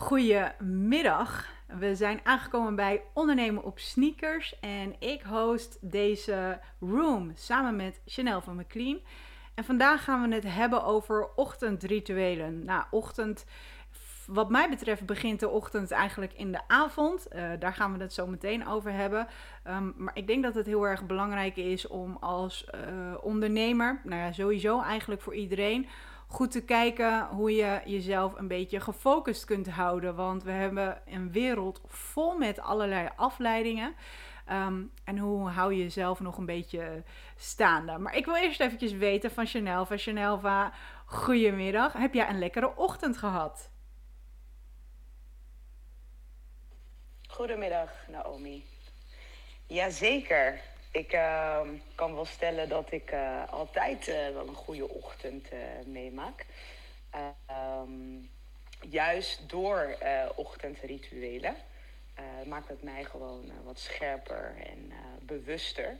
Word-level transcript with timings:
Goedemiddag. 0.00 1.48
We 1.78 1.94
zijn 1.94 2.20
aangekomen 2.22 2.74
bij 2.74 3.02
Ondernemen 3.14 3.64
op 3.64 3.78
Sneakers 3.78 4.58
en 4.60 4.94
ik 4.98 5.22
host 5.22 5.78
deze 5.80 6.60
room 6.78 7.32
samen 7.34 7.76
met 7.76 8.00
Chanel 8.06 8.40
van 8.40 8.56
McLean. 8.56 9.00
En 9.54 9.64
vandaag 9.64 10.04
gaan 10.04 10.28
we 10.28 10.34
het 10.34 10.44
hebben 10.44 10.84
over 10.84 11.28
ochtendrituelen. 11.36 12.64
Nou, 12.64 12.84
ochtend, 12.90 13.44
wat 14.26 14.50
mij 14.50 14.68
betreft 14.68 15.06
begint 15.06 15.40
de 15.40 15.48
ochtend 15.48 15.90
eigenlijk 15.90 16.32
in 16.32 16.52
de 16.52 16.60
avond. 16.68 17.26
Uh, 17.32 17.50
daar 17.58 17.74
gaan 17.74 17.92
we 17.96 18.02
het 18.02 18.12
zo 18.12 18.26
meteen 18.26 18.66
over 18.66 18.92
hebben. 18.92 19.26
Um, 19.66 19.94
maar 19.96 20.16
ik 20.16 20.26
denk 20.26 20.42
dat 20.42 20.54
het 20.54 20.66
heel 20.66 20.86
erg 20.86 21.06
belangrijk 21.06 21.56
is 21.56 21.86
om 21.86 22.16
als 22.20 22.66
uh, 22.74 23.14
ondernemer, 23.20 24.00
nou 24.04 24.20
ja, 24.20 24.32
sowieso 24.32 24.82
eigenlijk 24.82 25.20
voor 25.20 25.34
iedereen 25.34 25.88
goed 26.30 26.50
te 26.50 26.64
kijken 26.64 27.26
hoe 27.26 27.54
je 27.54 27.80
jezelf 27.84 28.38
een 28.38 28.48
beetje 28.48 28.80
gefocust 28.80 29.44
kunt 29.44 29.68
houden. 29.68 30.14
Want 30.14 30.42
we 30.42 30.50
hebben 30.50 31.02
een 31.06 31.32
wereld 31.32 31.80
vol 31.86 32.36
met 32.38 32.60
allerlei 32.60 33.08
afleidingen. 33.16 33.94
Ehm, 34.46 34.82
en 35.04 35.18
hoe 35.18 35.48
hou 35.48 35.74
je 35.74 35.82
jezelf 35.82 36.20
nog 36.20 36.38
een 36.38 36.46
beetje 36.46 37.02
staande? 37.36 37.98
Maar 37.98 38.16
ik 38.16 38.24
wil 38.24 38.34
eerst 38.34 38.60
eventjes 38.60 38.92
weten 38.92 39.30
van 39.30 39.46
Chanel. 39.46 39.86
Van 39.86 39.98
Chanelva, 39.98 40.72
goedemiddag. 41.06 41.92
Heb 41.92 42.14
jij 42.14 42.28
een 42.28 42.38
lekkere 42.38 42.76
ochtend 42.76 43.16
gehad? 43.16 43.70
Goedemiddag, 47.28 47.90
Naomi. 48.08 48.64
Jazeker. 49.66 50.69
Ik 50.90 51.12
uh, 51.12 51.60
kan 51.94 52.14
wel 52.14 52.24
stellen 52.24 52.68
dat 52.68 52.92
ik 52.92 53.12
uh, 53.12 53.52
altijd 53.52 54.08
uh, 54.08 54.14
wel 54.14 54.48
een 54.48 54.54
goede 54.54 54.88
ochtend 54.88 55.52
uh, 55.52 55.58
meemaak. 55.86 56.46
Um, 57.50 58.30
juist 58.80 59.48
door 59.48 59.96
ochtendrituelen 60.34 61.54
maakt 62.46 62.68
het 62.68 62.82
mij 62.82 63.04
gewoon 63.04 63.52
wat 63.64 63.78
scherper 63.78 64.54
en 64.66 64.92
bewuster. 65.22 65.96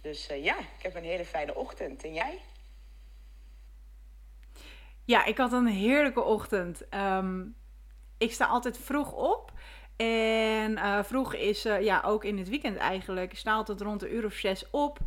Dus 0.00 0.26
ja, 0.26 0.58
ik 0.58 0.82
heb 0.82 0.94
een 0.94 1.04
hele 1.04 1.24
fijne 1.24 1.54
ochtend. 1.54 2.04
En 2.04 2.14
jij? 2.14 2.40
Ja, 5.04 5.24
ik 5.24 5.38
had 5.38 5.52
een 5.52 5.66
heerlijke 5.66 6.22
ochtend. 6.22 6.94
Um, 6.94 7.56
ik 8.18 8.32
sta 8.32 8.46
altijd 8.46 8.78
vroeg 8.78 9.12
op. 9.12 9.52
En 9.96 10.72
uh, 10.72 11.02
vroeg 11.02 11.34
is 11.34 11.66
uh, 11.66 11.80
ja, 11.80 12.02
ook 12.04 12.24
in 12.24 12.38
het 12.38 12.48
weekend 12.48 12.76
eigenlijk. 12.76 13.32
Ik 13.32 13.38
sta 13.38 13.52
altijd 13.52 13.80
rond 13.80 14.00
de 14.00 14.12
uur 14.12 14.24
of 14.24 14.32
zes 14.32 14.70
op. 14.70 14.98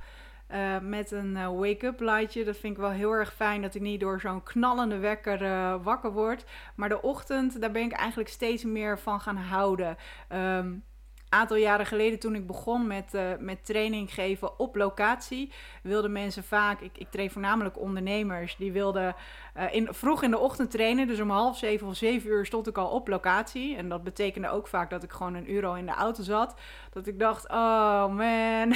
Uh, 0.51 0.79
met 0.81 1.11
een 1.11 1.55
wake-up 1.57 1.99
lightje. 1.99 2.43
Dat 2.43 2.57
vind 2.57 2.73
ik 2.73 2.81
wel 2.81 2.91
heel 2.91 3.11
erg 3.11 3.33
fijn 3.33 3.61
dat 3.61 3.75
ik 3.75 3.81
niet 3.81 3.99
door 3.99 4.19
zo'n 4.19 4.43
knallende 4.43 4.97
wekker 4.97 5.39
wakker 5.81 6.11
word. 6.11 6.45
Maar 6.75 6.89
de 6.89 7.01
ochtend, 7.01 7.61
daar 7.61 7.71
ben 7.71 7.83
ik 7.83 7.91
eigenlijk 7.91 8.29
steeds 8.29 8.63
meer 8.63 8.99
van 8.99 9.19
gaan 9.19 9.37
houden. 9.37 9.97
Um, 10.33 10.83
aantal 11.29 11.57
jaren 11.57 11.85
geleden 11.85 12.19
toen 12.19 12.35
ik 12.35 12.47
begon 12.47 12.87
met, 12.87 13.13
uh, 13.13 13.21
met 13.39 13.65
training 13.65 14.13
geven 14.13 14.59
op 14.59 14.75
locatie, 14.75 15.51
wilden 15.83 16.11
mensen 16.11 16.43
vaak, 16.43 16.81
ik, 16.81 16.97
ik 16.97 17.09
train 17.09 17.31
voornamelijk 17.31 17.79
ondernemers, 17.79 18.55
die 18.55 18.71
wilden 18.71 19.15
uh, 19.57 19.73
in, 19.73 19.87
vroeg 19.91 20.23
in 20.23 20.31
de 20.31 20.37
ochtend 20.37 20.71
trainen. 20.71 21.07
Dus 21.07 21.19
om 21.19 21.29
half 21.29 21.57
zeven 21.57 21.87
of 21.87 21.95
zeven 21.95 22.29
uur 22.29 22.45
stond 22.45 22.67
ik 22.67 22.77
al 22.77 22.89
op 22.89 23.07
locatie. 23.07 23.75
En 23.75 23.89
dat 23.89 24.03
betekende 24.03 24.49
ook 24.49 24.67
vaak 24.67 24.89
dat 24.89 25.03
ik 25.03 25.11
gewoon 25.11 25.33
een 25.33 25.51
uur 25.51 25.65
al 25.65 25.77
in 25.77 25.85
de 25.85 25.91
auto 25.91 26.23
zat. 26.23 26.55
Dat 26.91 27.07
ik 27.07 27.19
dacht, 27.19 27.49
oh 27.49 28.07
man, 28.07 28.73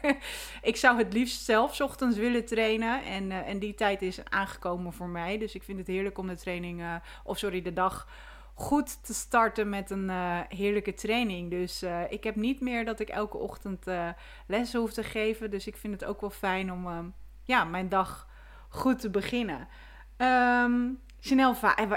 ik 0.70 0.76
zou 0.76 0.98
het 0.98 1.12
liefst 1.12 1.44
zelf 1.44 1.80
ochtends 1.80 2.16
willen 2.16 2.44
trainen. 2.44 3.04
En, 3.04 3.30
uh, 3.30 3.48
en 3.48 3.58
die 3.58 3.74
tijd 3.74 4.02
is 4.02 4.24
aangekomen 4.24 4.92
voor 4.92 5.08
mij. 5.08 5.38
Dus 5.38 5.54
ik 5.54 5.62
vind 5.62 5.78
het 5.78 5.86
heerlijk 5.86 6.18
om 6.18 6.26
de 6.26 6.36
training, 6.36 6.82
of 7.24 7.38
sorry, 7.38 7.62
de 7.62 7.72
dag 7.72 8.06
goed 8.58 9.04
te 9.04 9.14
starten 9.14 9.68
met 9.68 9.90
een 9.90 10.08
uh, 10.08 10.40
heerlijke 10.48 10.94
training. 10.94 11.50
Dus 11.50 11.82
uh, 11.82 12.00
ik 12.08 12.24
heb 12.24 12.36
niet 12.36 12.60
meer 12.60 12.84
dat 12.84 13.00
ik 13.00 13.08
elke 13.08 13.36
ochtend 13.36 13.88
uh, 13.88 14.08
lessen 14.46 14.80
hoef 14.80 14.92
te 14.92 15.02
geven. 15.02 15.50
Dus 15.50 15.66
ik 15.66 15.76
vind 15.76 15.92
het 15.92 16.04
ook 16.04 16.20
wel 16.20 16.30
fijn 16.30 16.72
om 16.72 17.14
ja, 17.42 17.64
mijn 17.64 17.88
dag 17.88 18.28
goed 18.68 19.00
te 19.00 19.10
beginnen. 19.10 19.68
Um, 20.16 21.00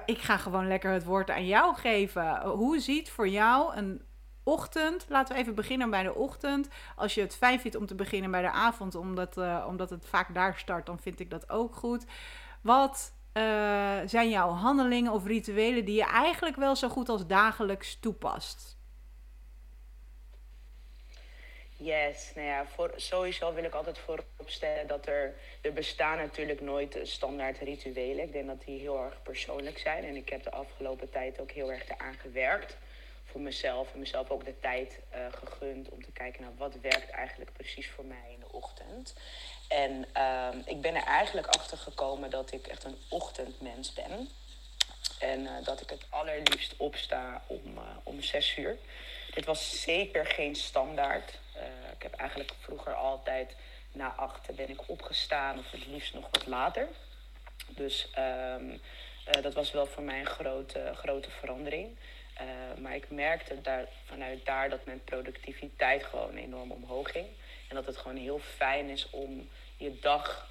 ik 0.05 0.19
ga 0.19 0.37
gewoon 0.37 0.67
lekker 0.67 0.91
het 0.91 1.03
woord 1.03 1.29
aan 1.29 1.45
jou 1.45 1.75
geven. 1.75 2.41
Hoe 2.41 2.79
ziet 2.79 3.11
voor 3.11 3.27
jou 3.27 3.75
een 3.75 4.01
ochtend, 4.43 5.05
laten 5.09 5.35
we 5.35 5.41
even 5.41 5.55
beginnen 5.55 5.89
bij 5.89 6.03
de 6.03 6.15
ochtend. 6.15 6.69
Als 6.95 7.13
je 7.13 7.21
het 7.21 7.35
fijn 7.35 7.59
vindt 7.59 7.77
om 7.77 7.85
te 7.85 7.95
beginnen 7.95 8.31
bij 8.31 8.41
de 8.41 8.51
avond, 8.51 8.95
omdat, 8.95 9.37
omdat 9.67 9.89
het 9.89 10.05
vaak 10.05 10.33
daar 10.33 10.57
start, 10.57 10.85
dan 10.85 10.99
vind 10.99 11.19
ik 11.19 11.29
dat 11.29 11.49
ook 11.49 11.75
goed. 11.75 12.05
Wat 12.61 13.13
uh, 13.39 13.97
zijn 14.05 14.29
jouw 14.29 14.49
handelingen 14.49 15.11
of 15.11 15.25
rituelen 15.25 15.85
die 15.85 15.95
je 15.95 16.05
eigenlijk 16.05 16.55
wel 16.55 16.75
zo 16.75 16.89
goed 16.89 17.09
als 17.09 17.27
dagelijks 17.27 17.99
toepast? 17.99 18.77
Yes, 21.81 22.31
nou 22.35 22.47
ja, 22.47 22.65
sowieso 22.95 23.53
wil 23.53 23.63
ik 23.63 23.73
altijd 23.73 23.97
vooropstellen 23.97 24.87
dat 24.87 25.07
er, 25.07 25.35
er 25.61 25.73
bestaan 25.73 26.17
natuurlijk 26.17 26.61
nooit 26.61 26.99
standaard 27.03 27.57
rituelen. 27.57 28.25
Ik 28.25 28.31
denk 28.31 28.47
dat 28.47 28.61
die 28.65 28.79
heel 28.79 29.03
erg 29.03 29.21
persoonlijk 29.21 29.77
zijn. 29.77 30.03
En 30.03 30.15
ik 30.15 30.29
heb 30.29 30.43
de 30.43 30.51
afgelopen 30.51 31.09
tijd 31.09 31.39
ook 31.39 31.51
heel 31.51 31.71
erg 31.71 31.89
eraan 31.89 32.13
gewerkt 32.13 32.77
voor 33.25 33.41
mezelf. 33.41 33.93
En 33.93 33.99
mezelf 33.99 34.29
ook 34.29 34.45
de 34.45 34.59
tijd 34.59 34.99
uh, 35.13 35.19
gegund 35.31 35.89
om 35.89 36.03
te 36.03 36.11
kijken 36.11 36.41
naar 36.41 36.55
wat 36.57 36.75
werkt 36.81 37.09
eigenlijk 37.09 37.53
precies 37.53 37.89
voor 37.89 38.05
mij 38.05 38.31
in 38.33 38.39
de 38.39 38.51
ochtend. 38.51 39.15
En 39.69 40.05
uh, 40.17 40.47
ik 40.65 40.81
ben 40.81 40.95
er 40.95 41.03
eigenlijk 41.03 41.47
achter 41.47 41.77
gekomen 41.77 42.29
dat 42.29 42.51
ik 42.51 42.67
echt 42.67 42.83
een 42.83 42.97
ochtendmens 43.09 43.93
ben. 43.93 44.29
En 45.19 45.39
uh, 45.39 45.51
dat 45.63 45.81
ik 45.81 45.89
het 45.89 46.05
allerliefst 46.09 46.73
opsta 46.77 47.41
om, 47.47 47.61
uh, 47.75 47.81
om 48.03 48.21
zes 48.21 48.57
uur. 48.57 48.77
Dit 49.33 49.45
was 49.45 49.81
zeker 49.81 50.25
geen 50.25 50.55
standaard. 50.55 51.39
Uh, 51.55 51.63
ik 51.95 52.03
heb 52.03 52.13
eigenlijk 52.13 52.53
vroeger 52.59 52.93
altijd 52.93 53.55
na 53.91 54.13
acht 54.15 54.55
ben 54.55 54.69
ik 54.69 54.89
opgestaan 54.89 55.59
of 55.59 55.71
het 55.71 55.85
liefst 55.87 56.13
nog 56.13 56.27
wat 56.31 56.45
later. 56.45 56.87
Dus 57.67 58.09
um, 58.59 58.81
dat 59.41 59.53
was 59.53 59.71
wel 59.71 59.85
voor 59.85 60.03
mij 60.03 60.19
een 60.19 60.25
grote, 60.25 60.91
grote 60.95 61.29
verandering. 61.29 61.97
maar 62.77 62.95
ik 62.95 63.09
merkte 63.09 63.61
daar, 63.61 63.87
vanuit 64.05 64.45
daar 64.45 64.69
dat 64.69 64.85
mijn 64.85 65.03
productiviteit 65.03 66.03
gewoon 66.03 66.35
enorm 66.35 66.71
omhoog 66.71 67.11
ging. 67.11 67.27
En 67.67 67.75
dat 67.75 67.85
het 67.85 67.97
gewoon 67.97 68.17
heel 68.17 68.39
fijn 68.39 68.89
is 68.89 69.09
om 69.09 69.49
je 69.79 69.99
dag 69.99 70.47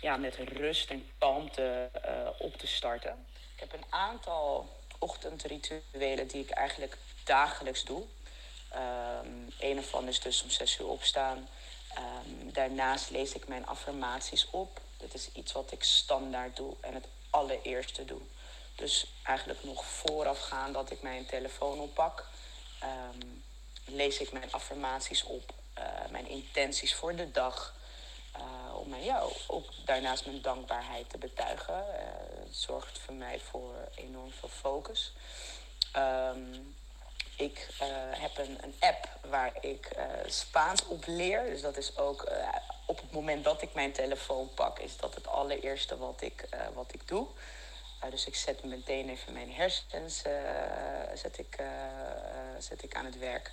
ja, 0.00 0.16
met 0.16 0.36
rust 0.36 0.90
en 0.90 1.10
kalmte 1.18 1.90
uh, 2.06 2.28
op 2.38 2.56
te 2.56 2.66
starten. 2.66 3.26
Ik 3.54 3.60
heb 3.60 3.72
een 3.72 3.84
aantal 3.88 4.68
ochtendrituelen 4.98 6.26
die 6.28 6.42
ik 6.42 6.50
eigenlijk 6.50 6.96
dagelijks 7.24 7.84
doe. 7.84 8.04
Um, 8.74 9.52
een 9.58 9.76
ervan 9.76 10.08
is 10.08 10.20
dus 10.20 10.42
om 10.42 10.50
zes 10.50 10.78
uur 10.78 10.86
opstaan. 10.86 11.48
Um, 11.98 12.52
daarnaast 12.52 13.10
lees 13.10 13.34
ik 13.34 13.48
mijn 13.48 13.66
affirmaties 13.66 14.50
op. 14.50 14.80
Dat 14.96 15.14
is 15.14 15.32
iets 15.32 15.52
wat 15.52 15.72
ik 15.72 15.82
standaard 15.82 16.56
doe 16.56 16.76
en 16.80 16.94
het 16.94 17.06
allereerste 17.30 18.04
doe. 18.04 18.20
Dus 18.74 19.06
eigenlijk 19.22 19.64
nog 19.64 19.84
voorafgaan 19.84 20.72
dat 20.72 20.90
ik 20.90 21.02
mijn 21.02 21.26
telefoon 21.26 21.78
oppak, 21.78 22.26
um, 22.82 23.44
lees 23.84 24.18
ik 24.18 24.32
mijn 24.32 24.52
affirmaties 24.52 25.24
op 25.24 25.54
uh, 25.78 25.84
mijn 26.10 26.28
intenties 26.28 26.94
voor 26.94 27.16
de 27.16 27.30
dag. 27.30 27.75
Om 28.86 28.94
ja, 28.94 29.22
ook 29.46 29.64
daarnaast 29.84 30.26
mijn 30.26 30.42
dankbaarheid 30.42 31.10
te 31.10 31.18
betuigen. 31.18 31.84
Het 32.44 32.56
zorgt 32.56 32.98
voor 32.98 33.14
mij 33.14 33.40
voor 33.40 33.74
enorm 33.94 34.32
veel 34.32 34.48
focus. 34.48 35.12
Um, 35.96 36.76
ik 37.36 37.68
heb 38.10 38.38
een, 38.38 38.58
een, 38.62 38.74
app 38.80 39.08
waar 39.30 39.52
ik 39.60 39.88
Spaans 40.26 40.86
op 40.86 41.04
leer. 41.06 41.44
Dus 41.44 41.60
dat 41.60 41.76
is 41.76 41.96
ook 41.96 42.30
op 42.86 43.00
het 43.00 43.12
moment 43.12 43.44
dat 43.44 43.62
ik 43.62 43.74
mijn 43.74 43.92
telefoon 43.92 44.54
pak, 44.54 44.78
is 44.78 44.96
dat 44.96 45.14
het 45.14 45.26
allereerste 45.26 45.96
wat 45.98 46.22
ik, 46.22 46.48
wat 46.74 46.94
ik 46.94 47.08
doe. 47.08 47.26
dus 48.10 48.26
ik 48.26 48.34
zet 48.34 48.64
meteen 48.64 49.08
even 49.08 49.32
mijn 49.32 49.52
hersens 49.52 50.22
zet 51.14 51.38
ik, 51.38 51.58
zet 52.58 52.82
ik 52.82 52.94
aan 52.94 53.04
het 53.04 53.18
werk. 53.18 53.52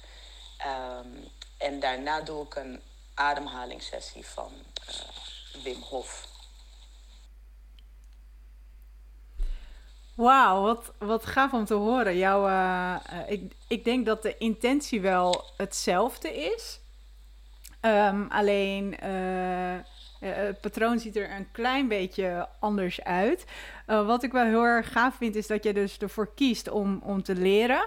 Um, 0.65 1.31
en 1.57 1.79
daarna 1.79 2.21
doe 2.21 2.45
ik 2.45 2.55
een 2.55 2.81
ademhalingssessie 3.13 4.25
van 4.25 4.51
Wim 5.61 5.81
Hof. 5.81 6.31
Wauw, 10.15 10.61
wat, 10.61 10.93
wat 10.99 11.25
gaaf 11.25 11.53
om 11.53 11.65
te 11.65 11.73
horen. 11.73 12.17
Jouw, 12.17 12.47
uh, 12.47 12.95
uh, 13.13 13.31
ik, 13.31 13.55
ik 13.67 13.83
denk 13.83 14.05
dat 14.05 14.21
de 14.21 14.37
intentie 14.37 15.01
wel 15.01 15.43
hetzelfde 15.57 16.33
is. 16.33 16.79
Um, 17.81 18.27
alleen 18.29 18.95
het 20.19 20.61
patroon 20.61 20.99
ziet 20.99 21.15
er 21.15 21.31
een 21.31 21.51
klein 21.51 21.87
beetje 21.87 22.47
anders 22.59 23.03
uit. 23.03 23.45
wat 23.85 24.23
ik 24.23 24.31
wel 24.31 24.45
heel 24.45 24.63
erg 24.63 24.91
gaaf 24.91 25.15
vind, 25.15 25.35
is 25.35 25.47
dat 25.47 25.63
je 25.63 25.73
dus 25.73 25.97
ervoor 25.97 26.33
kiest 26.33 26.69
om, 26.69 27.01
om 27.03 27.23
te 27.23 27.35
leren. 27.35 27.85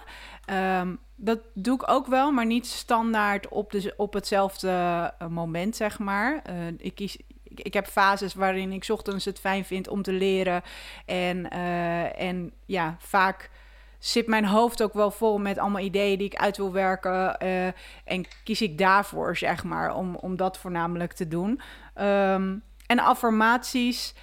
Um, 0.50 0.98
dat 1.14 1.38
doe 1.54 1.74
ik 1.74 1.90
ook 1.90 2.06
wel, 2.06 2.30
maar 2.30 2.46
niet 2.46 2.66
standaard 2.66 3.48
op, 3.48 3.70
de, 3.70 3.94
op 3.96 4.12
hetzelfde 4.12 5.12
moment, 5.28 5.76
zeg 5.76 5.98
maar. 5.98 6.42
Ik, 6.78 6.94
kies, 6.94 7.16
ik, 7.60 7.74
heb 7.74 7.86
fases 7.86 8.34
waarin 8.34 8.72
ik 8.72 8.86
ochtends 8.88 9.24
het 9.24 9.40
fijn 9.40 9.64
vind 9.64 9.88
om 9.88 10.02
te 10.02 10.12
leren. 10.12 10.62
En, 11.06 11.48
uh, 11.52 12.20
en 12.20 12.52
ja, 12.66 12.96
vaak 12.98 13.50
zit 13.98 14.26
mijn 14.26 14.44
hoofd 14.44 14.82
ook 14.82 14.92
wel 14.92 15.10
vol 15.10 15.38
met 15.38 15.58
allemaal 15.58 15.82
ideeën 15.82 16.18
die 16.18 16.26
ik 16.26 16.36
uit 16.36 16.56
wil 16.56 16.72
werken. 16.72 17.36
Uh, 17.42 17.66
en 18.04 18.24
kies 18.44 18.62
ik 18.62 18.78
daarvoor, 18.78 19.36
zeg 19.36 19.64
maar, 19.64 19.94
om, 19.94 20.16
om 20.16 20.36
dat 20.36 20.58
voornamelijk 20.58 21.12
te 21.12 21.28
doen. 21.28 21.60
Um, 22.00 22.62
en 22.86 22.98
affirmaties, 22.98 24.14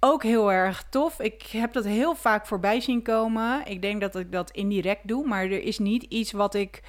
ook 0.00 0.22
heel 0.22 0.52
erg 0.52 0.84
tof. 0.90 1.20
Ik 1.20 1.42
heb 1.42 1.72
dat 1.72 1.84
heel 1.84 2.14
vaak 2.14 2.46
voorbij 2.46 2.80
zien 2.80 3.02
komen. 3.02 3.66
Ik 3.66 3.82
denk 3.82 4.00
dat 4.00 4.16
ik 4.16 4.32
dat 4.32 4.50
indirect 4.50 5.08
doe, 5.08 5.26
maar 5.26 5.44
er 5.44 5.62
is 5.62 5.78
niet 5.78 6.02
iets 6.02 6.32
wat 6.32 6.54
ik 6.54 6.82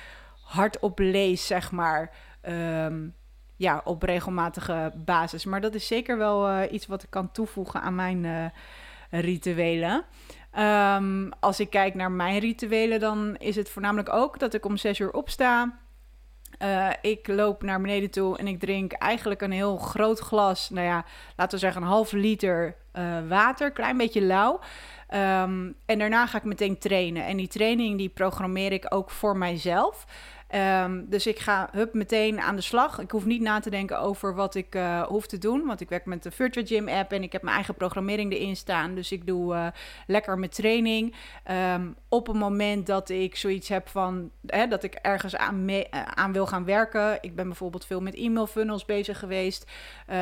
hardop 0.44 1.00
lees, 1.00 1.48
zeg 1.48 1.72
maar. 1.72 2.12
Um, 2.50 3.16
ja, 3.62 3.82
op 3.84 4.04
regelmatige 4.04 4.92
basis. 4.96 5.46
Maar 5.46 5.62
dat 5.62 5.76
is 5.76 5.88
zeker 5.88 6.18
wel 6.18 6.50
uh, 6.50 6.72
iets 6.72 6.88
wat 6.88 7.04
ik 7.04 7.10
kan 7.10 7.32
toevoegen 7.32 7.82
aan 7.82 7.96
mijn 7.96 8.24
uh, 8.24 8.46
rituelen. 9.10 10.04
Um, 10.60 11.32
als 11.40 11.60
ik 11.60 11.70
kijk 11.70 11.96
naar 11.96 12.12
mijn 12.12 12.40
rituelen, 12.40 13.00
dan 13.00 13.36
is 13.38 13.56
het 13.56 13.70
voornamelijk 13.70 14.14
ook 14.14 14.40
dat 14.40 14.54
ik 14.54 14.66
om 14.66 14.78
zes 14.78 15.00
uur 15.00 15.12
opsta. 15.12 15.80
Uh, 16.62 16.90
ik 17.02 17.28
loop 17.28 17.64
naar 17.64 17.82
beneden 17.82 18.10
toe 18.10 18.38
en 18.38 18.48
ik 18.48 18.60
drink 18.60 18.92
eigenlijk 18.92 19.42
een 19.42 19.52
heel 19.52 19.78
groot 19.78 20.20
glas, 20.20 20.70
nou 20.70 20.86
ja, 20.86 21.06
laten 21.36 21.54
we 21.54 21.66
zeggen 21.66 21.82
een 21.82 21.88
half 21.88 22.12
liter 22.12 22.76
water, 23.28 23.72
klein 23.72 23.98
beetje 23.98 24.22
lauw. 24.22 24.60
Um, 25.14 25.76
en 25.86 26.00
daarna 26.00 26.26
ga 26.26 26.38
ik 26.38 26.44
meteen 26.44 26.78
trainen. 26.78 27.26
En 27.26 27.38
die 27.38 27.48
training 27.48 27.98
die 27.98 28.10
programmeer 28.10 28.72
ik 28.72 28.86
ook 28.90 29.10
voor 29.10 29.38
mijzelf. 29.38 30.06
Um, 30.56 31.06
dus 31.10 31.28
ik 31.28 31.40
ga 31.40 31.70
hup 31.72 31.94
meteen 31.94 32.42
aan 32.42 32.56
de 32.56 32.62
slag. 32.62 33.00
Ik 33.00 33.12
hoef 33.12 33.26
niet 33.26 33.42
na 33.42 33.60
te 33.60 33.70
denken 33.70 34.00
over 34.00 34.36
wat 34.36 34.56
ik 34.56 34.76
uh, 34.76 35.02
hoef 35.02 35.28
te 35.28 35.38
doen. 35.38 35.66
Want 35.66 35.82
ik 35.82 35.90
werk 35.90 36.06
met 36.06 36.24
de 36.24 36.32
Virtual 36.32 36.66
Gym 36.66 36.90
app 36.90 37.12
en 37.12 37.24
ik 37.24 37.32
heb 37.32 37.42
mijn 37.42 37.56
eigen 37.56 37.76
programmering 37.76 38.34
erin 38.34 38.56
staan. 38.56 38.96
Dus 38.96 39.12
ik 39.12 39.28
doe 39.28 39.54
uh, 39.54 39.68
lekker 40.08 40.40
mijn 40.40 40.52
training. 40.52 41.16
Um, 41.76 41.96
op 42.10 42.28
een 42.28 42.38
moment 42.38 42.88
dat 42.88 43.10
ik 43.10 43.36
zoiets 43.36 43.70
heb 43.70 43.90
van 43.90 44.32
hè, 44.46 44.68
dat 44.68 44.84
ik 44.84 44.94
ergens 44.94 45.36
aan, 45.36 45.70
uh, 45.70 45.82
aan 45.92 46.32
wil 46.32 46.48
gaan 46.48 46.66
werken. 46.66 47.18
Ik 47.22 47.36
ben 47.36 47.48
bijvoorbeeld 47.48 47.86
veel 47.86 48.02
met 48.02 48.16
e-mail 48.16 48.48
funnels 48.48 48.86
bezig 48.86 49.20
geweest 49.20 49.72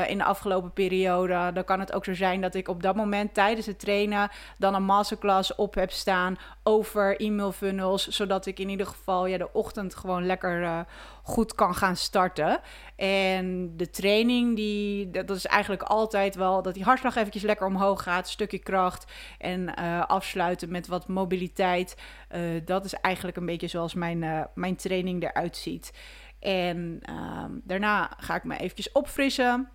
in 0.08 0.18
de 0.18 0.24
afgelopen 0.24 0.74
periode. 0.74 1.52
Dan 1.54 1.64
kan 1.64 1.80
het 1.80 1.94
ook 1.94 2.06
zo 2.06 2.14
zijn 2.14 2.42
dat 2.42 2.56
ik 2.56 2.68
op 2.68 2.84
dat 2.84 2.96
moment 2.96 3.34
tijdens 3.34 3.66
het 3.66 3.80
trainen 3.80 4.30
dan 4.58 4.76
een 4.76 4.84
masterclass 4.84 5.56
op 5.56 5.76
heb 5.76 5.92
staan 5.92 6.38
over 6.64 7.20
e-mail 7.20 7.52
funnels. 7.52 8.08
Zodat 8.08 8.46
ik 8.46 8.60
in 8.60 8.70
ieder 8.70 8.86
geval 8.86 9.26
ja, 9.26 9.38
de 9.38 9.54
ochtend 9.54 9.96
gewoon 9.96 10.19
lekker 10.26 10.62
uh, 10.62 10.80
goed 11.24 11.56
kan 11.56 11.76
gaan 11.76 11.96
starten. 11.96 12.60
En 12.96 13.78
de 13.78 13.90
training, 13.90 14.56
die, 14.56 15.10
dat 15.10 15.30
is 15.30 15.46
eigenlijk 15.46 15.82
altijd 15.82 16.36
wel 16.36 16.62
dat 16.62 16.74
die 16.74 16.84
hartslag 16.84 17.16
eventjes 17.16 17.44
lekker 17.44 17.68
omhoog 17.68 18.04
gaat. 18.04 18.30
Stukje 18.30 18.60
kracht 18.60 19.12
en 19.38 19.74
uh, 19.80 20.06
afsluiten 20.06 20.72
met 20.72 20.88
wat 20.88 21.08
mobiliteit. 21.08 21.98
Uh, 22.36 22.62
dat 22.66 22.86
is 22.86 22.94
eigenlijk 22.94 23.38
een 23.38 23.46
beetje 23.46 23.68
zoals 23.68 23.94
mijn, 23.94 24.48
mijn 24.54 24.76
training 24.76 25.24
eruit 25.24 25.58
ziet. 25.58 25.94
En 26.40 27.00
ehm, 27.02 27.52
daarna 27.64 28.12
ga 28.18 28.36
ik 28.36 28.44
me 28.44 28.58
eventjes 28.58 28.92
opfrissen. 28.92 29.70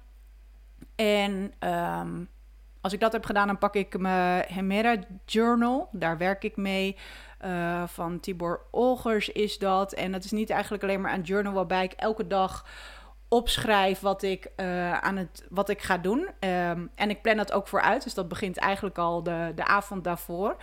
En 0.97 1.53
um, 1.61 2.29
als 2.85 2.93
ik 2.93 3.01
dat 3.01 3.13
heb 3.13 3.25
gedaan, 3.25 3.47
dan 3.47 3.59
pak 3.59 3.75
ik 3.75 3.99
mijn 3.99 4.45
Hemera 4.49 4.97
Journal. 5.25 5.89
Daar 5.93 6.19
werk 6.19 6.45
ik 6.45 6.57
mee. 6.57 6.97
Uh, 7.45 7.83
van 7.87 8.21
Tibor 8.21 8.61
Olgers 8.71 9.29
is 9.29 9.59
dat. 9.59 9.93
En 9.93 10.13
dat 10.13 10.25
is 10.25 10.31
niet 10.31 10.51
eigenlijk 10.51 10.83
alleen 10.83 11.01
maar 11.01 11.15
een 11.15 11.23
journal 11.23 11.53
waarbij 11.53 11.85
ik 11.85 11.93
elke 11.93 12.27
dag 12.27 12.67
opschrijf 13.29 14.01
wat 14.01 14.23
ik, 14.23 14.51
uh, 14.57 14.93
aan 14.99 15.17
het, 15.17 15.47
wat 15.49 15.69
ik 15.69 15.83
ga 15.83 15.99
doen. 15.99 16.19
Um, 16.19 16.91
en 16.95 17.11
ik 17.11 17.23
plan 17.23 17.37
dat 17.37 17.53
ook 17.53 17.69
vooruit. 17.69 18.05
Dus 18.05 18.15
dat 18.15 18.29
begint 18.29 18.57
eigenlijk 18.57 18.99
al 18.99 19.23
de, 19.23 19.53
de 19.55 19.65
avond 19.65 20.05
daarvoor. 20.05 20.57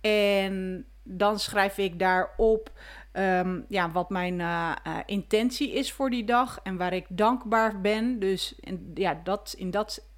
En 0.00 0.86
dan 1.02 1.38
schrijf 1.38 1.78
ik 1.78 1.98
daarop 1.98 2.70
um, 3.12 3.64
ja, 3.68 3.90
wat 3.90 4.10
mijn 4.10 4.38
uh, 4.38 4.72
intentie 5.06 5.72
is 5.72 5.92
voor 5.92 6.10
die 6.10 6.24
dag 6.24 6.60
en 6.62 6.76
waar 6.76 6.92
ik 6.92 7.06
dankbaar 7.08 7.80
ben. 7.80 8.18
Dus 8.18 8.54
in, 8.60 8.90
ja, 8.94 9.20
dat, 9.24 9.54
in 9.56 9.70
dat 9.70 10.08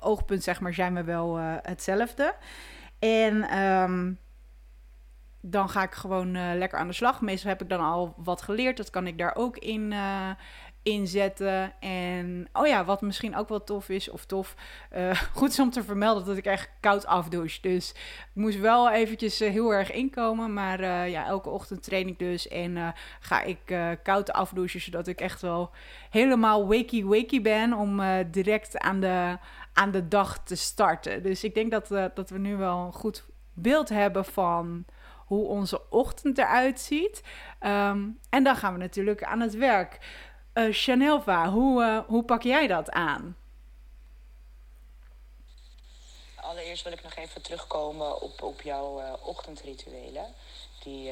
oogpunt 0.00 0.42
zeg 0.42 0.60
maar, 0.60 0.74
zijn 0.74 0.94
we 0.94 1.04
wel 1.04 1.36
hetzelfde. 1.62 2.34
En 2.98 3.58
um, 3.58 4.18
dan 5.50 5.68
ga 5.68 5.82
ik 5.82 5.92
gewoon 5.92 6.36
uh, 6.36 6.50
lekker 6.54 6.78
aan 6.78 6.86
de 6.86 6.92
slag. 6.92 7.20
Meestal 7.20 7.50
heb 7.50 7.62
ik 7.62 7.68
dan 7.68 7.80
al 7.80 8.14
wat 8.16 8.42
geleerd. 8.42 8.76
Dat 8.76 8.90
kan 8.90 9.06
ik 9.06 9.18
daar 9.18 9.34
ook 9.36 9.56
in 9.56 9.92
uh, 9.92 10.30
inzetten. 10.82 11.72
En 11.80 12.48
oh 12.52 12.66
ja, 12.66 12.84
wat 12.84 13.00
misschien 13.00 13.36
ook 13.36 13.48
wel 13.48 13.64
tof 13.64 13.88
is, 13.88 14.10
of 14.10 14.24
tof, 14.24 14.54
uh, 14.96 15.10
goed 15.34 15.48
is 15.48 15.60
om 15.60 15.70
te 15.70 15.82
vermelden 15.82 16.24
dat 16.24 16.36
ik 16.36 16.44
echt 16.44 16.70
koud 16.80 17.06
afdouche. 17.06 17.60
Dus 17.60 17.90
ik 17.90 18.30
moest 18.34 18.58
wel 18.58 18.90
eventjes 18.90 19.38
heel 19.38 19.74
erg 19.74 19.92
inkomen. 19.92 20.52
Maar 20.52 21.08
ja, 21.08 21.26
elke 21.26 21.48
ochtend 21.48 21.82
train 21.82 22.08
ik 22.08 22.18
dus 22.18 22.48
en 22.48 22.94
ga 23.20 23.42
ik 23.42 23.76
koud 24.02 24.32
afdouchen. 24.32 24.80
Zodat 24.80 25.06
ik 25.06 25.20
echt 25.20 25.40
wel 25.40 25.70
helemaal 26.10 26.68
wakey-wakey 26.68 27.42
ben 27.42 27.72
om 27.72 28.02
direct 28.30 28.78
aan 28.78 29.00
de, 29.00 29.38
aan 29.72 29.90
de 29.90 30.08
dag 30.08 30.44
te 30.44 30.56
starten. 30.56 31.22
Dus 31.22 31.44
ik 31.44 31.54
denk 31.54 31.70
dat, 31.70 31.88
dat 32.14 32.30
we 32.30 32.38
nu 32.38 32.56
wel 32.56 32.78
een 32.78 32.92
goed 32.92 33.24
beeld 33.52 33.88
hebben 33.88 34.24
van 34.24 34.84
hoe 35.28 35.46
onze 35.46 35.90
ochtend 35.90 36.38
eruit 36.38 36.80
ziet. 36.80 37.22
Um, 37.60 38.20
en 38.30 38.44
dan 38.44 38.56
gaan 38.56 38.72
we 38.72 38.78
natuurlijk 38.78 39.24
aan 39.24 39.40
het 39.40 39.54
werk. 39.54 39.98
Uh, 40.54 40.72
Chanelva, 40.74 41.50
hoe, 41.50 41.82
uh, 41.82 41.98
hoe 42.06 42.24
pak 42.24 42.42
jij 42.42 42.66
dat 42.66 42.90
aan? 42.90 43.36
Allereerst 46.36 46.84
wil 46.84 46.92
ik 46.92 47.02
nog 47.02 47.14
even 47.14 47.42
terugkomen 47.42 48.20
op, 48.22 48.42
op 48.42 48.60
jouw 48.60 49.00
uh, 49.00 49.12
ochtendrituelen. 49.26 50.34
Die 50.88 51.10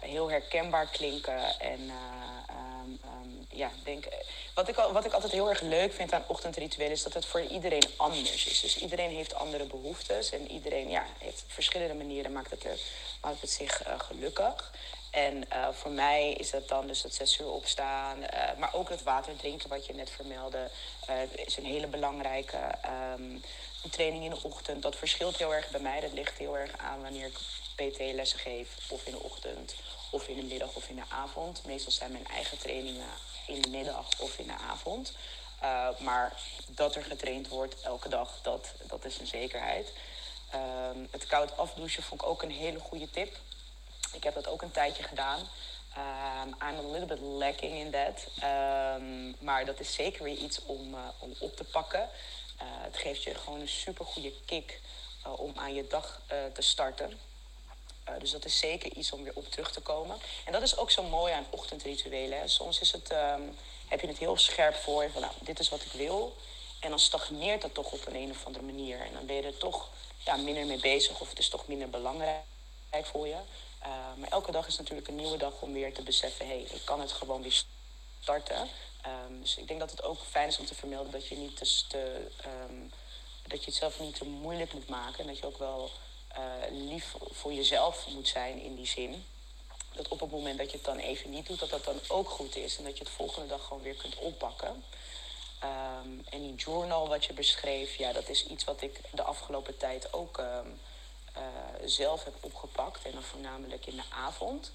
heel 0.00 0.30
herkenbaar 0.30 0.86
klinken. 0.86 1.60
En 1.60 1.80
um, 1.80 3.00
um, 3.22 3.46
ja, 3.50 3.70
denk, 3.84 4.04
wat, 4.54 4.68
ik, 4.68 4.74
wat 4.74 5.04
ik 5.04 5.12
altijd 5.12 5.32
heel 5.32 5.48
erg 5.48 5.60
leuk 5.60 5.92
vind 5.92 6.12
aan 6.12 6.24
ochtendrituelen 6.26 6.92
is 6.92 7.02
dat 7.02 7.14
het 7.14 7.26
voor 7.26 7.40
iedereen 7.40 7.90
anders 7.96 8.46
is. 8.46 8.60
Dus 8.60 8.78
iedereen 8.78 9.10
heeft 9.10 9.34
andere 9.34 9.64
behoeftes 9.64 10.30
en 10.30 10.50
iedereen 10.50 10.90
ja, 10.90 11.04
heeft 11.18 11.44
verschillende 11.46 11.94
manieren, 11.94 12.32
maakt 12.32 12.50
het 12.50 12.64
er 12.64 12.78
maakt 13.22 13.40
het 13.40 13.50
zich 13.50 13.82
gelukkig. 13.98 14.72
En 15.10 15.44
voor 15.72 15.90
mij 15.90 16.32
is 16.32 16.50
dat 16.50 16.68
dan 16.68 16.86
dus 16.86 17.02
het 17.02 17.14
zes 17.14 17.38
uur 17.38 17.50
opstaan. 17.50 18.18
Maar 18.58 18.74
ook 18.74 18.88
het 18.88 19.02
water 19.02 19.36
drinken, 19.36 19.68
wat 19.68 19.86
je 19.86 19.94
net 19.94 20.10
vermeldde, 20.10 20.70
is 21.34 21.56
een 21.56 21.64
hele 21.64 21.86
belangrijke 21.86 22.58
um, 23.18 23.42
training 23.90 24.24
in 24.24 24.30
de 24.30 24.42
ochtend. 24.42 24.82
Dat 24.82 24.96
verschilt 24.96 25.36
heel 25.36 25.54
erg 25.54 25.70
bij 25.70 25.80
mij. 25.80 26.00
Dat 26.00 26.12
ligt 26.12 26.38
heel 26.38 26.58
erg 26.58 26.78
aan 26.78 27.02
wanneer 27.02 27.26
ik 27.26 27.38
PT-lessen 27.74 28.38
geef. 28.38 28.68
Of 28.88 29.06
in 29.06 29.12
de 29.12 29.22
ochtend, 29.22 29.74
of 30.10 30.28
in 30.28 30.36
de 30.36 30.42
middag, 30.42 30.74
of 30.74 30.88
in 30.88 30.96
de 30.96 31.08
avond. 31.08 31.64
Meestal 31.64 31.92
zijn 31.92 32.12
mijn 32.12 32.26
eigen 32.26 32.58
trainingen 32.58 33.08
in 33.46 33.62
de 33.62 33.68
middag 33.68 34.20
of 34.20 34.38
in 34.38 34.46
de 34.46 34.56
avond. 34.56 35.12
maar 35.98 36.40
dat 36.66 36.94
er 36.94 37.04
getraind 37.04 37.48
wordt 37.48 37.80
elke 37.80 38.08
dag, 38.08 38.38
dat, 38.42 38.74
dat 38.86 39.04
is 39.04 39.18
een 39.18 39.26
zekerheid. 39.26 39.92
Um, 40.54 41.08
het 41.10 41.26
koud 41.26 41.56
afdouchen 41.56 42.02
vond 42.02 42.22
ik 42.22 42.26
ook 42.26 42.42
een 42.42 42.50
hele 42.50 42.78
goede 42.78 43.10
tip. 43.10 43.36
Ik 44.12 44.24
heb 44.24 44.34
dat 44.34 44.46
ook 44.46 44.62
een 44.62 44.70
tijdje 44.70 45.02
gedaan. 45.02 45.40
Um, 45.96 46.48
I'm 46.48 46.78
a 46.78 46.90
little 46.90 47.06
bit 47.06 47.20
lacking 47.20 47.72
in 47.72 47.90
that. 47.90 48.26
Um, 48.36 49.36
maar 49.40 49.64
dat 49.64 49.80
is 49.80 49.94
zeker 49.94 50.24
weer 50.24 50.36
iets 50.36 50.64
om, 50.64 50.94
uh, 50.94 51.00
om 51.18 51.34
op 51.38 51.56
te 51.56 51.64
pakken. 51.64 52.00
Uh, 52.00 52.66
het 52.68 52.96
geeft 52.96 53.22
je 53.22 53.34
gewoon 53.34 53.60
een 53.60 53.68
super 53.68 54.04
goede 54.04 54.32
kick 54.46 54.80
om 55.36 55.52
aan 55.56 55.74
je 55.74 55.86
dag 55.86 56.20
te 56.52 56.62
starten. 56.62 57.18
Dus 58.18 58.30
dat 58.30 58.44
is 58.44 58.58
zeker 58.58 58.92
iets 58.92 59.12
om 59.12 59.22
weer 59.22 59.34
op 59.34 59.50
terug 59.50 59.72
te 59.72 59.80
komen. 59.80 60.16
En 60.44 60.52
dat 60.52 60.62
is 60.62 60.76
ook 60.76 60.90
zo 60.90 61.02
mooi 61.02 61.32
aan 61.32 61.46
ochtendrituelen. 61.50 62.38
Hè. 62.38 62.48
Soms 62.48 62.80
is 62.80 62.92
het, 62.92 63.08
heb 63.88 64.00
je 64.00 64.06
het 64.06 64.18
heel 64.18 64.36
scherp 64.36 64.74
voor 64.74 65.02
je 65.02 65.10
van 65.10 65.20
nou, 65.20 65.32
dit 65.40 65.58
is 65.58 65.68
wat 65.68 65.82
ik 65.82 65.92
wil. 65.92 66.36
En 66.80 66.90
dan 66.90 66.98
stagneert 66.98 67.62
dat 67.62 67.74
toch 67.74 67.92
op 67.92 68.06
een, 68.06 68.14
een 68.14 68.30
of 68.30 68.46
andere 68.46 68.64
manier. 68.64 69.00
En 69.00 69.12
dan 69.12 69.26
ben 69.26 69.36
je 69.36 69.42
er 69.42 69.56
toch 69.56 69.88
ja, 70.24 70.36
minder 70.36 70.66
mee 70.66 70.80
bezig 70.80 71.20
of 71.20 71.28
het 71.28 71.38
is 71.38 71.48
toch 71.48 71.66
minder 71.66 71.90
belangrijk 71.90 72.44
voor 73.02 73.26
je. 73.26 73.38
Uh, 73.82 73.88
maar 74.16 74.28
elke 74.30 74.52
dag 74.52 74.66
is 74.66 74.78
natuurlijk 74.78 75.08
een 75.08 75.16
nieuwe 75.16 75.36
dag 75.36 75.60
om 75.60 75.72
weer 75.72 75.94
te 75.94 76.02
beseffen: 76.02 76.46
hé, 76.46 76.52
hey, 76.52 76.62
ik 76.62 76.84
kan 76.84 77.00
het 77.00 77.12
gewoon 77.12 77.42
weer 77.42 77.64
starten. 78.20 78.68
Um, 79.06 79.40
dus 79.40 79.56
ik 79.56 79.68
denk 79.68 79.80
dat 79.80 79.90
het 79.90 80.02
ook 80.02 80.18
fijn 80.30 80.48
is 80.48 80.58
om 80.58 80.66
te 80.66 80.74
vermelden 80.74 81.12
dat 81.12 81.26
je, 81.28 81.36
niet 81.36 81.88
te, 81.88 82.30
um, 82.70 82.92
dat 83.46 83.60
je 83.60 83.66
het 83.66 83.74
zelf 83.74 84.00
niet 84.00 84.14
te 84.14 84.24
moeilijk 84.24 84.72
moet 84.72 84.88
maken. 84.88 85.18
En 85.18 85.26
dat 85.26 85.38
je 85.38 85.46
ook 85.46 85.58
wel 85.58 85.90
lief 86.70 87.14
voor 87.30 87.52
jezelf 87.52 88.06
moet 88.08 88.28
zijn 88.28 88.60
in 88.60 88.74
die 88.74 88.86
zin. 88.86 89.26
Dat 89.92 90.08
op 90.08 90.20
het 90.20 90.30
moment 90.30 90.58
dat 90.58 90.70
je 90.70 90.76
het 90.76 90.86
dan 90.86 90.98
even 90.98 91.30
niet 91.30 91.46
doet, 91.46 91.58
dat 91.58 91.70
dat 91.70 91.84
dan 91.84 92.00
ook 92.08 92.28
goed 92.28 92.56
is. 92.56 92.76
En 92.76 92.84
dat 92.84 92.98
je 92.98 93.04
het 93.04 93.12
volgende 93.12 93.48
dag 93.48 93.66
gewoon 93.66 93.82
weer 93.82 93.94
kunt 93.94 94.16
oppakken. 94.16 94.84
Um, 95.64 96.24
en 96.30 96.40
die 96.40 96.54
journal 96.54 97.08
wat 97.08 97.24
je 97.24 97.32
beschreef, 97.32 97.94
ja, 97.94 98.12
dat 98.12 98.28
is 98.28 98.46
iets 98.46 98.64
wat 98.64 98.82
ik 98.82 99.00
de 99.12 99.22
afgelopen 99.22 99.76
tijd 99.76 100.12
ook 100.12 100.38
um, 100.38 100.80
uh, 101.36 101.42
zelf 101.84 102.24
heb 102.24 102.34
opgepakt. 102.40 103.04
En 103.04 103.12
dan 103.12 103.22
voornamelijk 103.22 103.86
in 103.86 103.96
de 103.96 104.02
avond. 104.10 104.72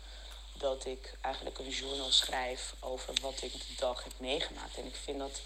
Dat 0.54 0.86
ik 0.86 1.18
eigenlijk 1.22 1.60
een 1.60 1.70
journal 1.70 2.12
schrijf 2.12 2.74
over 2.80 3.14
wat 3.22 3.42
ik 3.42 3.52
de 3.52 3.76
dag 3.78 4.04
heb 4.04 4.14
meegemaakt. 4.18 4.78
En 4.78 4.86
ik 4.86 4.96
vind 4.96 5.20
dat 5.20 5.42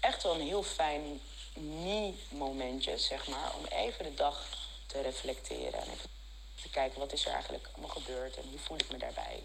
echt 0.00 0.22
wel 0.22 0.34
een 0.34 0.46
heel 0.46 0.62
fijn 0.62 1.20
me-momentje, 1.54 2.98
zeg 2.98 3.28
maar. 3.28 3.54
Om 3.58 3.64
even 3.64 4.04
de 4.04 4.14
dag 4.14 4.46
te 4.86 5.00
reflecteren. 5.00 5.80
En 5.80 5.98
te 6.62 6.70
kijken 6.70 6.98
wat 6.98 7.12
is 7.12 7.26
er 7.26 7.32
eigenlijk 7.32 7.68
allemaal 7.72 7.96
gebeurd 7.96 8.36
en 8.36 8.48
hoe 8.50 8.58
voel 8.58 8.78
ik 8.78 8.90
me 8.90 8.98
daarbij. 8.98 9.42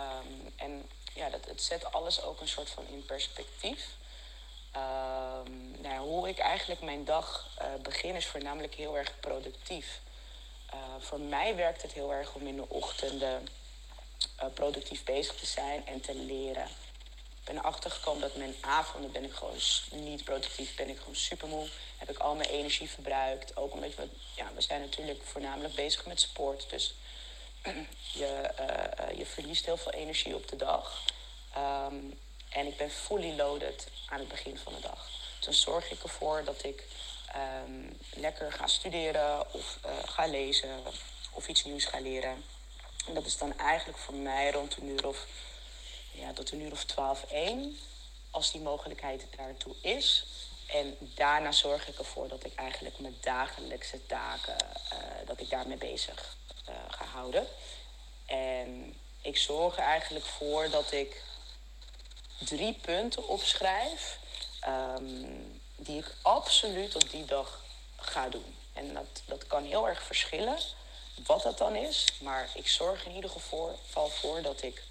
Um, 0.00 0.52
en 0.56 0.90
ja, 1.14 1.30
dat, 1.30 1.44
het 1.44 1.62
zet 1.62 1.92
alles 1.92 2.22
ook 2.22 2.40
een 2.40 2.48
soort 2.48 2.70
van 2.70 2.86
in 2.88 3.04
perspectief. 3.04 3.86
Um, 4.76 5.80
nou, 5.80 5.98
hoe 5.98 6.28
ik 6.28 6.38
eigenlijk 6.38 6.80
mijn 6.80 7.04
dag 7.04 7.56
uh, 7.62 7.82
begin 7.82 8.14
is 8.14 8.26
voornamelijk 8.26 8.74
heel 8.74 8.96
erg 8.96 9.20
productief. 9.20 10.00
Uh, 10.74 10.80
voor 10.98 11.20
mij 11.20 11.56
werkt 11.56 11.82
het 11.82 11.92
heel 11.92 12.12
erg 12.12 12.34
om 12.34 12.46
in 12.46 12.56
de 12.56 12.68
ochtenden 12.68 13.48
uh, 14.42 14.46
productief 14.54 15.04
bezig 15.04 15.34
te 15.34 15.46
zijn 15.46 15.86
en 15.86 16.00
te 16.00 16.14
leren. 16.14 16.68
Ben 17.48 17.56
erachter 17.56 17.90
gekomen 17.90 18.20
dat 18.20 18.36
mijn 18.36 18.54
avonden 18.60 19.12
ben 19.12 19.24
ik 19.24 19.32
gewoon 19.32 19.56
niet 19.90 20.24
productief, 20.24 20.74
ben 20.74 20.88
ik 20.88 20.98
gewoon 20.98 21.16
super 21.16 21.48
moe. 21.48 21.68
Heb 21.96 22.10
ik 22.10 22.18
al 22.18 22.34
mijn 22.34 22.48
energie 22.48 22.90
verbruikt. 22.90 23.56
Ook 23.56 23.72
omdat 23.72 23.94
we, 23.94 24.08
ja, 24.34 24.50
we 24.54 24.60
zijn 24.60 24.80
natuurlijk 24.80 25.22
voornamelijk 25.24 25.74
bezig 25.74 26.06
met 26.06 26.20
sport. 26.20 26.70
Dus 26.70 26.94
je, 28.20 28.50
uh, 28.60 29.18
je 29.18 29.26
verliest 29.26 29.64
heel 29.64 29.76
veel 29.76 29.92
energie 29.92 30.34
op 30.34 30.48
de 30.48 30.56
dag. 30.56 31.04
Um, 31.56 32.20
en 32.48 32.66
ik 32.66 32.76
ben 32.76 32.90
fully 32.90 33.36
loaded 33.36 33.88
aan 34.08 34.18
het 34.18 34.28
begin 34.28 34.58
van 34.58 34.72
de 34.72 34.80
dag. 34.80 35.08
Dan 35.40 35.54
zorg 35.54 35.90
ik 35.90 36.02
ervoor 36.02 36.44
dat 36.44 36.64
ik 36.64 36.84
um, 37.64 37.98
lekker 38.14 38.52
ga 38.52 38.66
studeren 38.66 39.54
of 39.54 39.78
uh, 39.86 39.90
ga 40.04 40.26
lezen 40.26 40.82
of 41.32 41.48
iets 41.48 41.64
nieuws 41.64 41.84
ga 41.84 42.00
leren. 42.00 42.44
En 43.06 43.14
dat 43.14 43.26
is 43.26 43.38
dan 43.38 43.58
eigenlijk 43.58 43.98
voor 43.98 44.14
mij 44.14 44.50
rond 44.50 44.76
een 44.76 44.88
uur 44.88 45.06
of, 45.06 45.26
ja, 46.18 46.32
tot 46.32 46.52
een 46.52 46.60
uur 46.60 46.72
of 46.72 46.84
12, 46.84 47.24
1. 47.30 47.78
Als 48.30 48.52
die 48.52 48.60
mogelijkheid 48.60 49.26
daartoe 49.36 49.74
is. 49.80 50.26
En 50.66 50.96
daarna 51.00 51.52
zorg 51.52 51.88
ik 51.88 51.98
ervoor 51.98 52.28
dat 52.28 52.44
ik 52.44 52.54
eigenlijk 52.54 52.98
mijn 52.98 53.16
dagelijkse 53.20 54.06
taken, 54.06 54.56
uh, 54.92 54.98
dat 55.26 55.40
ik 55.40 55.50
daarmee 55.50 55.76
bezig 55.76 56.36
uh, 56.68 56.74
ga 56.88 57.04
houden. 57.04 57.46
En 58.26 58.94
ik 59.22 59.36
zorg 59.36 59.76
er 59.76 59.84
eigenlijk 59.84 60.24
voor 60.24 60.70
dat 60.70 60.92
ik 60.92 61.22
drie 62.38 62.74
punten 62.74 63.28
opschrijf 63.28 64.18
um, 64.68 65.60
die 65.76 65.98
ik 65.98 66.14
absoluut 66.22 66.94
op 66.94 67.10
die 67.10 67.24
dag 67.24 67.64
ga 67.96 68.28
doen. 68.28 68.56
En 68.72 68.94
dat, 68.94 69.22
dat 69.26 69.46
kan 69.46 69.64
heel 69.64 69.88
erg 69.88 70.02
verschillen 70.02 70.58
wat 71.26 71.42
dat 71.42 71.58
dan 71.58 71.76
is. 71.76 72.06
Maar 72.20 72.50
ik 72.54 72.68
zorg 72.68 73.06
in 73.06 73.14
ieder 73.14 73.30
geval 73.30 73.78
voor 74.08 74.42
dat 74.42 74.62
ik 74.62 74.82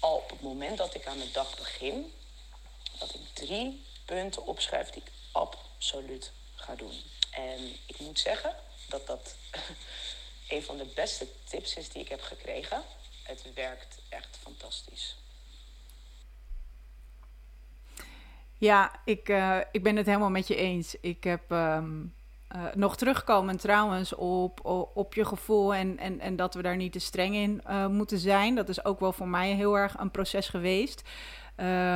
op 0.00 0.30
het 0.30 0.40
moment 0.40 0.78
dat 0.78 0.94
ik 0.94 1.06
aan 1.06 1.18
de 1.18 1.30
dag 1.30 1.56
begin, 1.56 2.12
dat 2.98 3.14
ik 3.14 3.20
drie 3.32 3.84
punten 4.04 4.46
opschrijf 4.46 4.90
die 4.90 5.02
ik 5.02 5.10
absoluut 5.32 6.32
ga 6.54 6.74
doen. 6.74 7.02
En 7.30 7.58
ik 7.86 7.98
moet 7.98 8.18
zeggen 8.18 8.54
dat 8.88 9.06
dat 9.06 9.36
een 10.48 10.62
van 10.62 10.76
de 10.76 10.86
beste 10.94 11.26
tips 11.44 11.76
is 11.76 11.88
die 11.88 12.02
ik 12.02 12.08
heb 12.08 12.20
gekregen. 12.20 12.82
Het 13.22 13.54
werkt 13.54 13.98
echt 14.08 14.38
fantastisch. 14.42 15.16
Ja, 18.58 19.00
ik, 19.04 19.28
uh, 19.28 19.60
ik 19.72 19.82
ben 19.82 19.96
het 19.96 20.06
helemaal 20.06 20.30
met 20.30 20.46
je 20.46 20.56
eens. 20.56 20.94
Ik 21.00 21.24
heb 21.24 21.50
um, 21.50 22.14
uh, 22.56 22.62
nog 22.74 22.96
terugkomen 22.96 23.56
trouwens 23.56 24.14
op, 24.14 24.64
op, 24.94 25.14
je 25.14 25.24
gevoel 25.24 25.74
en, 25.74 25.98
en, 25.98 26.20
en 26.20 26.36
dat 26.36 26.54
we 26.54 26.62
daar 26.62 26.76
niet 26.76 26.92
te 26.92 26.98
streng 26.98 27.34
in 27.34 27.62
uh, 27.68 27.86
moeten 27.86 28.18
zijn. 28.18 28.54
Dat 28.54 28.68
is 28.68 28.84
ook 28.84 29.00
wel 29.00 29.12
voor 29.12 29.28
mij 29.28 29.52
heel 29.52 29.78
erg 29.78 29.98
een 29.98 30.10
proces 30.10 30.48
geweest. 30.48 31.08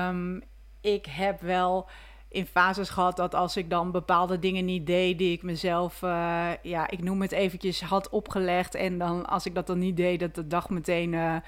Um, 0.08 0.42
ik 0.80 1.06
heb 1.06 1.40
wel 1.40 1.88
in 2.28 2.46
fases 2.46 2.88
gehad 2.88 3.16
dat 3.16 3.34
als 3.34 3.56
ik 3.56 3.70
dan 3.70 3.90
bepaalde 3.90 4.38
dingen 4.38 4.64
niet 4.64 4.86
deed 4.86 5.18
die 5.18 5.32
ik 5.32 5.42
mezelf, 5.42 6.02
uh, 6.02 6.48
ja, 6.62 6.90
ik 6.90 7.02
noem 7.02 7.22
het 7.22 7.32
eventjes, 7.32 7.82
had 7.82 8.08
opgelegd. 8.08 8.74
En 8.74 8.98
dan 8.98 9.26
als 9.26 9.46
ik 9.46 9.54
dat 9.54 9.66
dan 9.66 9.78
niet 9.78 9.96
deed, 9.96 10.20
dat 10.20 10.34
de 10.34 10.46
dag 10.46 10.70
meteen 10.70 11.42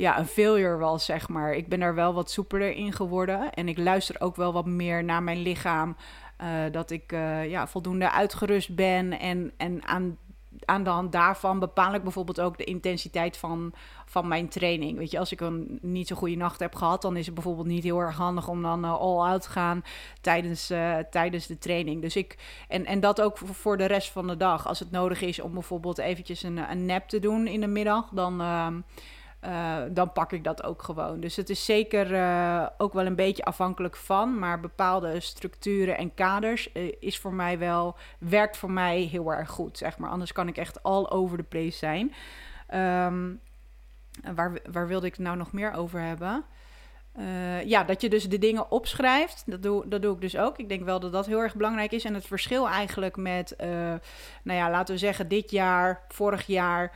ja, 0.00 0.18
een 0.18 0.26
failure 0.26 0.76
was, 0.76 1.04
zeg 1.04 1.28
maar. 1.28 1.54
Ik 1.54 1.68
ben 1.68 1.80
daar 1.80 1.94
wel 1.94 2.14
wat 2.14 2.30
soepeler 2.30 2.72
in 2.72 2.92
geworden. 2.92 3.52
En 3.52 3.68
ik 3.68 3.78
luister 3.78 4.20
ook 4.20 4.36
wel 4.36 4.52
wat 4.52 4.66
meer 4.66 5.04
naar 5.04 5.22
mijn 5.22 5.38
lichaam. 5.38 5.96
Uh, 6.42 6.46
dat 6.72 6.90
ik 6.90 7.10
ja, 7.46 7.66
voldoende 7.66 8.10
uitgerust 8.10 8.74
ben 8.74 9.18
en, 9.18 9.52
en 9.56 9.86
aan 9.86 10.18
aan 10.64 10.84
de 10.84 10.90
hand 10.90 11.12
daarvan 11.12 11.58
bepaal 11.58 11.94
ik 11.94 12.02
bijvoorbeeld 12.02 12.40
ook 12.40 12.58
de 12.58 12.64
intensiteit 12.64 13.36
van, 13.36 13.72
van 14.06 14.28
mijn 14.28 14.48
training. 14.48 14.98
Weet 14.98 15.10
je, 15.10 15.18
als 15.18 15.32
ik 15.32 15.40
een 15.40 15.78
niet 15.82 16.08
zo 16.08 16.16
goede 16.16 16.36
nacht 16.36 16.60
heb 16.60 16.74
gehad, 16.74 17.02
dan 17.02 17.16
is 17.16 17.26
het 17.26 17.34
bijvoorbeeld 17.34 17.66
niet 17.66 17.82
heel 17.82 17.98
erg 17.98 18.16
handig 18.16 18.48
om 18.48 18.62
dan 18.62 18.84
uh, 18.84 18.92
all 18.92 19.30
out 19.30 19.42
te 19.42 19.50
gaan 19.50 19.82
tijdens, 20.20 20.72
tijdens 21.10 21.46
de 21.46 21.58
training. 21.58 22.02
Dus 22.02 22.16
ik, 22.16 22.38
en, 22.68 22.86
en 22.86 23.00
dat 23.00 23.20
ook 23.20 23.38
voor 23.38 23.76
de 23.76 23.84
rest 23.84 24.10
van 24.10 24.26
de 24.26 24.36
dag. 24.36 24.66
Als 24.66 24.78
het 24.78 24.90
nodig 24.90 25.20
is 25.20 25.40
om 25.40 25.52
bijvoorbeeld 25.52 25.98
eventjes 25.98 26.42
een, 26.42 26.70
een 26.70 26.86
nap 26.86 27.08
te 27.08 27.18
doen 27.18 27.46
in 27.46 27.60
de 27.60 27.66
middag, 27.66 28.08
dan. 28.08 28.40
Uh, 28.40 28.66
uh, 29.44 29.76
dan 29.90 30.12
pak 30.12 30.32
ik 30.32 30.44
dat 30.44 30.62
ook 30.62 30.82
gewoon. 30.82 31.20
Dus 31.20 31.36
het 31.36 31.50
is 31.50 31.64
zeker 31.64 32.12
uh, 32.12 32.66
ook 32.78 32.92
wel 32.92 33.06
een 33.06 33.14
beetje 33.14 33.44
afhankelijk 33.44 33.96
van. 33.96 34.38
Maar 34.38 34.60
bepaalde 34.60 35.20
structuren 35.20 35.96
en 35.96 36.14
kaders 36.14 36.68
uh, 36.74 36.92
is 36.98 37.18
voor 37.18 37.34
mij 37.34 37.58
wel, 37.58 37.96
werkt 38.18 38.56
voor 38.56 38.70
mij 38.70 39.00
heel 39.00 39.32
erg 39.32 39.50
goed. 39.50 39.78
Zeg 39.78 39.98
maar. 39.98 40.10
Anders 40.10 40.32
kan 40.32 40.48
ik 40.48 40.56
echt 40.56 40.82
all 40.82 41.06
over 41.08 41.36
the 41.36 41.44
place 41.44 41.76
zijn. 41.76 42.12
Um, 43.06 43.40
waar, 44.34 44.58
waar 44.72 44.88
wilde 44.88 45.06
ik 45.06 45.12
het 45.12 45.22
nou 45.22 45.36
nog 45.36 45.52
meer 45.52 45.72
over 45.72 46.00
hebben? 46.00 46.44
ja, 47.64 47.84
dat 47.84 48.00
je 48.00 48.08
dus 48.08 48.28
de 48.28 48.38
dingen 48.38 48.70
opschrijft. 48.70 49.42
Dat 49.46 49.62
doe, 49.62 49.88
dat 49.88 50.02
doe 50.02 50.14
ik 50.14 50.20
dus 50.20 50.36
ook. 50.36 50.58
Ik 50.58 50.68
denk 50.68 50.84
wel 50.84 51.00
dat 51.00 51.12
dat 51.12 51.26
heel 51.26 51.38
erg 51.38 51.54
belangrijk 51.54 51.92
is. 51.92 52.04
En 52.04 52.14
het 52.14 52.26
verschil 52.26 52.68
eigenlijk 52.68 53.16
met, 53.16 53.54
nou 54.42 54.58
ja, 54.58 54.70
laten 54.70 54.94
we 54.94 55.00
zeggen, 55.00 55.28
dit 55.28 55.50
jaar, 55.50 56.04
vorig 56.08 56.46
jaar. 56.46 56.92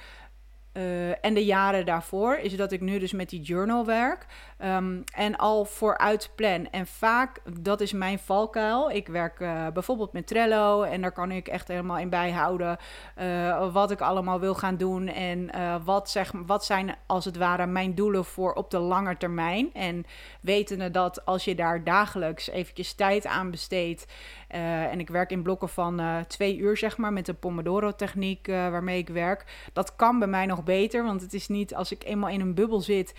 Uh, 0.76 1.24
en 1.24 1.34
de 1.34 1.44
jaren 1.44 1.86
daarvoor 1.86 2.36
is 2.36 2.56
dat 2.56 2.72
ik 2.72 2.80
nu 2.80 2.98
dus 2.98 3.12
met 3.12 3.28
die 3.28 3.40
journal 3.40 3.86
werk. 3.86 4.26
Um, 4.64 5.04
en 5.14 5.36
al 5.36 5.64
vooruit 5.64 6.30
plan. 6.34 6.68
En 6.70 6.86
vaak, 6.86 7.40
dat 7.60 7.80
is 7.80 7.92
mijn 7.92 8.18
valkuil. 8.18 8.90
Ik 8.90 9.08
werk 9.08 9.40
uh, 9.40 9.66
bijvoorbeeld 9.68 10.12
met 10.12 10.26
Trello. 10.26 10.82
En 10.82 11.00
daar 11.00 11.12
kan 11.12 11.30
ik 11.30 11.48
echt 11.48 11.68
helemaal 11.68 11.98
in 11.98 12.08
bijhouden. 12.08 12.76
Uh, 13.20 13.72
wat 13.72 13.90
ik 13.90 14.00
allemaal 14.00 14.40
wil 14.40 14.54
gaan 14.54 14.76
doen. 14.76 15.08
En 15.08 15.50
wat, 15.84 16.10
zeg, 16.10 16.32
wat 16.46 16.64
zijn 16.64 16.96
als 17.06 17.24
het 17.24 17.36
ware 17.36 17.66
mijn 17.66 17.94
doelen 17.94 18.24
voor 18.24 18.52
op 18.52 18.70
de 18.70 18.78
lange 18.78 19.16
termijn. 19.16 19.70
En 19.72 20.06
wetende 20.40 20.90
dat 20.90 21.24
als 21.24 21.44
je 21.44 21.54
daar 21.54 21.84
dagelijks 21.84 22.50
eventjes 22.50 22.92
tijd 22.92 23.26
aan 23.26 23.50
besteedt. 23.50 24.06
Uh, 24.54 24.82
en 24.82 25.00
ik 25.00 25.08
werk 25.08 25.30
in 25.30 25.42
blokken 25.42 25.68
van 25.68 26.00
uh, 26.00 26.18
twee 26.18 26.56
uur, 26.56 26.76
zeg 26.76 26.96
maar, 26.96 27.12
met 27.12 27.26
de 27.26 27.34
Pomodoro-techniek 27.34 28.48
uh, 28.48 28.54
waarmee 28.54 28.98
ik 28.98 29.08
werk. 29.08 29.44
Dat 29.72 29.96
kan 29.96 30.18
bij 30.18 30.28
mij 30.28 30.46
nog 30.46 30.64
beter, 30.64 31.04
want 31.04 31.20
het 31.20 31.34
is 31.34 31.48
niet 31.48 31.74
als 31.74 31.92
ik 31.92 32.04
eenmaal 32.04 32.30
in 32.30 32.40
een 32.40 32.54
bubbel 32.54 32.80
zit. 32.80 33.14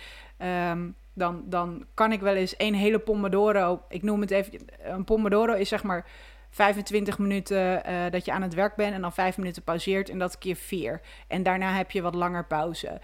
Um, 0.70 0.94
dan, 1.14 1.42
dan 1.44 1.86
kan 1.94 2.12
ik 2.12 2.20
wel 2.20 2.34
eens 2.34 2.56
één 2.56 2.74
hele 2.74 2.98
Pomodoro. 2.98 3.82
Ik 3.88 4.02
noem 4.02 4.20
het 4.20 4.30
even. 4.30 4.52
Een 4.82 5.04
Pomodoro 5.04 5.52
is 5.52 5.68
zeg 5.68 5.82
maar 5.82 6.06
25 6.50 7.18
minuten 7.18 7.82
dat 8.10 8.24
je 8.24 8.32
aan 8.32 8.42
het 8.42 8.54
werk 8.54 8.74
bent 8.74 8.94
en 8.94 9.00
dan 9.00 9.12
5 9.12 9.38
minuten 9.38 9.62
pauzeert 9.62 10.08
en 10.08 10.18
dat 10.18 10.38
keer 10.38 10.56
4. 10.56 11.00
En 11.26 11.42
daarna 11.42 11.72
heb 11.72 11.90
je 11.90 12.02
wat 12.02 12.14
langer 12.14 12.46
pauze. 12.46 13.00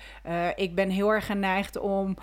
ik 0.55 0.75
ben 0.75 0.91
heel 0.91 1.11
erg 1.11 1.27
geneigd 1.27 1.79
om 1.79 2.17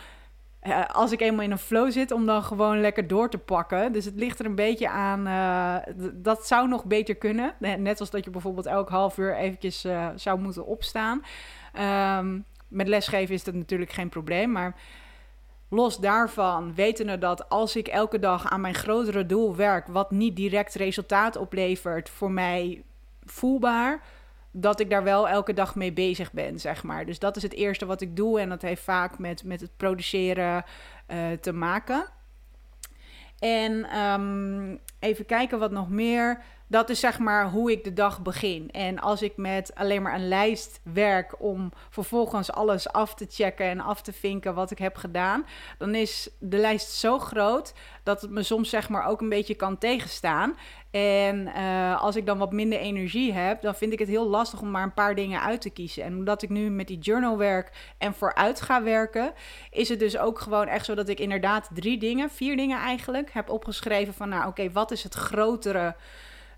uh, 0.63 0.85
als 0.87 1.11
ik 1.11 1.21
eenmaal 1.21 1.45
in 1.45 1.51
een 1.51 1.57
flow 1.57 1.91
zit, 1.91 2.11
om 2.11 2.25
dan 2.25 2.43
gewoon 2.43 2.81
lekker 2.81 3.07
door 3.07 3.29
te 3.29 3.37
pakken. 3.37 3.91
Dus 3.91 4.05
het 4.05 4.15
ligt 4.15 4.39
er 4.39 4.45
een 4.45 4.55
beetje 4.55 4.89
aan. 4.89 5.27
Uh, 5.27 5.75
dat 6.13 6.47
zou 6.47 6.67
nog 6.67 6.85
beter 6.85 7.15
kunnen. 7.15 7.53
Net 7.59 7.99
als 7.99 8.09
dat 8.09 8.25
je 8.25 8.31
bijvoorbeeld 8.31 8.65
elk 8.65 8.89
half 8.89 9.17
uur 9.17 9.35
eventjes 9.35 9.85
uh, 9.85 10.07
zou 10.15 10.39
moeten 10.39 10.65
opstaan. 10.65 11.23
Um, 12.19 12.45
met 12.67 12.87
lesgeven 12.87 13.35
is 13.35 13.43
dat 13.43 13.53
natuurlijk 13.53 13.91
geen 13.91 14.09
probleem. 14.09 14.51
Maar 14.51 14.75
los 15.69 15.97
daarvan, 15.97 16.75
wetende 16.75 17.17
dat 17.17 17.49
als 17.49 17.75
ik 17.75 17.87
elke 17.87 18.19
dag 18.19 18.49
aan 18.49 18.61
mijn 18.61 18.75
grotere 18.75 19.25
doel 19.25 19.55
werk, 19.55 19.87
wat 19.87 20.11
niet 20.11 20.35
direct 20.35 20.75
resultaat 20.75 21.35
oplevert, 21.35 22.09
voor 22.09 22.31
mij 22.31 22.83
voelbaar 23.25 24.01
dat 24.51 24.79
ik 24.79 24.89
daar 24.89 25.03
wel 25.03 25.29
elke 25.29 25.53
dag 25.53 25.75
mee 25.75 25.93
bezig 25.93 26.31
ben, 26.31 26.59
zeg 26.59 26.83
maar. 26.83 27.05
Dus 27.05 27.19
dat 27.19 27.35
is 27.35 27.43
het 27.43 27.53
eerste 27.53 27.85
wat 27.85 28.01
ik 28.01 28.15
doe 28.15 28.39
en 28.39 28.49
dat 28.49 28.61
heeft 28.61 28.83
vaak 28.83 29.19
met, 29.19 29.43
met 29.43 29.61
het 29.61 29.77
produceren 29.77 30.63
uh, 31.07 31.31
te 31.31 31.51
maken. 31.51 32.05
En 33.39 33.99
um, 33.99 34.79
even 34.99 35.25
kijken 35.25 35.59
wat 35.59 35.71
nog 35.71 35.89
meer. 35.89 36.41
Dat 36.71 36.89
is 36.89 36.99
zeg 36.99 37.19
maar 37.19 37.49
hoe 37.49 37.71
ik 37.71 37.83
de 37.83 37.93
dag 37.93 38.21
begin. 38.21 38.71
En 38.71 38.99
als 38.99 39.21
ik 39.21 39.37
met 39.37 39.75
alleen 39.75 40.01
maar 40.01 40.13
een 40.13 40.27
lijst 40.27 40.79
werk 40.83 41.41
om 41.41 41.71
vervolgens 41.89 42.51
alles 42.51 42.89
af 42.91 43.15
te 43.15 43.25
checken 43.29 43.65
en 43.65 43.79
af 43.79 44.01
te 44.01 44.13
vinken 44.13 44.53
wat 44.53 44.71
ik 44.71 44.77
heb 44.77 44.95
gedaan, 44.95 45.45
dan 45.77 45.95
is 45.95 46.29
de 46.39 46.57
lijst 46.57 46.91
zo 46.91 47.19
groot 47.19 47.73
dat 48.03 48.21
het 48.21 48.31
me 48.31 48.43
soms 48.43 48.69
zeg 48.69 48.89
maar 48.89 49.05
ook 49.05 49.21
een 49.21 49.29
beetje 49.29 49.55
kan 49.55 49.77
tegenstaan. 49.77 50.57
En 50.91 51.47
uh, 51.47 52.01
als 52.01 52.15
ik 52.15 52.25
dan 52.25 52.37
wat 52.37 52.51
minder 52.51 52.79
energie 52.79 53.33
heb, 53.33 53.61
dan 53.61 53.75
vind 53.75 53.93
ik 53.93 53.99
het 53.99 54.07
heel 54.07 54.27
lastig 54.27 54.61
om 54.61 54.71
maar 54.71 54.83
een 54.83 54.93
paar 54.93 55.15
dingen 55.15 55.41
uit 55.41 55.61
te 55.61 55.69
kiezen. 55.69 56.03
En 56.03 56.15
omdat 56.15 56.41
ik 56.41 56.49
nu 56.49 56.69
met 56.69 56.87
die 56.87 56.99
journal 56.99 57.37
werk 57.37 57.93
en 57.97 58.13
vooruit 58.13 58.61
ga 58.61 58.83
werken, 58.83 59.33
is 59.71 59.89
het 59.89 59.99
dus 59.99 60.17
ook 60.17 60.39
gewoon 60.39 60.67
echt 60.67 60.85
zo 60.85 60.95
dat 60.95 61.09
ik 61.09 61.19
inderdaad 61.19 61.69
drie 61.73 61.97
dingen, 61.97 62.29
vier 62.29 62.57
dingen 62.57 62.79
eigenlijk, 62.79 63.31
heb 63.31 63.49
opgeschreven 63.49 64.13
van 64.13 64.29
nou 64.29 64.47
oké, 64.47 64.71
wat 64.71 64.91
is 64.91 65.03
het 65.03 65.13
grotere 65.13 65.95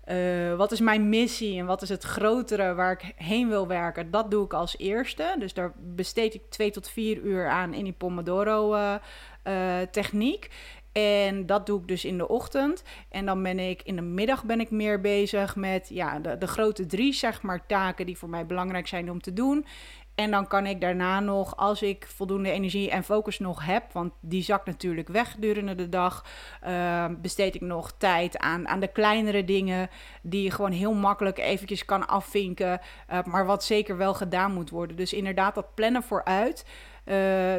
eh, 0.04 0.54
wat 0.54 0.72
is 0.72 0.80
mijn 0.80 1.08
missie 1.08 1.58
en 1.58 1.66
wat 1.66 1.82
is 1.82 1.88
het 1.88 2.02
grotere 2.02 2.74
waar 2.74 2.92
ik 2.92 3.12
heen 3.16 3.48
wil 3.48 3.66
werken? 3.66 4.10
Dat 4.10 4.30
doe 4.30 4.44
ik 4.44 4.52
als 4.52 4.78
eerste. 4.78 5.34
Dus 5.38 5.54
daar 5.54 5.72
besteed 5.78 6.34
ik 6.34 6.42
twee 6.48 6.70
tot 6.70 6.88
vier 6.88 7.18
uur 7.18 7.48
aan 7.48 7.74
in 7.74 7.84
die 7.84 7.92
Pomodoro-techniek. 7.92 10.50
En 10.92 11.46
dat 11.46 11.66
doe 11.66 11.80
ik 11.80 11.88
dus 11.88 12.04
in 12.04 12.18
de 12.18 12.28
ochtend. 12.28 12.82
En 13.08 13.26
dan 13.26 13.42
ben 13.42 13.58
ik 13.58 13.82
in 13.82 13.96
de 13.96 14.02
middag 14.02 14.44
ben 14.44 14.60
ik 14.60 14.70
meer 14.70 15.00
bezig 15.00 15.56
met 15.56 15.88
ja, 15.88 16.18
de, 16.18 16.38
de 16.38 16.46
grote 16.46 16.86
drie 16.86 17.12
zeg 17.12 17.42
maar, 17.42 17.66
taken 17.66 18.06
die 18.06 18.18
voor 18.18 18.28
mij 18.28 18.46
belangrijk 18.46 18.86
zijn 18.86 19.10
om 19.10 19.20
te 19.20 19.32
doen. 19.32 19.66
En 20.14 20.30
dan 20.30 20.46
kan 20.46 20.66
ik 20.66 20.80
daarna 20.80 21.20
nog, 21.20 21.56
als 21.56 21.82
ik 21.82 22.06
voldoende 22.06 22.50
energie 22.50 22.90
en 22.90 23.04
focus 23.04 23.38
nog 23.38 23.64
heb, 23.64 23.92
want 23.92 24.12
die 24.20 24.42
zakt 24.42 24.66
natuurlijk 24.66 25.08
weg 25.08 25.30
gedurende 25.30 25.74
de 25.74 25.88
dag, 25.88 26.24
uh, 26.66 27.04
besteed 27.18 27.54
ik 27.54 27.60
nog 27.60 27.92
tijd 27.98 28.38
aan, 28.38 28.68
aan 28.68 28.80
de 28.80 28.88
kleinere 28.88 29.44
dingen 29.44 29.90
die 30.22 30.42
je 30.42 30.50
gewoon 30.50 30.72
heel 30.72 30.94
makkelijk 30.94 31.38
eventjes 31.38 31.84
kan 31.84 32.08
afvinken, 32.08 32.80
uh, 33.10 33.22
maar 33.22 33.46
wat 33.46 33.64
zeker 33.64 33.96
wel 33.96 34.14
gedaan 34.14 34.54
moet 34.54 34.70
worden. 34.70 34.96
Dus 34.96 35.12
inderdaad 35.12 35.54
dat 35.54 35.74
plannen 35.74 36.02
vooruit. 36.02 36.66
Uh, 37.04 37.14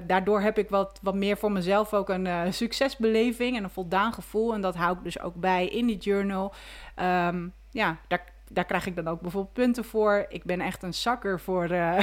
daardoor 0.07 0.41
heb 0.41 0.57
ik 0.57 0.69
wat, 0.69 0.99
wat 1.01 1.15
meer 1.15 1.37
voor 1.37 1.51
mezelf 1.51 1.93
ook 1.93 2.09
een 2.09 2.25
uh, 2.25 2.41
succesbeleving 2.49 3.57
en 3.57 3.63
een 3.63 3.69
voldaan 3.69 4.13
gevoel. 4.13 4.53
En 4.53 4.61
dat 4.61 4.75
hou 4.75 4.97
ik 4.97 5.03
dus 5.03 5.19
ook 5.19 5.35
bij 5.35 5.67
in 5.67 5.85
die 5.85 5.97
journal. 5.97 6.53
Um, 7.01 7.53
ja, 7.71 7.97
daar, 8.07 8.32
daar 8.53 8.65
krijg 8.65 8.85
ik 8.85 8.95
dan 8.95 9.07
ook 9.07 9.21
bijvoorbeeld 9.21 9.53
punten 9.53 9.83
voor. 9.85 10.25
Ik 10.29 10.43
ben 10.43 10.61
echt 10.61 10.83
een 10.83 10.93
zakker 10.93 11.39
voor 11.39 11.71
uh, 11.71 11.99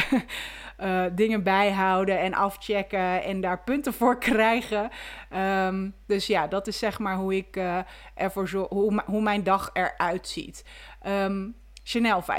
uh, 0.80 1.04
dingen 1.14 1.42
bijhouden 1.42 2.18
en 2.18 2.34
afchecken 2.34 3.22
en 3.22 3.40
daar 3.40 3.62
punten 3.62 3.92
voor 3.92 4.18
krijgen. 4.30 4.90
Um, 5.66 5.94
dus 6.06 6.26
ja, 6.26 6.46
dat 6.46 6.66
is 6.66 6.78
zeg 6.78 6.98
maar 6.98 7.16
hoe 7.16 7.36
ik 7.36 7.56
uh, 7.56 7.78
ervoor 8.14 8.48
zorg, 8.48 8.68
hoe, 8.68 9.02
hoe 9.06 9.22
mijn 9.22 9.42
dag 9.42 9.70
eruit 9.72 10.28
ziet. 10.28 10.64
Um, 11.06 11.54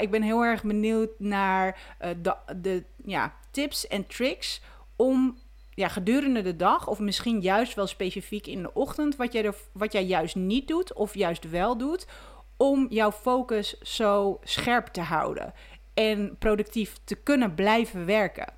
ik 0.00 0.10
ben 0.10 0.22
heel 0.22 0.44
erg 0.44 0.62
benieuwd 0.62 1.10
naar 1.18 1.80
de, 2.22 2.36
de 2.56 2.84
ja, 3.04 3.32
tips 3.50 3.86
en 3.86 4.06
tricks 4.06 4.62
om 4.96 5.38
ja, 5.74 5.88
gedurende 5.88 6.42
de 6.42 6.56
dag, 6.56 6.88
of 6.88 6.98
misschien 6.98 7.40
juist 7.40 7.74
wel 7.74 7.86
specifiek 7.86 8.46
in 8.46 8.62
de 8.62 8.74
ochtend, 8.74 9.16
wat 9.16 9.32
jij, 9.32 9.52
wat 9.72 9.92
jij 9.92 10.04
juist 10.04 10.34
niet 10.34 10.68
doet 10.68 10.92
of 10.92 11.14
juist 11.14 11.50
wel 11.50 11.76
doet, 11.76 12.06
om 12.62 12.86
jouw 12.90 13.12
focus 13.12 13.80
zo 13.80 14.40
scherp 14.44 14.86
te 14.86 15.00
houden 15.00 15.54
en 15.94 16.36
productief 16.38 16.96
te 17.04 17.14
kunnen 17.14 17.54
blijven 17.54 18.06
werken? 18.06 18.54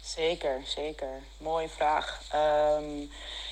Zeker, 0.00 0.60
zeker. 0.64 1.20
Mooie 1.38 1.68
vraag. 1.68 2.20
Um, 2.34 3.10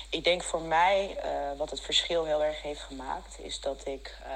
ik 0.09 0.23
denk 0.23 0.43
voor 0.43 0.61
mij, 0.61 1.17
uh, 1.25 1.57
wat 1.57 1.69
het 1.69 1.81
verschil 1.81 2.25
heel 2.25 2.43
erg 2.43 2.61
heeft 2.61 2.81
gemaakt, 2.81 3.39
is 3.39 3.59
dat 3.59 3.87
ik 3.87 4.17
uh, 4.25 4.29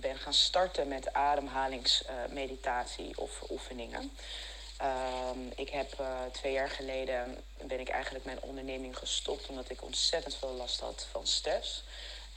ben 0.00 0.16
gaan 0.16 0.32
starten 0.32 0.88
met 0.88 1.12
ademhalingsmeditatie 1.12 3.10
uh, 3.10 3.18
of 3.18 3.50
oefeningen. 3.50 4.10
Um, 4.82 5.52
ik 5.56 5.68
heb 5.68 6.00
uh, 6.00 6.06
twee 6.32 6.52
jaar 6.52 6.70
geleden 6.70 7.44
ben 7.66 7.80
ik 7.80 7.88
eigenlijk 7.88 8.24
mijn 8.24 8.42
onderneming 8.42 8.98
gestopt 8.98 9.46
omdat 9.46 9.70
ik 9.70 9.82
ontzettend 9.82 10.34
veel 10.34 10.52
last 10.52 10.80
had 10.80 11.06
van 11.10 11.26
stress. 11.26 11.84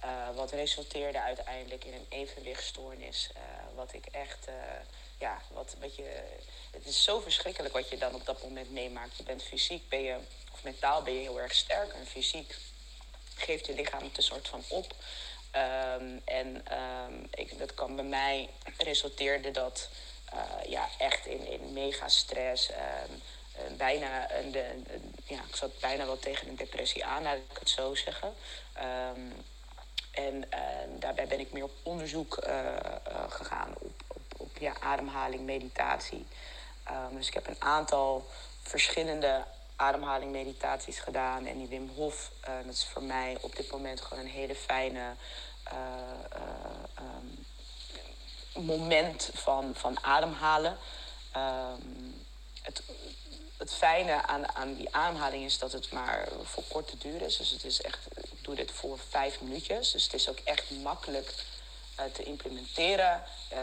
Uh, 0.03 0.35
wat 0.35 0.51
resulteerde 0.51 1.21
uiteindelijk 1.21 1.83
in 1.85 1.93
een 1.93 2.05
evenwichtstoornis. 2.09 3.29
Uh, 3.35 3.41
wat 3.75 3.93
ik 3.93 4.05
echt, 4.05 4.47
uh, 4.49 4.55
ja, 5.17 5.41
wat, 5.51 5.75
wat 5.79 5.95
je. 5.95 6.23
Het 6.71 6.85
is 6.85 7.03
zo 7.03 7.19
verschrikkelijk 7.19 7.73
wat 7.73 7.89
je 7.89 7.97
dan 7.97 8.15
op 8.15 8.25
dat 8.25 8.43
moment 8.43 8.71
meemaakt. 8.71 9.17
Je 9.17 9.23
bent 9.23 9.43
fysiek, 9.43 9.89
ben 9.89 10.01
je, 10.01 10.17
of 10.53 10.63
mentaal 10.63 11.01
ben 11.01 11.13
je 11.13 11.19
heel 11.19 11.39
erg 11.39 11.53
sterk. 11.53 11.93
En 11.93 12.07
fysiek 12.07 12.55
geeft 13.35 13.65
je 13.65 13.73
lichaam 13.73 14.03
het 14.03 14.17
een 14.17 14.23
soort 14.23 14.47
van 14.47 14.63
op. 14.67 14.95
Um, 15.55 16.21
en 16.25 16.77
um, 16.77 17.27
ik, 17.31 17.59
dat 17.59 17.73
kan 17.73 17.95
bij 17.95 18.05
mij 18.05 18.49
resulteerde 18.77 19.51
dat 19.51 19.89
ja, 20.67 20.89
echt 20.97 21.25
in, 21.25 21.47
in 21.47 21.73
mega 21.73 22.07
stress. 22.07 22.69
Um, 22.69 23.77
bijna 23.77 24.31
een, 24.31 24.51
de, 24.51 24.83
ja, 25.23 25.39
ik 25.47 25.55
zat 25.55 25.79
bijna 25.79 26.05
wel 26.05 26.19
tegen 26.19 26.47
een 26.47 26.55
depressie 26.55 27.05
aan, 27.05 27.23
laat 27.23 27.37
ik 27.37 27.57
het 27.59 27.69
zo 27.69 27.95
zeggen. 27.95 28.33
En 30.17 30.35
uh, 30.35 30.99
daarbij 30.99 31.27
ben 31.27 31.39
ik 31.39 31.51
meer 31.51 31.63
op 31.63 31.71
onderzoek 31.83 32.43
uh, 32.47 32.53
uh, 32.53 33.23
gegaan 33.29 33.73
op, 33.79 34.01
op, 34.07 34.21
op 34.37 34.57
ja, 34.57 34.73
ademhaling, 34.79 35.41
meditatie. 35.41 36.25
Um, 36.91 37.17
dus 37.17 37.27
ik 37.27 37.33
heb 37.33 37.47
een 37.47 37.61
aantal 37.61 38.25
verschillende 38.61 39.43
ademhaling 39.75 40.31
meditaties 40.31 40.99
gedaan. 40.99 41.45
En 41.45 41.57
die 41.57 41.67
Wim 41.67 41.89
Hof, 41.95 42.31
dat 42.65 42.73
is 42.73 42.85
voor 42.85 43.03
mij 43.03 43.37
op 43.41 43.55
dit 43.55 43.71
moment 43.71 44.01
gewoon 44.01 44.23
een 44.23 44.29
hele 44.29 44.55
fijne 44.55 45.13
um, 46.99 47.45
moment 48.65 49.29
van, 49.33 49.75
van 49.75 50.03
ademhalen. 50.03 50.77
Het, 52.61 52.81
het 53.57 53.73
fijne 53.73 54.23
aan, 54.27 54.55
aan 54.55 54.75
die 54.75 54.95
ademhaling 54.95 55.45
is 55.45 55.59
dat 55.59 55.71
het 55.71 55.91
maar 55.91 56.27
voor 56.43 56.63
korte 56.63 56.97
duur 56.97 57.21
is. 57.21 57.37
Dus 57.37 57.49
het 57.49 57.63
is 57.63 57.81
echt, 57.81 58.07
doe 58.47 58.55
dit 58.55 58.71
voor 58.71 58.99
vijf 59.09 59.41
minuutjes. 59.41 59.91
Dus 59.91 60.03
het 60.03 60.13
is 60.13 60.29
ook 60.29 60.39
echt 60.43 60.69
makkelijk 60.69 61.33
uh, 61.99 62.05
te 62.13 62.23
implementeren. 62.23 63.23
Uh, 63.53 63.59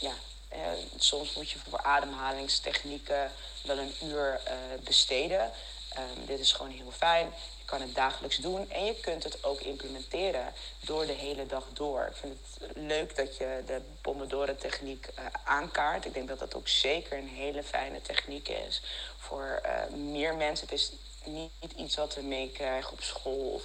ja, 0.00 0.12
uh, 0.52 0.58
soms 0.96 1.34
moet 1.34 1.50
je 1.50 1.58
voor 1.68 1.82
ademhalingstechnieken 1.82 3.32
wel 3.62 3.78
een 3.78 3.94
uur 4.02 4.40
besteden. 4.84 5.52
Um, 5.98 6.26
dit 6.26 6.38
is 6.38 6.52
gewoon 6.52 6.72
heel 6.72 6.92
fijn 6.96 7.32
kan 7.64 7.80
het 7.80 7.94
dagelijks 7.94 8.36
doen. 8.36 8.70
En 8.70 8.84
je 8.84 9.00
kunt 9.00 9.24
het 9.24 9.44
ook 9.44 9.60
implementeren 9.60 10.52
door 10.80 11.06
de 11.06 11.12
hele 11.12 11.46
dag 11.46 11.64
door. 11.72 12.06
Ik 12.10 12.16
vind 12.16 12.38
het 12.60 12.76
leuk 12.76 13.16
dat 13.16 13.36
je 13.36 13.62
de 13.66 13.80
Pomodoro-techniek 14.00 15.08
aankaart. 15.44 16.04
Ik 16.04 16.14
denk 16.14 16.28
dat 16.28 16.38
dat 16.38 16.54
ook 16.54 16.68
zeker 16.68 17.18
een 17.18 17.28
hele 17.28 17.62
fijne 17.62 18.02
techniek 18.02 18.48
is 18.48 18.82
voor 19.16 19.60
meer 19.94 20.36
mensen. 20.36 20.66
Het 20.68 20.78
is 20.78 20.92
niet, 21.24 21.72
iets 21.76 21.96
wat 21.96 22.14
we 22.14 22.22
meekrijgen 22.22 22.92
op 22.92 23.02
school 23.02 23.50
of 23.50 23.64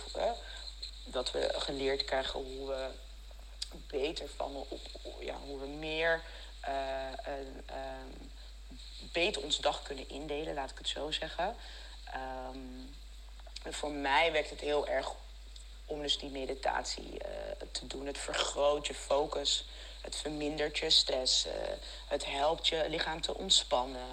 dat 1.03 1.31
we 1.31 1.53
geleerd 1.55 2.05
krijgen 2.05 2.39
hoe 2.39 2.67
we 2.67 2.89
beter 3.87 4.29
van, 4.35 4.65
ja, 5.19 5.37
hoe 5.45 5.59
we 5.59 5.67
meer 5.67 6.21
beter 9.11 9.43
onze 9.43 9.61
dag 9.61 9.81
kunnen 9.81 10.09
indelen, 10.09 10.53
laat 10.53 10.71
ik 10.71 10.77
het 10.77 10.87
zo 10.87 11.11
zeggen. 11.11 11.55
En 13.63 13.73
voor 13.73 13.91
mij 13.91 14.31
werkt 14.31 14.49
het 14.49 14.59
heel 14.59 14.87
erg 14.87 15.11
om 15.85 16.01
dus 16.01 16.17
die 16.17 16.29
meditatie 16.29 17.11
uh, 17.11 17.67
te 17.71 17.87
doen. 17.87 18.05
Het 18.05 18.17
vergroot 18.17 18.87
je 18.87 18.93
focus, 18.93 19.65
het 20.01 20.15
vermindert 20.15 20.77
je 20.77 20.89
stress, 20.89 21.45
uh, 21.45 21.51
het 22.07 22.25
helpt 22.25 22.67
je 22.67 22.85
lichaam 22.89 23.21
te 23.21 23.35
ontspannen. 23.35 24.07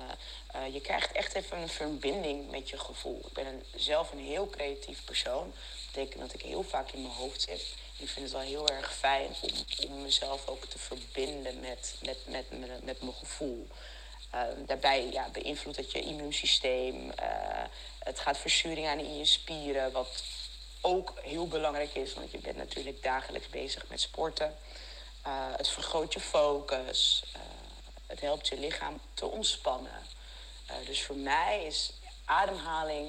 Je 0.73 0.81
krijgt 0.81 1.13
echt 1.13 1.35
even 1.35 1.59
een 1.59 1.69
verbinding 1.69 2.51
met 2.51 2.69
je 2.69 2.79
gevoel. 2.79 3.21
Ik 3.27 3.33
ben 3.33 3.47
een, 3.47 3.65
zelf 3.75 4.13
een 4.13 4.19
heel 4.25 4.51
creatief 4.51 5.05
persoon. 5.05 5.55
Dat 5.99 6.35
ik 6.35 6.43
heel 6.43 6.63
vaak 6.63 6.91
in 6.91 7.03
mijn 7.03 7.15
hoofd 7.15 7.41
zit. 7.41 7.75
Ik 7.97 8.09
vind 8.09 8.25
het 8.25 8.33
wel 8.33 8.41
heel 8.41 8.69
erg 8.69 8.95
fijn 8.95 9.35
om, 9.89 10.03
mezelf 10.03 10.49
ook 10.49 10.65
te 10.65 10.79
verbinden 10.79 11.61
met, 11.61 11.95
met, 12.03 12.19
met, 12.27 12.45
met, 12.85 13.03
mijn 13.03 13.15
gevoel. 13.15 13.69
Uh, 14.35 14.43
daarbij 14.67 15.09
ja, 15.11 15.29
beïnvloedt 15.29 15.77
het 15.77 15.93
je 15.93 16.01
immuunsysteem. 16.01 17.05
Uh, 17.05 17.13
het 17.99 18.21
gaat 18.21 18.39
verzuring 18.39 18.87
aan 18.87 18.99
in 18.99 19.19
je 19.19 19.25
spieren, 19.25 19.93
wat 19.93 20.23
ook 20.81 21.13
heel 21.23 21.49
belangrijk 21.49 21.95
is, 21.95 22.15
want 22.15 22.31
je 22.31 22.39
bent 22.39 22.57
natuurlijk 22.57 23.03
dagelijks 23.03 23.49
bezig 23.49 23.89
met 23.89 24.01
sporten. 24.01 24.57
Uh, 25.27 25.33
het 25.57 25.69
vergroot 25.69 26.13
je 26.13 26.21
focus. 26.21 27.23
het 28.07 28.21
helpt 28.21 28.49
je 28.49 28.59
lichaam 28.59 29.01
te 29.15 29.27
ontspannen. 29.27 30.07
dus 30.85 31.03
voor 31.03 31.17
mij 31.17 31.65
is 31.65 31.93
ademhaling, 32.25 33.09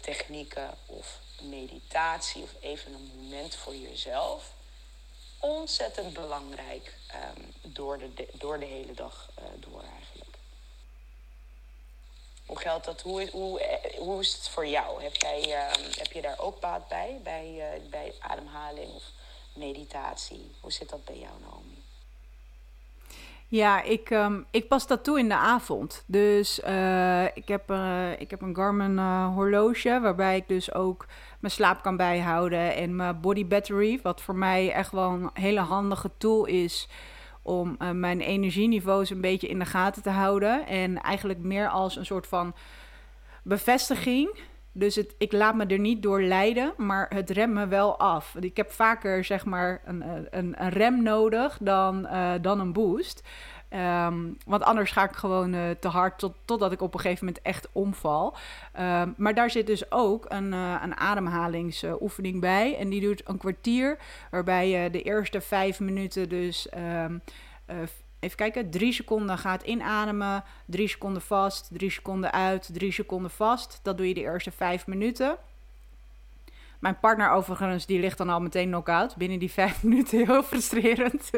technieken 0.00 0.74
of 0.86 1.20
meditatie 1.48 2.42
of 2.42 2.54
even 2.60 2.94
een 2.94 3.10
moment 3.16 3.54
voor 3.54 3.74
jezelf 3.74 4.52
ontzettend 5.38 6.12
belangrijk 6.12 6.94
um, 7.36 7.72
door, 7.72 7.98
de, 7.98 8.28
door 8.32 8.58
de 8.58 8.66
hele 8.66 8.92
dag 8.92 9.30
door 9.60 9.82
eigenlijk. 9.98 10.32
Hoe 12.46 12.60
geldt 12.60 12.84
dat? 12.84 13.00
Hoe, 13.00 13.28
hoe, 13.32 13.60
eh, 13.60 13.98
hoe 13.98 14.20
is 14.20 14.32
het 14.32 14.48
voor 14.48 14.66
jou? 14.66 15.02
Heb, 15.02 15.16
jij, 15.16 15.48
uh, 15.48 15.96
heb 15.96 16.12
je 16.12 16.22
daar 16.22 16.38
ook 16.38 16.60
baat 16.60 16.88
bij, 16.88 17.20
bij, 17.22 17.54
uh, 17.56 17.90
bij 17.90 18.12
ademhaling 18.18 18.92
of 18.94 19.02
meditatie? 19.54 20.50
Hoe 20.60 20.72
zit 20.72 20.88
dat 20.88 21.04
bij 21.04 21.18
jou, 21.18 21.32
Naomi? 21.40 21.84
Ja, 23.48 23.82
ik, 23.82 24.10
um, 24.10 24.46
ik 24.50 24.68
pas 24.68 24.86
dat 24.86 25.04
toe 25.04 25.18
in 25.18 25.28
de 25.28 25.34
avond. 25.34 26.02
Dus 26.06 26.58
ik, 27.34 27.48
heb, 27.48 27.70
ik 28.18 28.30
heb 28.30 28.40
een 28.40 28.54
Garmin 28.54 28.98
horloge 29.34 30.00
waarbij 30.00 30.36
ik 30.36 30.48
dus 30.48 30.72
ook 30.72 31.06
mijn 31.42 31.54
slaap 31.54 31.82
kan 31.82 31.96
bijhouden 31.96 32.74
en 32.74 32.96
mijn 32.96 33.20
body 33.20 33.46
battery, 33.46 34.00
wat 34.02 34.20
voor 34.20 34.36
mij 34.36 34.72
echt 34.72 34.92
wel 34.92 35.10
een 35.10 35.30
hele 35.32 35.60
handige 35.60 36.10
tool 36.18 36.44
is 36.44 36.88
om 37.42 37.76
uh, 37.78 37.90
mijn 37.90 38.20
energieniveaus 38.20 39.10
een 39.10 39.20
beetje 39.20 39.48
in 39.48 39.58
de 39.58 39.64
gaten 39.64 40.02
te 40.02 40.10
houden. 40.10 40.66
En 40.66 41.00
eigenlijk 41.00 41.38
meer 41.38 41.68
als 41.68 41.96
een 41.96 42.06
soort 42.06 42.26
van 42.26 42.54
bevestiging 43.42 44.40
Dus 44.72 44.94
het, 44.94 45.14
ik 45.18 45.32
laat 45.32 45.54
me 45.54 45.66
er 45.66 45.78
niet 45.78 46.02
door 46.02 46.22
leiden, 46.22 46.74
maar 46.76 47.06
het 47.14 47.30
remt 47.30 47.54
me 47.54 47.66
wel 47.66 47.98
af. 47.98 48.34
Ik 48.40 48.56
heb 48.56 48.70
vaker 48.70 49.24
zeg 49.24 49.44
maar 49.44 49.82
een, 49.84 50.04
een, 50.30 50.54
een 50.62 50.68
rem 50.68 51.02
nodig 51.02 51.58
dan, 51.60 52.06
uh, 52.06 52.32
dan 52.40 52.60
een 52.60 52.72
boost. 52.72 53.22
Um, 53.74 54.36
want 54.46 54.62
anders 54.62 54.90
ga 54.90 55.04
ik 55.04 55.16
gewoon 55.16 55.54
uh, 55.54 55.70
te 55.70 55.88
hard 55.88 56.18
tot, 56.18 56.34
totdat 56.44 56.72
ik 56.72 56.80
op 56.82 56.94
een 56.94 57.00
gegeven 57.00 57.26
moment 57.26 57.44
echt 57.44 57.68
omval. 57.72 58.36
Um, 58.80 59.14
maar 59.16 59.34
daar 59.34 59.50
zit 59.50 59.66
dus 59.66 59.90
ook 59.92 60.24
een, 60.28 60.52
uh, 60.52 60.80
een 60.82 60.96
ademhalingsoefening 60.96 62.40
bij. 62.40 62.76
En 62.76 62.88
die 62.88 63.00
duurt 63.00 63.28
een 63.28 63.38
kwartier. 63.38 63.98
Waarbij 64.30 64.68
je 64.68 64.90
de 64.90 65.02
eerste 65.02 65.40
vijf 65.40 65.80
minuten 65.80 66.28
dus 66.28 66.66
uh, 66.76 67.04
even 68.20 68.36
kijken, 68.36 68.70
drie 68.70 68.92
seconden 68.92 69.38
gaat 69.38 69.62
inademen, 69.62 70.44
drie 70.66 70.88
seconden 70.88 71.22
vast, 71.22 71.68
drie 71.72 71.90
seconden 71.90 72.32
uit, 72.32 72.70
drie 72.72 72.92
seconden 72.92 73.30
vast. 73.30 73.80
Dat 73.82 73.96
doe 73.96 74.08
je 74.08 74.14
de 74.14 74.20
eerste 74.20 74.50
vijf 74.50 74.86
minuten. 74.86 75.36
Mijn 76.82 76.98
partner 77.00 77.30
overigens, 77.30 77.86
die 77.86 78.00
ligt 78.00 78.18
dan 78.18 78.28
al 78.28 78.40
meteen 78.40 78.68
knock-out. 78.68 79.16
Binnen 79.16 79.38
die 79.38 79.50
vijf 79.50 79.82
minuten 79.84 80.26
heel 80.26 80.42
frustrerend. 80.42 81.30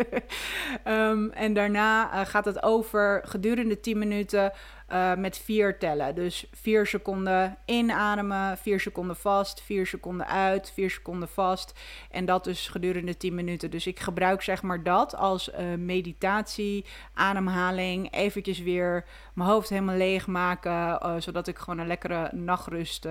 um, 0.87 1.31
en 1.45 1.55
daarna 1.55 2.13
uh, 2.13 2.27
gaat 2.27 2.45
het 2.45 2.63
over 2.63 3.23
gedurende 3.25 3.81
10 3.81 3.99
minuten 3.99 4.53
uh, 4.93 5.15
met 5.15 5.39
vier 5.39 5.79
tellen. 5.79 6.15
Dus 6.15 6.47
vier 6.53 6.87
seconden 6.87 7.57
inademen, 7.65 8.59
vier 8.59 8.81
seconden 8.81 9.17
vast, 9.17 9.63
vier 9.63 9.87
seconden 9.87 10.27
uit, 10.27 10.73
vier 10.75 10.91
seconden 10.91 11.29
vast. 11.29 11.81
En 12.11 12.25
dat 12.25 12.45
dus 12.45 12.69
gedurende 12.69 13.17
10 13.17 13.35
minuten. 13.35 13.71
Dus 13.71 13.87
ik 13.87 14.01
gebruik 14.01 14.43
zeg 14.43 14.63
maar 14.63 14.83
dat 14.83 15.17
als 15.17 15.49
uh, 15.49 15.75
meditatie, 15.79 16.85
ademhaling. 17.15 18.13
Eventjes 18.13 18.63
weer 18.63 19.05
mijn 19.35 19.49
hoofd 19.49 19.69
helemaal 19.69 19.97
leegmaken. 19.97 21.23
zodat 21.23 21.49
ik 21.49 21.59
gewoon 21.59 21.79
een 21.79 21.87
lekkere 21.87 22.31
nachtrust 22.33 23.07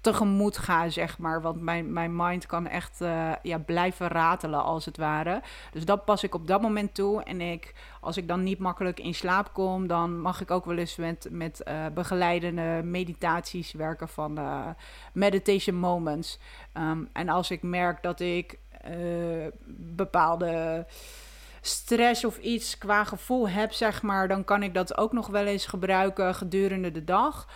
tegemoet 0.00 0.58
ga, 0.58 0.88
zeg 0.88 1.18
maar. 1.18 1.42
Want 1.42 1.60
mijn, 1.60 1.92
mijn 1.92 2.16
mind 2.16 2.46
kan 2.46 2.66
echt 2.66 3.00
uh, 3.00 3.32
ja, 3.42 3.58
blijven 3.58 4.08
ratelen, 4.08 4.62
als 4.62 4.84
het 4.84 4.96
ware. 4.96 5.42
Dus 5.72 5.84
dat 5.84 6.04
pas 6.04 6.22
ik 6.22 6.34
op 6.34 6.46
dat 6.46 6.60
moment 6.60 6.94
toe. 6.94 7.22
En 7.22 7.40
ik, 7.40 7.74
als 8.00 8.16
ik 8.16 8.28
dan 8.28 8.42
niet 8.42 8.58
makkelijk 8.58 9.00
in 9.00 9.14
slaap 9.14 9.52
kom, 9.52 9.86
dan 9.86 10.20
mag 10.20 10.40
ik 10.40 10.50
ook 10.50 10.64
wel 10.64 10.76
eens 10.76 10.96
met, 10.96 11.28
met 11.30 11.62
uh, 11.68 11.86
begeleidende 11.94 12.80
meditaties 12.84 13.72
werken 13.72 14.08
van 14.08 14.38
uh, 14.38 14.66
meditation 15.12 15.76
moments. 15.76 16.38
Um, 16.74 17.08
en 17.12 17.28
als 17.28 17.50
ik 17.50 17.62
merk 17.62 18.02
dat 18.02 18.20
ik 18.20 18.58
bepaalde 19.76 20.86
stress 21.60 22.24
of 22.24 22.38
iets 22.38 22.78
qua 22.78 23.04
gevoel 23.04 23.48
heb, 23.48 23.72
zeg 23.72 24.02
maar, 24.02 24.28
dan 24.28 24.44
kan 24.44 24.62
ik 24.62 24.74
dat 24.74 24.96
ook 24.96 25.12
nog 25.12 25.26
wel 25.26 25.44
eens 25.44 25.66
gebruiken 25.66 26.34
gedurende 26.34 26.90
de 26.90 27.04
dag. 27.04 27.48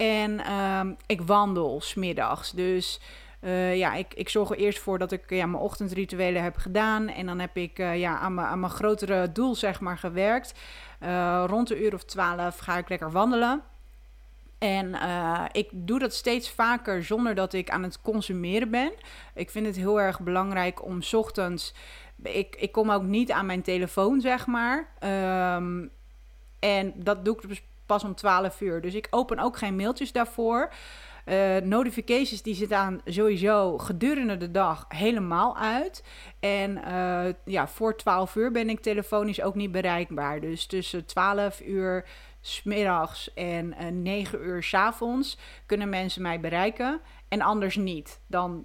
En 0.00 0.52
um, 0.52 0.96
ik 1.06 1.22
wandel 1.22 1.80
smiddags. 1.80 2.50
Dus 2.50 3.00
uh, 3.40 3.76
ja, 3.76 3.94
ik, 3.94 4.14
ik 4.14 4.28
zorg 4.28 4.50
er 4.50 4.56
eerst 4.56 4.78
voor 4.78 4.98
dat 4.98 5.12
ik 5.12 5.30
ja, 5.30 5.46
mijn 5.46 5.62
ochtendrituelen 5.62 6.42
heb 6.42 6.56
gedaan. 6.56 7.08
En 7.08 7.26
dan 7.26 7.38
heb 7.38 7.56
ik 7.56 7.78
uh, 7.78 7.98
ja, 7.98 8.18
aan, 8.18 8.34
mijn, 8.34 8.46
aan 8.46 8.60
mijn 8.60 8.72
grotere 8.72 9.32
doel 9.32 9.54
zeg 9.54 9.80
maar 9.80 9.98
gewerkt. 9.98 10.54
Uh, 11.02 11.44
rond 11.46 11.68
de 11.68 11.84
uur 11.84 11.94
of 11.94 12.04
twaalf 12.04 12.58
ga 12.58 12.76
ik 12.76 12.88
lekker 12.88 13.10
wandelen. 13.10 13.62
En 14.58 14.94
ik 15.52 15.68
doe 15.72 15.98
dat 15.98 16.14
steeds 16.14 16.50
vaker 16.50 17.04
zonder 17.04 17.34
dat 17.34 17.52
ik 17.52 17.70
aan 17.70 17.82
het 17.82 18.00
consumeren 18.00 18.70
ben. 18.70 18.92
Ik 19.34 19.50
vind 19.50 19.66
het 19.66 19.76
heel 19.76 20.00
erg 20.00 20.20
belangrijk 20.20 20.84
om 20.84 20.98
ochtends. 21.12 21.74
Ik, 22.22 22.56
ik 22.56 22.72
kom 22.72 22.90
ook 22.90 23.02
niet 23.02 23.30
aan 23.32 23.46
mijn 23.46 23.62
telefoon, 23.62 24.20
zeg 24.20 24.46
maar. 24.46 24.88
Um, 25.56 25.90
en 26.58 26.92
dat 26.96 27.24
doe 27.24 27.34
ik 27.34 27.48
dus 27.48 27.62
pas 27.90 28.04
om 28.04 28.14
12 28.14 28.60
uur. 28.60 28.80
Dus 28.80 28.94
ik 28.94 29.06
open 29.10 29.38
ook 29.38 29.58
geen 29.58 29.76
mailtjes 29.76 30.12
daarvoor. 30.12 30.72
Uh, 31.26 31.56
notifications 31.56 32.42
die 32.42 32.54
zitten 32.54 32.76
aan 32.76 33.00
sowieso 33.04 33.78
gedurende 33.78 34.36
de 34.36 34.50
dag 34.50 34.84
helemaal 34.88 35.56
uit. 35.56 36.04
En 36.40 36.70
uh, 36.76 37.24
ja, 37.44 37.68
voor 37.68 37.96
12 37.96 38.34
uur 38.34 38.50
ben 38.50 38.68
ik 38.68 38.80
telefonisch 38.80 39.42
ook 39.42 39.54
niet 39.54 39.72
bereikbaar. 39.72 40.40
Dus 40.40 40.66
tussen 40.66 41.06
12 41.06 41.60
uur 41.60 42.04
smiddags 42.40 43.34
en 43.34 43.74
uh, 43.80 43.88
9 43.88 44.40
uur 44.42 44.62
s 44.62 44.74
avonds 44.74 45.38
kunnen 45.66 45.88
mensen 45.88 46.22
mij 46.22 46.40
bereiken. 46.40 47.00
En 47.28 47.40
anders 47.40 47.76
niet. 47.76 48.20
Dan, 48.26 48.64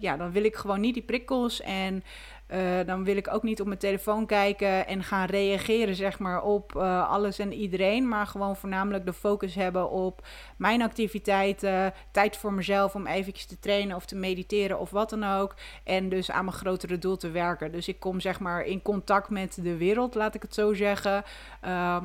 ja, 0.00 0.16
dan 0.16 0.32
wil 0.32 0.44
ik 0.44 0.56
gewoon 0.56 0.80
niet 0.80 0.94
die 0.94 1.02
prikkels. 1.02 1.60
En 1.60 2.04
uh, 2.52 2.86
dan 2.86 3.04
wil 3.04 3.16
ik 3.16 3.34
ook 3.34 3.42
niet 3.42 3.60
op 3.60 3.66
mijn 3.66 3.78
telefoon 3.78 4.26
kijken 4.26 4.86
en 4.86 5.02
gaan 5.02 5.26
reageren 5.26 5.94
zeg 5.94 6.18
maar, 6.18 6.42
op 6.42 6.72
uh, 6.76 7.10
alles 7.10 7.38
en 7.38 7.52
iedereen. 7.52 8.08
Maar 8.08 8.26
gewoon 8.26 8.56
voornamelijk 8.56 9.06
de 9.06 9.12
focus 9.12 9.54
hebben 9.54 9.90
op 9.90 10.26
mijn 10.56 10.82
activiteiten. 10.82 11.94
Tijd 12.10 12.36
voor 12.36 12.52
mezelf 12.52 12.94
om 12.94 13.06
eventjes 13.06 13.46
te 13.46 13.58
trainen 13.58 13.96
of 13.96 14.04
te 14.04 14.16
mediteren 14.16 14.78
of 14.78 14.90
wat 14.90 15.10
dan 15.10 15.24
ook. 15.24 15.54
En 15.84 16.08
dus 16.08 16.30
aan 16.30 16.44
mijn 16.44 16.56
grotere 16.56 16.98
doel 16.98 17.16
te 17.16 17.30
werken. 17.30 17.72
Dus 17.72 17.88
ik 17.88 18.00
kom 18.00 18.20
zeg 18.20 18.40
maar 18.40 18.62
in 18.64 18.82
contact 18.82 19.30
met 19.30 19.58
de 19.62 19.76
wereld, 19.76 20.14
laat 20.14 20.34
ik 20.34 20.42
het 20.42 20.54
zo 20.54 20.74
zeggen. 20.74 21.24
Uh, 21.64 21.96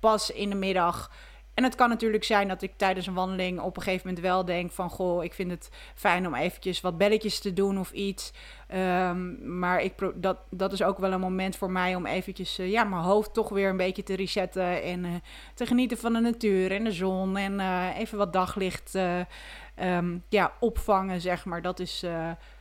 pas 0.00 0.30
in 0.30 0.50
de 0.50 0.56
middag 0.56 1.10
en 1.54 1.64
het 1.64 1.74
kan 1.74 1.88
natuurlijk 1.88 2.24
zijn 2.24 2.48
dat 2.48 2.62
ik 2.62 2.72
tijdens 2.76 3.06
een 3.06 3.14
wandeling 3.14 3.60
op 3.60 3.76
een 3.76 3.82
gegeven 3.82 4.06
moment 4.06 4.24
wel 4.24 4.44
denk 4.44 4.70
van... 4.70 4.90
goh, 4.90 5.24
ik 5.24 5.34
vind 5.34 5.50
het 5.50 5.70
fijn 5.94 6.26
om 6.26 6.34
eventjes 6.34 6.80
wat 6.80 6.98
belletjes 6.98 7.38
te 7.38 7.52
doen 7.52 7.78
of 7.78 7.92
iets. 7.92 8.32
Um, 8.74 9.58
maar 9.58 9.80
ik 9.80 9.94
dat, 10.14 10.38
dat 10.50 10.72
is 10.72 10.82
ook 10.82 10.98
wel 10.98 11.12
een 11.12 11.20
moment 11.20 11.56
voor 11.56 11.70
mij 11.70 11.94
om 11.94 12.06
eventjes 12.06 12.58
uh, 12.58 12.70
ja, 12.70 12.84
mijn 12.84 13.02
hoofd 13.02 13.34
toch 13.34 13.48
weer 13.48 13.68
een 13.68 13.76
beetje 13.76 14.02
te 14.02 14.16
resetten... 14.16 14.82
en 14.82 15.04
uh, 15.04 15.14
te 15.54 15.66
genieten 15.66 15.98
van 15.98 16.12
de 16.12 16.20
natuur 16.20 16.72
en 16.72 16.84
de 16.84 16.92
zon 16.92 17.36
en 17.36 17.52
uh, 17.52 17.98
even 17.98 18.18
wat 18.18 18.32
daglicht 18.32 18.94
um, 18.94 20.22
ja, 20.28 20.52
opvangen, 20.60 21.20
zeg 21.20 21.44
maar. 21.44 21.62
Dat 21.62 21.80
is 21.80 22.04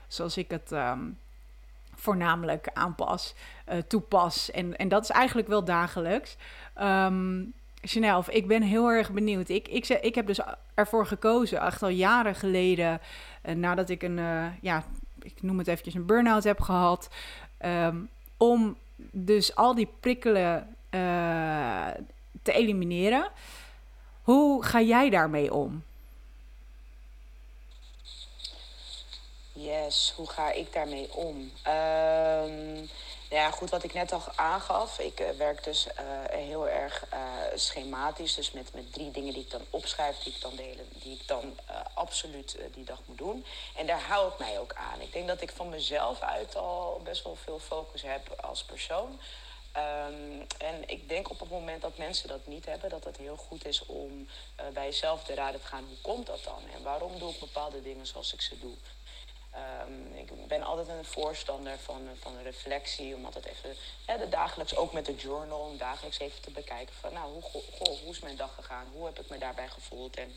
zoals 0.08 0.38
ik 0.38 0.52
het... 0.52 0.72
Um, 0.72 1.18
voornamelijk 1.96 2.70
aanpas, 2.74 3.36
toepas. 3.88 4.52
En, 4.52 4.76
en 4.76 4.88
dat 4.88 5.04
is 5.04 5.10
eigenlijk 5.10 5.48
wel 5.48 5.64
dagelijks. 5.64 6.38
Um, 6.82 7.54
Chanel, 7.82 8.24
ik 8.28 8.48
ben 8.48 8.62
heel 8.62 8.90
erg 8.90 9.12
benieuwd. 9.12 9.50
Ik, 9.50 9.68
ik, 9.68 9.88
ik 9.88 10.16
heb 10.16 10.28
dus 10.28 10.40
ervoor 10.74 11.06
gekozen, 11.06 11.62
echt 11.62 11.84
al 11.84 11.90
jaren 11.90 12.36
geleden, 12.36 13.02
uh, 13.46 13.56
nadat 13.56 13.90
ik 13.90 14.04
een, 14.04 14.18
uh, 14.18 14.46
ja, 14.62 14.84
ik 15.22 15.42
noem 15.42 15.58
het 15.58 15.68
eventjes 15.68 15.94
een 15.94 16.06
burn-out 16.06 16.44
heb 16.44 16.60
gehad, 16.60 17.10
um, 17.66 18.10
om 18.38 18.78
dus 19.12 19.56
al 19.56 19.76
die 19.76 19.88
prikkelen 20.00 20.76
uh, 20.90 21.88
te 22.42 22.52
elimineren. 22.52 23.30
Hoe 24.22 24.64
ga 24.64 24.82
jij 24.82 25.10
daarmee 25.10 25.54
om? 25.54 25.84
Yes, 29.54 30.14
hoe 30.16 30.30
ga 30.30 30.52
ik 30.52 30.74
daarmee 30.74 31.14
om? 31.14 31.52
Um, 31.68 32.90
ja, 33.32 33.52
goed, 33.52 33.70
wat 33.70 33.84
ik 33.84 33.94
net 33.94 34.12
al 34.12 34.22
aangaf. 34.36 35.00
Ik 35.00 35.20
uh, 35.20 35.30
werk 35.30 35.64
dus 35.64 35.86
uh, 35.88 35.92
heel 36.30 36.70
erg 36.70 37.06
uh, 37.14 37.20
schematisch. 37.56 38.34
Dus 38.34 38.52
met, 38.52 38.74
met 38.74 38.94
drie 38.94 39.12
dingen 39.12 39.34
die 39.34 39.44
ik 39.44 39.52
dan 39.52 39.66
opschrijf, 39.70 40.18
die 40.18 40.34
ik 40.34 40.42
dan, 40.42 40.56
de 40.56 40.62
hele, 40.62 40.84
die 40.94 41.14
ik 41.14 41.28
dan 41.28 41.60
absoluut 41.94 42.58
die 42.74 42.84
dag 42.84 43.00
moet 43.06 43.18
doen. 43.18 43.46
En 43.76 43.86
daar 43.86 44.02
hou 44.02 44.32
ik 44.32 44.40
mij 44.40 44.60
ook 44.60 44.74
aan. 44.74 45.02
Ik 45.02 45.14
denk 45.14 45.28
dat 45.28 45.42
ik 45.42 45.52
van 45.52 45.70
mezelf 45.70 46.22
uit 46.22 46.56
al 46.56 47.02
best 47.04 47.24
wel 47.24 47.36
veel 47.36 47.60
focus 47.60 48.02
heb 48.02 48.42
als 48.42 48.64
persoon. 48.64 49.20
Um, 49.78 50.46
en 50.58 50.90
ik 50.90 51.10
denk 51.10 51.30
op 51.30 51.40
het 51.40 51.50
moment 51.50 51.82
dat 51.82 51.98
mensen 51.98 52.28
dat 52.28 52.48
niet 52.48 52.66
hebben, 52.66 52.90
dat 52.90 53.04
het 53.04 53.18
heel 53.18 53.36
goed 53.36 53.66
is 53.66 53.86
om 53.86 54.28
bij 54.74 54.86
jezelf 54.86 55.24
te 55.24 55.34
raden 55.34 55.62
te 55.62 55.68
gaan. 55.68 55.86
Hoe 55.88 56.02
komt 56.02 56.26
dat 56.26 56.44
dan? 56.44 56.64
En 56.74 56.84
waarom 56.84 57.20
doe 57.20 57.32
ik 57.32 57.40
bepaalde 57.40 57.82
dingen 57.82 58.08
zoals 58.08 58.34
ik 58.34 58.42
ze 58.42 58.60
doe? 58.60 58.76
Um, 59.56 60.16
ik 60.16 60.48
ben 60.48 60.64
altijd 60.64 60.88
een 60.88 61.06
voorstander 61.06 61.78
van, 61.78 62.10
van 62.20 62.42
reflectie, 62.44 63.16
om 63.16 63.26
altijd 63.26 63.46
even 63.46 63.76
de 64.20 64.30
dagelijks, 64.30 64.76
ook 64.76 64.94
met 64.94 65.06
de 65.06 65.16
journal, 65.16 65.60
om 65.60 65.78
dagelijks 65.78 66.20
even 66.20 66.42
te 66.42 66.52
bekijken 66.52 66.96
van, 67.00 67.14
nou, 67.14 67.42
hoe, 67.52 67.64
hoe 67.78 68.10
is 68.10 68.20
mijn 68.20 68.36
dag 68.36 68.56
gegaan? 68.56 68.88
Hoe 68.94 69.06
heb 69.06 69.20
ik 69.20 69.30
me 69.30 69.38
daarbij 69.38 69.68
gevoeld? 69.68 70.16
En, 70.16 70.36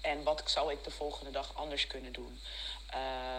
en 0.00 0.22
wat 0.22 0.42
zou 0.44 0.72
ik 0.72 0.84
de 0.84 0.90
volgende 0.90 1.30
dag 1.30 1.54
anders 1.54 1.86
kunnen 1.86 2.12
doen? 2.12 2.40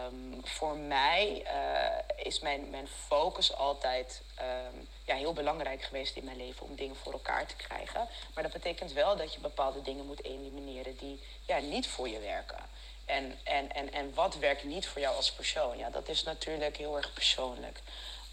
Um, 0.05 0.41
voor 0.43 0.75
mij 0.75 1.45
uh, 1.45 2.25
is 2.25 2.39
mijn, 2.39 2.69
mijn 2.69 2.87
focus 2.87 3.53
altijd 3.53 4.21
um, 4.39 4.87
ja, 5.05 5.15
heel 5.15 5.33
belangrijk 5.33 5.83
geweest 5.83 6.15
in 6.15 6.23
mijn 6.23 6.37
leven 6.37 6.65
om 6.65 6.75
dingen 6.75 6.95
voor 6.95 7.11
elkaar 7.13 7.45
te 7.45 7.55
krijgen. 7.55 8.07
Maar 8.33 8.43
dat 8.43 8.51
betekent 8.51 8.91
wel 8.91 9.15
dat 9.15 9.33
je 9.33 9.39
bepaalde 9.39 9.81
dingen 9.81 10.05
moet 10.05 10.23
elimineren 10.23 10.97
die 10.97 11.23
ja, 11.45 11.59
niet 11.59 11.87
voor 11.87 12.09
je 12.09 12.19
werken. 12.19 12.69
En, 13.05 13.39
en, 13.43 13.71
en, 13.71 13.93
en 13.93 14.13
wat 14.13 14.35
werkt 14.35 14.63
niet 14.63 14.87
voor 14.87 15.01
jou 15.01 15.15
als 15.15 15.31
persoon? 15.31 15.77
Ja, 15.77 15.89
dat 15.89 16.09
is 16.09 16.23
natuurlijk 16.23 16.77
heel 16.77 16.97
erg 16.97 17.13
persoonlijk. 17.13 17.79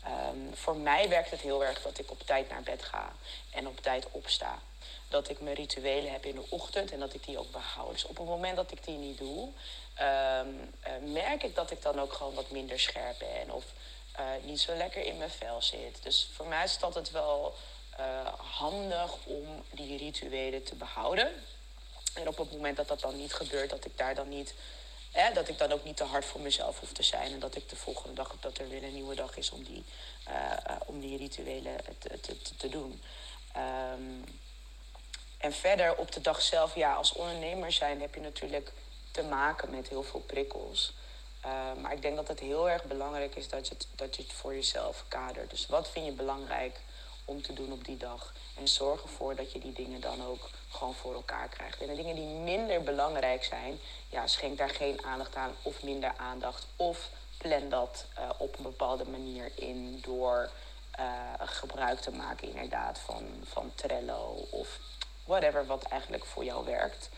Um, 0.06 0.56
voor 0.56 0.76
mij 0.76 1.08
werkt 1.08 1.30
het 1.30 1.40
heel 1.40 1.64
erg 1.64 1.82
dat 1.82 1.98
ik 1.98 2.10
op 2.10 2.22
tijd 2.22 2.48
naar 2.48 2.62
bed 2.62 2.82
ga 2.82 3.12
en 3.50 3.66
op 3.66 3.80
tijd 3.80 4.06
opsta. 4.10 4.58
Dat 5.08 5.28
ik 5.28 5.40
mijn 5.40 5.54
rituelen 5.54 6.12
heb 6.12 6.24
in 6.24 6.34
de 6.34 6.46
ochtend 6.48 6.92
en 6.92 6.98
dat 6.98 7.14
ik 7.14 7.24
die 7.24 7.38
ook 7.38 7.50
behoud. 7.50 7.92
Dus 7.92 8.04
op 8.04 8.16
het 8.16 8.26
moment 8.26 8.56
dat 8.56 8.72
ik 8.72 8.84
die 8.84 8.96
niet 8.96 9.18
doe, 9.18 9.48
um, 10.00 10.74
uh, 10.86 11.12
merk 11.12 11.42
ik 11.42 11.54
dat 11.54 11.70
ik 11.70 11.82
dan 11.82 12.00
ook 12.00 12.12
gewoon 12.12 12.34
wat 12.34 12.50
minder 12.50 12.80
scherp 12.80 13.18
ben 13.18 13.50
of 13.50 13.64
uh, 14.20 14.26
niet 14.42 14.60
zo 14.60 14.74
lekker 14.74 15.04
in 15.04 15.18
mijn 15.18 15.30
vel 15.30 15.62
zit. 15.62 16.02
Dus 16.02 16.30
voor 16.32 16.46
mij 16.46 16.64
is 16.64 16.72
het 16.72 16.82
altijd 16.82 17.10
wel 17.10 17.54
uh, 18.00 18.26
handig 18.36 19.14
om 19.24 19.64
die 19.70 19.98
rituelen 19.98 20.64
te 20.64 20.74
behouden. 20.74 21.44
En 22.14 22.28
op 22.28 22.36
het 22.36 22.52
moment 22.52 22.76
dat 22.76 22.88
dat 22.88 23.00
dan 23.00 23.16
niet 23.16 23.32
gebeurt, 23.32 23.70
dat 23.70 23.84
ik 23.84 23.98
daar 23.98 24.14
dan 24.14 24.28
niet 24.28 24.54
Hè, 25.10 25.32
dat 25.32 25.48
ik 25.48 25.58
dan 25.58 25.72
ook 25.72 25.84
niet 25.84 25.96
te 25.96 26.04
hard 26.04 26.24
voor 26.24 26.40
mezelf 26.40 26.80
hoef 26.80 26.92
te 26.92 27.02
zijn. 27.02 27.32
En 27.32 27.38
dat 27.38 27.56
ik 27.56 27.68
de 27.68 27.76
volgende 27.76 28.14
dag, 28.14 28.36
dat 28.40 28.58
er 28.58 28.68
weer 28.68 28.82
een 28.82 28.94
nieuwe 28.94 29.14
dag 29.14 29.36
is 29.36 29.50
om 29.50 29.64
die, 29.64 29.84
uh, 30.28 30.56
om 30.86 31.00
die 31.00 31.16
rituelen 31.16 31.76
te, 31.98 32.20
te, 32.20 32.36
te 32.56 32.68
doen. 32.68 33.02
Um, 33.56 34.24
en 35.38 35.52
verder 35.52 35.96
op 35.96 36.12
de 36.12 36.20
dag 36.20 36.42
zelf, 36.42 36.74
ja, 36.74 36.94
als 36.94 37.12
ondernemer 37.12 37.72
zijn 37.72 38.00
heb 38.00 38.14
je 38.14 38.20
natuurlijk 38.20 38.72
te 39.10 39.22
maken 39.22 39.70
met 39.70 39.88
heel 39.88 40.02
veel 40.02 40.20
prikkels. 40.20 40.92
Uh, 41.46 41.74
maar 41.74 41.92
ik 41.92 42.02
denk 42.02 42.16
dat 42.16 42.28
het 42.28 42.40
heel 42.40 42.70
erg 42.70 42.84
belangrijk 42.84 43.34
is 43.36 43.48
dat 43.48 43.68
je, 43.68 43.76
dat 43.94 44.16
je 44.16 44.22
het 44.22 44.32
voor 44.32 44.54
jezelf 44.54 45.04
kadert. 45.08 45.50
Dus 45.50 45.66
wat 45.66 45.90
vind 45.90 46.06
je 46.06 46.12
belangrijk 46.12 46.80
om 47.24 47.42
te 47.42 47.52
doen 47.52 47.72
op 47.72 47.84
die 47.84 47.96
dag? 47.96 48.34
En 48.56 48.68
zorg 48.68 49.02
ervoor 49.02 49.34
dat 49.34 49.52
je 49.52 49.58
die 49.58 49.72
dingen 49.72 50.00
dan 50.00 50.26
ook 50.26 50.50
gewoon 50.70 50.94
voor 50.94 51.14
elkaar 51.14 51.48
krijgt. 51.48 51.80
En 51.80 51.86
de 51.86 51.94
dingen 51.94 52.14
die 52.14 52.26
minder 52.26 52.82
belangrijk 52.82 53.44
zijn, 53.44 53.78
ja, 54.08 54.26
schenk 54.26 54.58
daar 54.58 54.70
geen 54.70 55.04
aandacht 55.04 55.36
aan 55.36 55.54
of 55.62 55.82
minder 55.82 56.12
aandacht. 56.16 56.66
Of 56.76 57.10
plan 57.38 57.68
dat 57.68 58.06
uh, 58.18 58.30
op 58.38 58.56
een 58.56 58.62
bepaalde 58.62 59.04
manier 59.04 59.52
in 59.54 60.00
door 60.02 60.50
uh, 60.98 61.32
gebruik 61.38 62.00
te 62.00 62.10
maken 62.10 62.48
inderdaad 62.48 62.98
van, 62.98 63.26
van 63.44 63.72
Trello 63.74 64.46
of 64.50 64.78
whatever 65.24 65.66
wat 65.66 65.82
eigenlijk 65.82 66.24
voor 66.24 66.44
jou 66.44 66.64
werkt. 66.64 67.08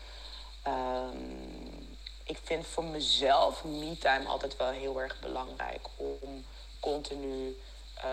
Um, 0.67 1.97
ik 2.23 2.39
vind 2.43 2.67
voor 2.67 2.83
mezelf 2.83 3.63
me-time 3.63 4.27
altijd 4.27 4.57
wel 4.57 4.69
heel 4.69 5.01
erg 5.01 5.19
belangrijk 5.19 5.87
om 5.95 6.45
continu 6.79 7.57
uh, 7.97 8.11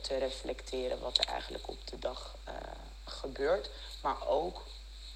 te 0.00 0.18
reflecteren 0.18 1.00
wat 1.00 1.18
er 1.18 1.26
eigenlijk 1.26 1.68
op 1.68 1.86
de 1.86 1.98
dag 1.98 2.36
gebeurt. 3.18 3.70
Maar 4.02 4.26
ook 4.26 4.62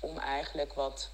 om 0.01 0.19
eigenlijk 0.19 0.75
wat 0.75 1.09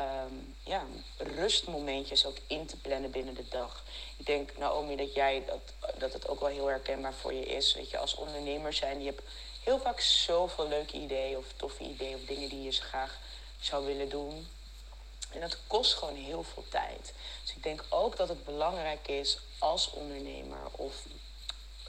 um, 0.00 0.54
ja, 0.64 0.84
rustmomentjes 1.16 2.26
ook 2.26 2.36
in 2.46 2.66
te 2.66 2.76
plannen 2.76 3.10
binnen 3.10 3.34
de 3.34 3.48
dag. 3.48 3.84
Ik 4.16 4.26
denk, 4.26 4.56
Naomi, 4.58 4.96
dat 4.96 5.14
jij 5.14 5.44
dat, 5.46 5.92
dat 5.98 6.12
het 6.12 6.28
ook 6.28 6.40
wel 6.40 6.48
heel 6.48 6.66
herkenbaar 6.66 7.14
voor 7.14 7.32
je 7.32 7.46
is. 7.46 7.74
Weet 7.74 7.90
je, 7.90 7.98
als 7.98 8.14
ondernemer 8.14 8.72
zijn, 8.72 8.98
je 8.98 9.06
hebt 9.06 9.22
heel 9.64 9.78
vaak 9.78 10.00
zoveel 10.00 10.68
leuke 10.68 10.96
ideeën 10.96 11.36
of 11.36 11.46
toffe 11.56 11.82
ideeën 11.82 12.14
of 12.14 12.24
dingen 12.24 12.48
die 12.48 12.62
je 12.62 12.72
graag 12.72 13.18
zou 13.60 13.86
willen 13.86 14.08
doen. 14.08 14.48
En 15.32 15.40
dat 15.40 15.56
kost 15.66 15.94
gewoon 15.94 16.16
heel 16.16 16.42
veel 16.42 16.64
tijd. 16.68 17.12
Dus 17.42 17.54
ik 17.56 17.62
denk 17.62 17.84
ook 17.88 18.16
dat 18.16 18.28
het 18.28 18.44
belangrijk 18.44 19.08
is 19.08 19.38
als 19.58 19.90
ondernemer 19.90 20.58
of 20.70 20.94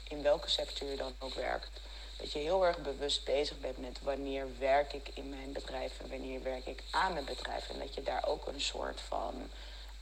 in 0.08 0.22
welke 0.22 0.50
sector 0.50 0.88
je 0.88 0.96
dan 0.96 1.14
ook 1.18 1.34
werkt, 1.34 1.80
dat 2.20 2.32
je 2.32 2.38
heel 2.38 2.66
erg 2.66 2.78
bewust 2.78 3.24
bezig 3.24 3.58
bent 3.58 3.78
met 3.78 3.98
wanneer 4.02 4.46
werk 4.58 4.92
ik 4.92 5.08
in 5.14 5.28
mijn 5.28 5.52
bedrijf 5.52 6.00
en 6.00 6.08
wanneer 6.08 6.42
werk 6.42 6.66
ik 6.66 6.82
aan 6.90 7.12
mijn 7.12 7.24
bedrijf. 7.24 7.68
En 7.68 7.78
dat 7.78 7.94
je 7.94 8.02
daar 8.02 8.26
ook 8.26 8.46
een 8.46 8.60
soort 8.60 9.00
van 9.00 9.50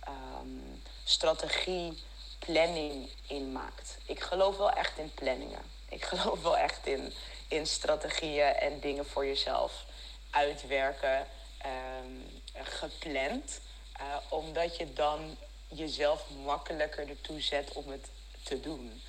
um, 0.08 0.82
strategie, 1.04 2.02
planning 2.38 3.10
in 3.26 3.52
maakt. 3.52 3.98
Ik 4.06 4.20
geloof 4.20 4.56
wel 4.56 4.70
echt 4.70 4.98
in 4.98 5.14
planningen. 5.14 5.62
Ik 5.88 6.04
geloof 6.10 6.42
wel 6.42 6.56
echt 6.56 6.86
in, 6.86 7.12
in 7.48 7.66
strategieën 7.66 8.54
en 8.54 8.80
dingen 8.80 9.06
voor 9.06 9.26
jezelf 9.26 9.84
uitwerken, 10.30 11.26
um, 12.02 12.42
gepland. 12.52 13.60
Uh, 14.00 14.16
omdat 14.28 14.76
je 14.76 14.92
dan 14.92 15.36
jezelf 15.68 16.24
makkelijker 16.44 17.08
ertoe 17.08 17.40
zet 17.40 17.72
om 17.72 17.90
het 17.90 18.08
te 18.42 18.60
doen. 18.60 19.02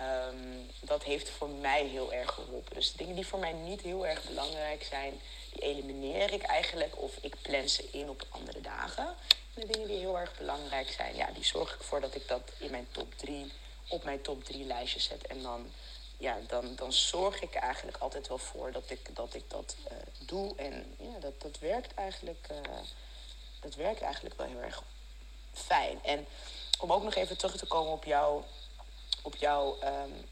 Um, 0.00 0.70
dat 0.80 1.02
heeft 1.02 1.30
voor 1.30 1.48
mij 1.48 1.84
heel 1.84 2.12
erg 2.12 2.32
geholpen. 2.32 2.74
Dus 2.74 2.92
dingen 2.92 3.14
die 3.14 3.26
voor 3.26 3.38
mij 3.38 3.52
niet 3.52 3.80
heel 3.80 4.06
erg 4.06 4.24
belangrijk 4.26 4.82
zijn, 4.82 5.20
die 5.52 5.62
elimineer 5.62 6.32
ik 6.32 6.42
eigenlijk 6.42 7.02
of 7.02 7.16
ik 7.20 7.36
plan 7.42 7.68
ze 7.68 7.88
in 7.90 8.08
op 8.08 8.26
andere 8.28 8.60
dagen. 8.60 9.06
En 9.54 9.60
de 9.60 9.66
dingen 9.66 9.88
die 9.88 9.98
heel 9.98 10.18
erg 10.18 10.38
belangrijk 10.38 10.88
zijn, 10.88 11.16
ja, 11.16 11.30
die 11.30 11.44
zorg 11.44 11.74
ik 11.74 11.78
ervoor 11.78 12.00
dat 12.00 12.14
ik 12.14 12.28
dat 12.28 12.50
in 12.58 12.70
mijn 12.70 12.88
top 12.90 13.14
3 13.16 13.52
op 13.88 14.04
mijn 14.04 14.22
top 14.22 14.44
3 14.44 14.64
lijstje 14.64 15.00
zet. 15.00 15.26
En 15.26 15.42
dan, 15.42 15.72
ja, 16.16 16.38
dan, 16.46 16.74
dan 16.76 16.92
zorg 16.92 17.42
ik 17.42 17.54
eigenlijk 17.54 17.96
altijd 17.96 18.28
wel 18.28 18.38
voor 18.38 18.72
dat 18.72 18.90
ik 18.90 19.16
dat, 19.16 19.34
ik 19.34 19.50
dat 19.50 19.76
uh, 19.90 19.98
doe. 20.26 20.56
En 20.56 20.96
ja, 20.98 21.18
dat, 21.20 21.40
dat 21.40 21.58
werkt 21.58 21.94
eigenlijk. 21.94 22.46
Uh, 22.50 22.58
dat 23.60 23.74
werkt 23.74 24.00
eigenlijk 24.00 24.36
wel 24.36 24.46
heel 24.46 24.60
erg 24.60 24.82
fijn. 25.52 26.04
En 26.04 26.26
om 26.80 26.92
ook 26.92 27.02
nog 27.02 27.14
even 27.14 27.38
terug 27.38 27.56
te 27.56 27.66
komen 27.66 27.92
op 27.92 28.04
jouw 28.04 28.44
op 29.22 29.36
jouw 29.36 29.78
um, 29.84 30.28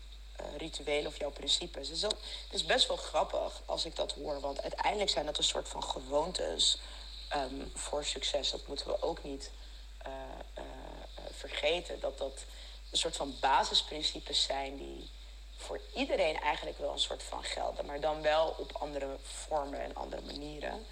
rituelen 0.57 1.07
of 1.07 1.19
jouw 1.19 1.31
principes. 1.31 1.89
Dus 1.89 2.01
dat, 2.01 2.17
is 2.51 2.65
best 2.65 2.89
wel 2.89 2.97
grappig 2.97 3.63
als 3.65 3.85
ik 3.85 3.97
dat 3.97 4.13
hoor. 4.13 4.41
Want 4.41 4.63
uiteindelijk 4.63 5.11
zijn 5.11 5.27
dat 5.27 5.39
een 5.39 5.45
soort 5.45 5.69
van 5.69 5.83
gewoontes 5.83 6.79
um, 7.37 7.71
voor 7.75 8.05
succes. 8.05 8.51
Dat 8.51 8.67
moeten 8.67 8.87
we 8.87 9.03
ook 9.03 9.23
niet 9.23 9.51
uh, 10.07 10.13
uh, 10.59 10.65
vergeten. 11.31 12.01
Dat 12.01 12.19
dat 12.19 12.45
een 12.91 12.99
soort 12.99 13.17
van 13.17 13.37
basisprincipes 13.41 14.43
zijn 14.43 14.77
die 14.77 15.11
voor 15.57 15.81
iedereen 15.95 16.41
eigenlijk 16.41 16.79
wel 16.79 16.93
een 16.93 16.99
soort 16.99 17.23
van 17.23 17.45
gelden. 17.45 17.87
Maar 17.87 18.01
dan 18.01 18.23
wel 18.23 18.55
op 18.59 18.73
andere 18.73 19.17
vormen 19.23 19.81
en 19.81 19.95
andere 19.95 20.23
manieren. 20.23 20.87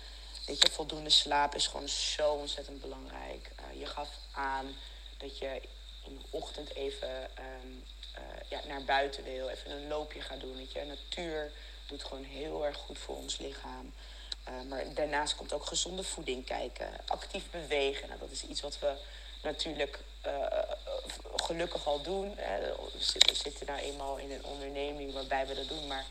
Weet 0.46 0.62
je, 0.62 0.70
voldoende 0.70 1.10
slaap 1.10 1.54
is 1.54 1.66
gewoon 1.66 1.88
zo 1.88 2.32
ontzettend 2.32 2.80
belangrijk. 2.80 3.50
je 3.78 3.86
gaf 3.86 4.08
aan 4.32 4.76
dat 5.18 5.38
je 5.38 5.60
in 6.08 6.22
ochtend 6.30 6.74
even 6.74 7.30
um, 7.64 7.84
uh, 8.18 8.22
ja, 8.48 8.60
naar 8.66 8.84
buiten 8.84 9.24
wil, 9.24 9.48
even 9.48 9.70
een 9.70 9.88
loopje 9.88 10.20
gaan 10.20 10.38
doen. 10.38 10.56
Weet 10.56 10.72
je. 10.72 10.84
Natuur 10.84 11.52
doet 11.86 12.04
gewoon 12.04 12.24
heel 12.24 12.66
erg 12.66 12.76
goed 12.76 12.98
voor 12.98 13.16
ons 13.16 13.38
lichaam. 13.38 13.92
Uh, 14.48 14.68
maar 14.68 14.94
daarnaast 14.94 15.36
komt 15.36 15.52
ook 15.52 15.66
gezonde 15.66 16.02
voeding 16.02 16.44
kijken, 16.44 16.90
actief 17.06 17.50
bewegen. 17.50 18.08
Nou, 18.08 18.20
dat 18.20 18.30
is 18.30 18.42
iets 18.42 18.60
wat 18.60 18.78
we 18.78 18.92
natuurlijk 19.42 19.98
uh, 20.26 20.46
gelukkig 21.36 21.86
al 21.86 22.02
doen. 22.02 22.32
Hè. 22.36 22.60
We, 22.60 23.34
zitten, 23.34 23.66
nou 23.66 23.78
eenmaal 23.78 24.16
in 24.16 24.30
een 24.30 24.44
onderneming 24.44 25.12
waarbij 25.12 25.46
we 25.46 25.54
dat 25.54 25.68
doen. 25.68 25.86
Maar 25.86 26.04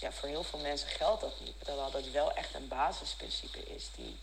ja, 0.00 0.12
voor 0.12 0.28
heel 0.28 0.42
veel 0.42 0.58
mensen 0.58 0.88
geldt 0.88 1.20
dat 1.20 1.40
niet. 1.40 1.54
Terwijl 1.58 1.90
dat 1.90 2.10
wel 2.10 2.32
echt 2.32 2.54
een 2.54 2.68
basisprincipe 2.68 3.74
is 3.74 3.88
die, 3.96 4.16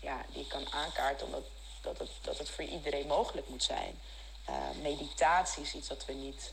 ja, 0.00 0.24
die 0.32 0.46
kan 0.46 0.72
aankaarten 0.72 1.26
omdat 1.26 1.44
dat 1.82 1.98
het, 1.98 2.10
dat 2.20 2.38
het 2.38 2.50
voor 2.50 2.64
iedereen 2.64 3.06
mogelijk 3.06 3.48
moet 3.48 3.62
zijn. 3.62 4.00
Uh, 4.48 4.70
meditatie 4.82 5.62
is 5.62 5.74
iets 5.74 5.88
wat 5.88 6.04
we 6.04 6.12
niet 6.12 6.52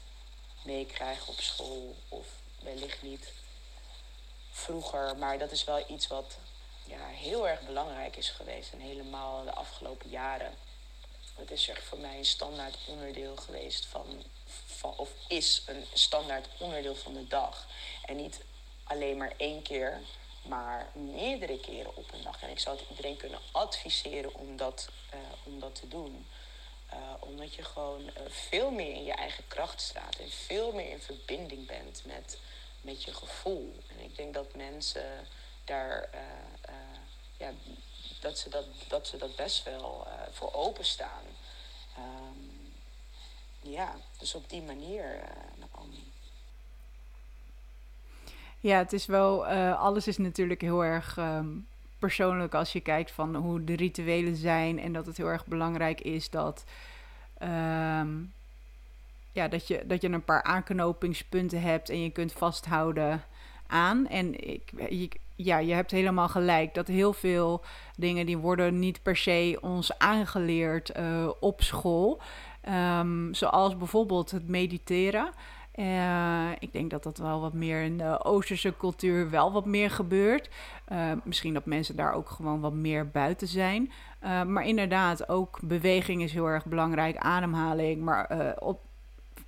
meekrijgen 0.63 1.28
op 1.28 1.39
school 1.39 1.95
of 2.10 2.28
wellicht 2.63 3.02
niet 3.02 3.34
vroeger. 4.52 5.17
Maar 5.17 5.38
dat 5.38 5.52
is 5.52 5.63
wel 5.63 5.84
iets 5.88 6.08
wat 6.08 6.38
ja, 6.86 7.08
heel 7.08 7.47
erg 7.47 7.62
belangrijk 7.62 8.15
is 8.15 8.30
geweest 8.30 8.71
en 8.73 8.80
helemaal 8.80 9.43
de 9.43 9.54
afgelopen 9.54 10.10
jaren. 10.10 10.54
Het 11.36 11.52
is 11.52 11.71
voor 11.73 11.97
mij 11.97 12.17
een 12.17 12.25
standaard 12.25 12.78
onderdeel 12.88 13.36
geweest 13.36 13.86
van, 13.86 14.23
van, 14.65 14.93
of 14.97 15.10
is 15.28 15.63
een 15.65 15.86
standaard 15.93 16.47
onderdeel 16.58 16.95
van 16.95 17.13
de 17.13 17.28
dag. 17.28 17.67
En 18.06 18.15
niet 18.15 18.41
alleen 18.84 19.17
maar 19.17 19.34
één 19.38 19.62
keer, 19.62 20.02
maar 20.41 20.91
meerdere 20.93 21.60
keren 21.60 21.95
op 21.95 22.13
een 22.13 22.23
dag. 22.23 22.41
En 22.41 22.49
ik 22.49 22.60
zou 22.60 22.78
het 22.78 22.89
iedereen 22.89 23.17
kunnen 23.17 23.39
adviseren 23.52 24.36
om 24.36 24.58
dat, 24.58 24.89
uh, 25.13 25.19
om 25.43 25.60
dat 25.60 25.75
te 25.75 25.88
doen. 25.88 26.28
Uh, 26.93 26.97
omdat 27.19 27.54
je 27.54 27.63
gewoon 27.63 28.02
uh, 28.02 28.10
veel 28.28 28.71
meer 28.71 28.93
in 28.93 29.04
je 29.04 29.13
eigen 29.13 29.47
kracht 29.47 29.82
staat 29.82 30.15
en 30.15 30.30
veel 30.30 30.71
meer 30.71 30.89
in 30.89 31.02
verbinding 31.02 31.67
bent 31.67 32.04
met, 32.06 32.39
met 32.82 33.04
je 33.04 33.13
gevoel. 33.13 33.75
En 33.88 34.04
ik 34.04 34.15
denk 34.15 34.34
dat 34.34 34.56
mensen 34.56 35.28
daar, 35.65 36.10
uh, 36.13 36.71
ja, 37.38 37.52
dat 38.21 38.38
ze 38.38 38.49
dat, 38.49 38.65
dat 38.88 39.08
ze 39.08 39.17
dat 39.17 39.36
best 39.36 39.63
wel 39.63 40.08
voor 40.32 40.54
openstaan. 40.54 41.23
Um, 41.97 42.73
ja, 43.62 43.95
dus 44.17 44.36
op 44.36 44.49
die 44.49 44.62
manier. 44.62 45.21
Ja, 48.60 48.78
het 48.78 48.93
is 48.93 49.06
wel, 49.06 49.45
alles 49.75 50.08
is 50.08 50.17
natuurlijk 50.17 50.62
heel 50.62 50.84
erg 50.84 51.17
um, 51.17 51.67
persoonlijk 52.00 52.54
als 52.54 52.74
je 52.74 52.80
kijkt 52.80 53.12
van 53.12 53.36
hoe 53.36 53.64
de 53.64 53.76
rituelen 53.76 54.36
zijn 54.36 54.80
en 54.80 54.94
dat 54.94 55.06
het 55.06 55.18
heel 55.18 55.28
erg 55.28 55.46
belangrijk 55.46 56.02
is 56.02 56.30
dat, 56.30 56.64
um, 57.42 58.34
ja, 59.32 59.48
dat, 59.48 59.68
je, 59.68 59.84
dat 59.86 60.02
je 60.02 60.10
een 60.10 60.24
paar 60.24 60.44
aanknopingspunten 60.44 61.62
hebt 61.62 61.90
en 61.90 62.04
je 62.04 62.10
kunt 62.10 62.32
vasthouden 62.32 63.24
aan. 63.68 64.08
En 64.08 64.50
ik, 64.50 64.72
je, 64.90 65.10
ja, 65.36 65.58
je 65.58 65.74
hebt 65.74 65.92
helemaal 65.92 66.30
gelijk 66.30 66.74
dat 66.74 66.88
heel 66.88 67.14
veel 67.14 67.64
dingen 67.96 68.26
die 68.26 68.38
worden 68.38 68.80
niet 68.80 69.02
per 69.02 69.16
se 69.18 69.58
ons 69.62 69.98
aangeleerd 69.98 70.98
uh, 70.98 71.30
op 71.40 71.62
school. 71.62 72.22
Um, 73.00 73.34
zoals 73.34 73.78
bijvoorbeeld 73.78 74.32
het 74.32 74.48
mediteren. 74.48 75.32
Uh, 75.80 76.52
ik 76.60 76.74
denk 76.74 76.89
dat 76.92 77.04
dat 77.04 77.18
wel 77.18 77.42
wat 77.42 77.54
meer 77.54 77.82
in 77.82 77.98
de 77.98 78.24
Oosterse 78.24 78.74
cultuur 78.78 79.30
wel 79.30 79.52
wat 79.52 79.65
meer 79.65 79.92
gebeurt. 79.92 80.50
Uh, 80.92 81.12
misschien 81.24 81.54
dat 81.54 81.65
mensen 81.65 81.96
daar 81.96 82.13
ook 82.13 82.30
gewoon 82.30 82.60
wat 82.60 82.74
meer 82.74 83.10
buiten 83.10 83.48
zijn. 83.48 83.92
Uh, 84.24 84.44
maar 84.44 84.65
inderdaad, 84.65 85.30
ook 85.30 85.60
beweging 85.62 86.22
is 86.22 86.34
heel 86.34 86.46
erg 86.46 86.65
belangrijk, 86.65 87.18
ademhaling. 87.18 88.02
Maar 88.04 88.56
op, 88.60 88.80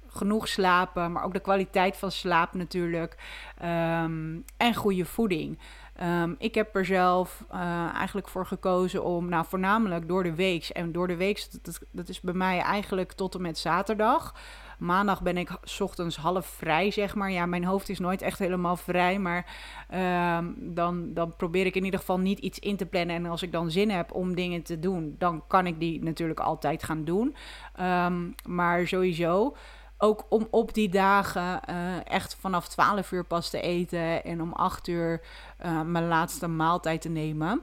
genoeg 0.07 0.47
slapen, 0.47 1.11
maar 1.11 1.23
ook 1.23 1.33
de 1.33 1.39
kwaliteit 1.39 1.97
van 1.97 2.11
slaap 2.11 2.53
natuurlijk. 2.53 3.15
Ehm, 3.57 4.37
en 4.57 4.75
goede 4.75 5.05
voeding. 5.05 5.59
Ehm, 5.95 6.33
ik 6.37 6.55
heb 6.55 6.75
er 6.75 6.85
zelf 6.85 7.45
eigenlijk 7.93 8.27
voor 8.27 8.45
gekozen 8.45 9.03
om, 9.03 9.29
nou 9.29 9.45
voornamelijk 9.45 10.07
door 10.07 10.23
de 10.23 10.35
week. 10.35 10.67
En 10.67 10.91
door 10.91 11.07
de 11.07 11.15
week, 11.15 11.47
dat 11.91 12.09
is 12.09 12.21
bij 12.21 12.33
mij 12.33 12.59
eigenlijk 12.59 13.11
tot 13.11 13.35
en 13.35 13.41
met 13.41 13.57
zaterdag. 13.57 14.33
Maandag 14.81 15.21
ben 15.21 15.37
ik 15.37 15.57
s 15.63 15.81
ochtends 15.81 16.17
half 16.17 16.45
vrij, 16.45 16.91
zeg 16.91 17.15
maar. 17.15 17.31
Ja, 17.31 17.45
mijn 17.45 17.63
hoofd 17.63 17.89
is 17.89 17.99
nooit 17.99 18.21
echt 18.21 18.39
helemaal 18.39 18.75
vrij. 18.75 19.19
Maar 19.19 19.45
ehm, 19.89 20.45
dan, 20.57 21.13
dan 21.13 21.35
probeer 21.35 21.65
ik 21.65 21.75
in 21.75 21.83
ieder 21.83 21.99
geval 21.99 22.19
niet 22.19 22.39
iets 22.39 22.59
in 22.59 22.77
te 22.77 22.85
plannen. 22.85 23.15
En 23.15 23.25
als 23.25 23.41
ik 23.41 23.51
dan 23.51 23.71
zin 23.71 23.89
heb 23.89 24.13
om 24.13 24.35
dingen 24.35 24.61
te 24.61 24.79
doen, 24.79 25.15
dan 25.17 25.43
kan 25.47 25.67
ik 25.67 25.79
die 25.79 26.03
natuurlijk 26.03 26.39
altijd 26.39 26.83
gaan 26.83 27.03
doen. 27.03 27.35
Ehm, 27.75 28.29
maar 28.45 28.87
sowieso 28.87 29.55
ook 29.97 30.25
om 30.29 30.47
op 30.51 30.73
die 30.73 30.89
dagen 30.89 31.59
uh, 31.69 32.05
echt 32.07 32.35
vanaf 32.39 32.67
12 32.67 33.11
uur 33.11 33.25
pas 33.25 33.49
te 33.49 33.61
eten 33.61 34.23
en 34.23 34.41
om 34.41 34.53
8 34.53 34.87
uur 34.87 35.21
uh, 35.65 35.81
mijn 35.81 36.07
laatste 36.07 36.47
maaltijd 36.47 37.01
te 37.01 37.09
nemen. 37.09 37.61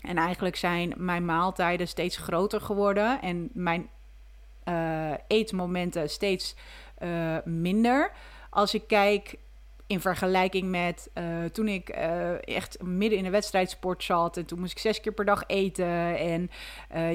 En 0.00 0.16
eigenlijk 0.16 0.56
zijn 0.56 0.94
mijn 0.96 1.24
maaltijden 1.24 1.88
steeds 1.88 2.16
groter 2.16 2.60
geworden 2.60 3.22
en 3.22 3.50
mijn 3.52 3.88
uh, 4.68 5.12
eetmomenten 5.26 6.10
steeds 6.10 6.56
minder. 7.44 8.12
Als 8.50 8.74
ik 8.74 8.86
kijk 8.86 9.38
in 9.86 10.00
vergelijking 10.00 10.68
met 10.68 11.10
uh, 11.14 11.44
toen 11.44 11.68
ik 11.68 11.88
echt 11.88 12.82
midden 12.82 13.18
in 13.18 13.24
de 13.24 13.30
wedstrijdsport 13.30 14.04
zat. 14.04 14.36
En 14.36 14.46
toen 14.46 14.60
moest 14.60 14.72
ik 14.72 14.78
zes 14.78 15.00
keer 15.00 15.12
per 15.12 15.24
dag 15.24 15.42
eten. 15.46 16.18
En 16.18 16.50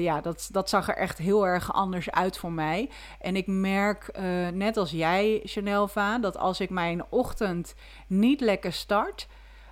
ja, 0.00 0.20
dat, 0.20 0.48
dat 0.52 0.68
zag 0.68 0.88
er 0.88 0.96
echt 0.96 1.18
heel 1.18 1.46
erg 1.46 1.72
anders 1.72 2.10
uit 2.10 2.38
voor 2.38 2.52
mij. 2.52 2.90
En 3.20 3.36
ik 3.36 3.46
merk, 3.46 4.18
net 4.52 4.76
als 4.76 4.90
jij, 4.90 5.40
Chanelva, 5.44 6.18
dat 6.18 6.36
als 6.36 6.60
ik 6.60 6.70
mijn 6.70 7.02
ochtend 7.10 7.74
niet 8.06 8.40
lekker 8.40 8.72
start 8.72 9.26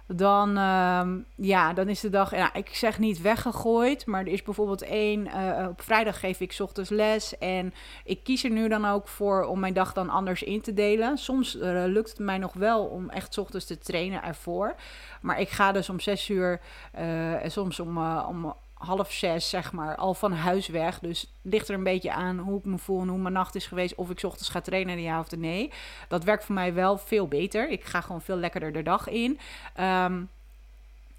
dan, 0.06 0.58
uh, 0.58 1.06
ja, 1.34 1.72
dan 1.72 1.88
is 1.88 2.00
de 2.00 2.10
dag, 2.10 2.52
ik 2.54 2.74
zeg 2.74 2.98
niet 2.98 3.20
weggegooid, 3.20 4.06
maar 4.06 4.20
er 4.20 4.32
is 4.32 4.42
bijvoorbeeld 4.42 4.82
één, 4.82 5.26
uh, 5.26 5.66
op 5.68 5.82
vrijdag 5.82 6.20
geef 6.20 6.40
ik 6.40 6.56
ochtends 6.58 6.90
les 6.90 7.38
en 7.38 7.74
ik 8.04 8.24
kies 8.24 8.44
er 8.44 8.50
nu 8.50 8.68
dan 8.68 8.84
ook 8.84 9.08
voor 9.08 9.44
om 9.44 9.60
mijn 9.60 9.74
dag 9.74 9.92
dan 9.92 10.08
anders 10.08 10.42
in 10.42 10.60
te 10.60 10.74
delen. 10.74 11.18
Soms 11.18 11.56
uh, 11.56 11.62
lukt 11.86 12.10
het 12.10 12.18
mij 12.18 12.38
nog 12.38 12.52
wel 12.52 12.84
om 12.84 13.10
echt 13.10 13.38
ochtends 13.38 13.66
te 13.66 13.78
trainen 13.78 14.22
ervoor, 14.22 14.74
maar 15.20 15.40
ik 15.40 15.48
ga 15.48 15.72
dus 15.72 15.88
om 15.88 16.00
zes 16.00 16.28
uur 16.28 16.60
eh, 16.92 17.44
en 17.44 17.50
soms 17.50 17.80
om, 17.80 17.98
om 18.06 18.54
half 18.84 19.12
zes, 19.12 19.48
zeg 19.48 19.72
maar, 19.72 19.96
al 19.96 20.14
van 20.14 20.32
huis 20.32 20.68
weg. 20.68 20.98
Dus 20.98 21.32
ligt 21.42 21.68
er 21.68 21.74
een 21.74 21.84
beetje 21.84 22.12
aan 22.12 22.38
hoe 22.38 22.58
ik 22.58 22.64
me 22.64 22.78
voel 22.78 23.00
en 23.00 23.08
hoe 23.08 23.18
mijn 23.18 23.34
nacht 23.34 23.54
is 23.54 23.66
geweest. 23.66 23.94
Of 23.94 24.10
ik 24.10 24.22
ochtends 24.22 24.48
ga 24.48 24.60
trainen, 24.60 25.00
ja 25.00 25.18
of 25.18 25.30
nee. 25.36 25.72
Dat 26.08 26.24
werkt 26.24 26.44
voor 26.44 26.54
mij 26.54 26.74
wel 26.74 26.98
veel 26.98 27.28
beter. 27.28 27.68
Ik 27.68 27.84
ga 27.84 28.00
gewoon 28.00 28.22
veel 28.22 28.36
lekkerder 28.36 28.72
de 28.72 28.82
dag 28.82 29.08
in. 29.08 29.38
Um, 29.80 30.28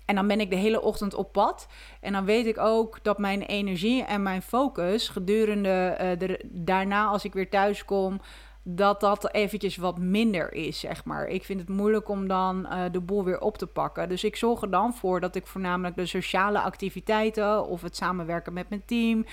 en 0.05 0.15
dan 0.15 0.27
ben 0.27 0.39
ik 0.39 0.49
de 0.49 0.55
hele 0.55 0.81
ochtend 0.81 1.13
op 1.13 1.31
pad. 1.31 1.67
En 1.99 2.13
dan 2.13 2.25
weet 2.25 2.45
ik 2.45 2.57
ook 2.57 2.99
dat 3.03 3.17
mijn 3.17 3.41
energie 3.41 4.03
en 4.03 4.23
mijn 4.23 4.41
focus 4.41 5.09
gedurende 5.09 6.15
de, 6.17 6.39
daarna, 6.43 7.05
als 7.05 7.23
ik 7.23 7.33
weer 7.33 7.49
thuis 7.49 7.85
kom, 7.85 8.21
dat 8.63 8.99
dat 8.99 9.33
eventjes 9.33 9.75
wat 9.75 9.97
minder 9.97 10.53
is, 10.53 10.79
zeg 10.79 11.05
maar. 11.05 11.27
Ik 11.27 11.43
vind 11.43 11.59
het 11.59 11.69
moeilijk 11.69 12.09
om 12.09 12.27
dan 12.27 12.67
uh, 12.69 12.83
de 12.91 12.99
boel 12.99 13.23
weer 13.23 13.39
op 13.39 13.57
te 13.57 13.67
pakken. 13.67 14.09
Dus 14.09 14.23
ik 14.23 14.35
zorg 14.35 14.61
er 14.61 14.69
dan 14.69 14.93
voor 14.93 15.19
dat 15.19 15.35
ik 15.35 15.47
voornamelijk 15.47 15.95
de 15.95 16.05
sociale 16.05 16.59
activiteiten... 16.59 17.67
of 17.67 17.81
het 17.81 17.95
samenwerken 17.95 18.53
met 18.53 18.69
mijn 18.69 18.85
team 18.85 19.25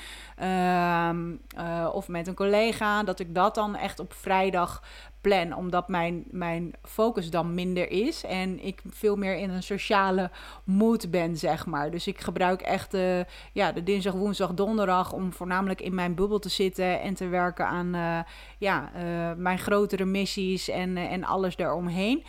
uh, 0.43 1.11
uh, 1.59 1.89
of 1.93 2.09
met 2.09 2.27
een 2.27 2.35
collega... 2.35 3.03
dat 3.03 3.21
ik 3.21 3.35
dat 3.35 3.55
dan 3.55 3.77
echt 3.77 3.99
op 3.99 4.13
vrijdag 4.13 4.83
plan, 5.21 5.55
omdat 5.55 5.89
mijn, 5.89 6.25
mijn 6.31 6.73
focus 6.83 7.31
dan 7.31 7.55
minder 7.55 7.91
is 7.91 8.25
en 8.25 8.65
ik 8.65 8.83
veel 8.89 9.17
meer 9.17 9.37
in 9.37 9.51
een 9.51 9.63
sociale 9.63 10.31
mood 10.65 11.11
ben, 11.11 11.37
zeg 11.37 11.67
maar. 11.67 11.91
Dus 11.91 12.07
ik 12.07 12.21
gebruik 12.21 12.61
echt 12.61 12.91
de, 12.91 13.27
ja, 13.53 13.73
de 13.73 13.83
dinsdag, 13.83 14.13
woensdag, 14.13 14.55
donderdag 14.55 15.13
om 15.13 15.33
voornamelijk 15.33 15.81
in 15.81 15.95
mijn 15.95 16.15
bubbel 16.15 16.39
te 16.39 16.49
zitten 16.49 17.01
en 17.01 17.15
te 17.15 17.29
werken 17.29 17.67
aan 17.67 17.95
uh, 17.95 18.19
ja, 18.59 18.91
uh, 18.97 19.33
mijn 19.37 19.59
grotere 19.59 20.05
missies 20.05 20.69
en, 20.69 20.97
uh, 20.97 21.13
en 21.13 21.25
alles 21.25 21.57
daaromheen. 21.57 22.25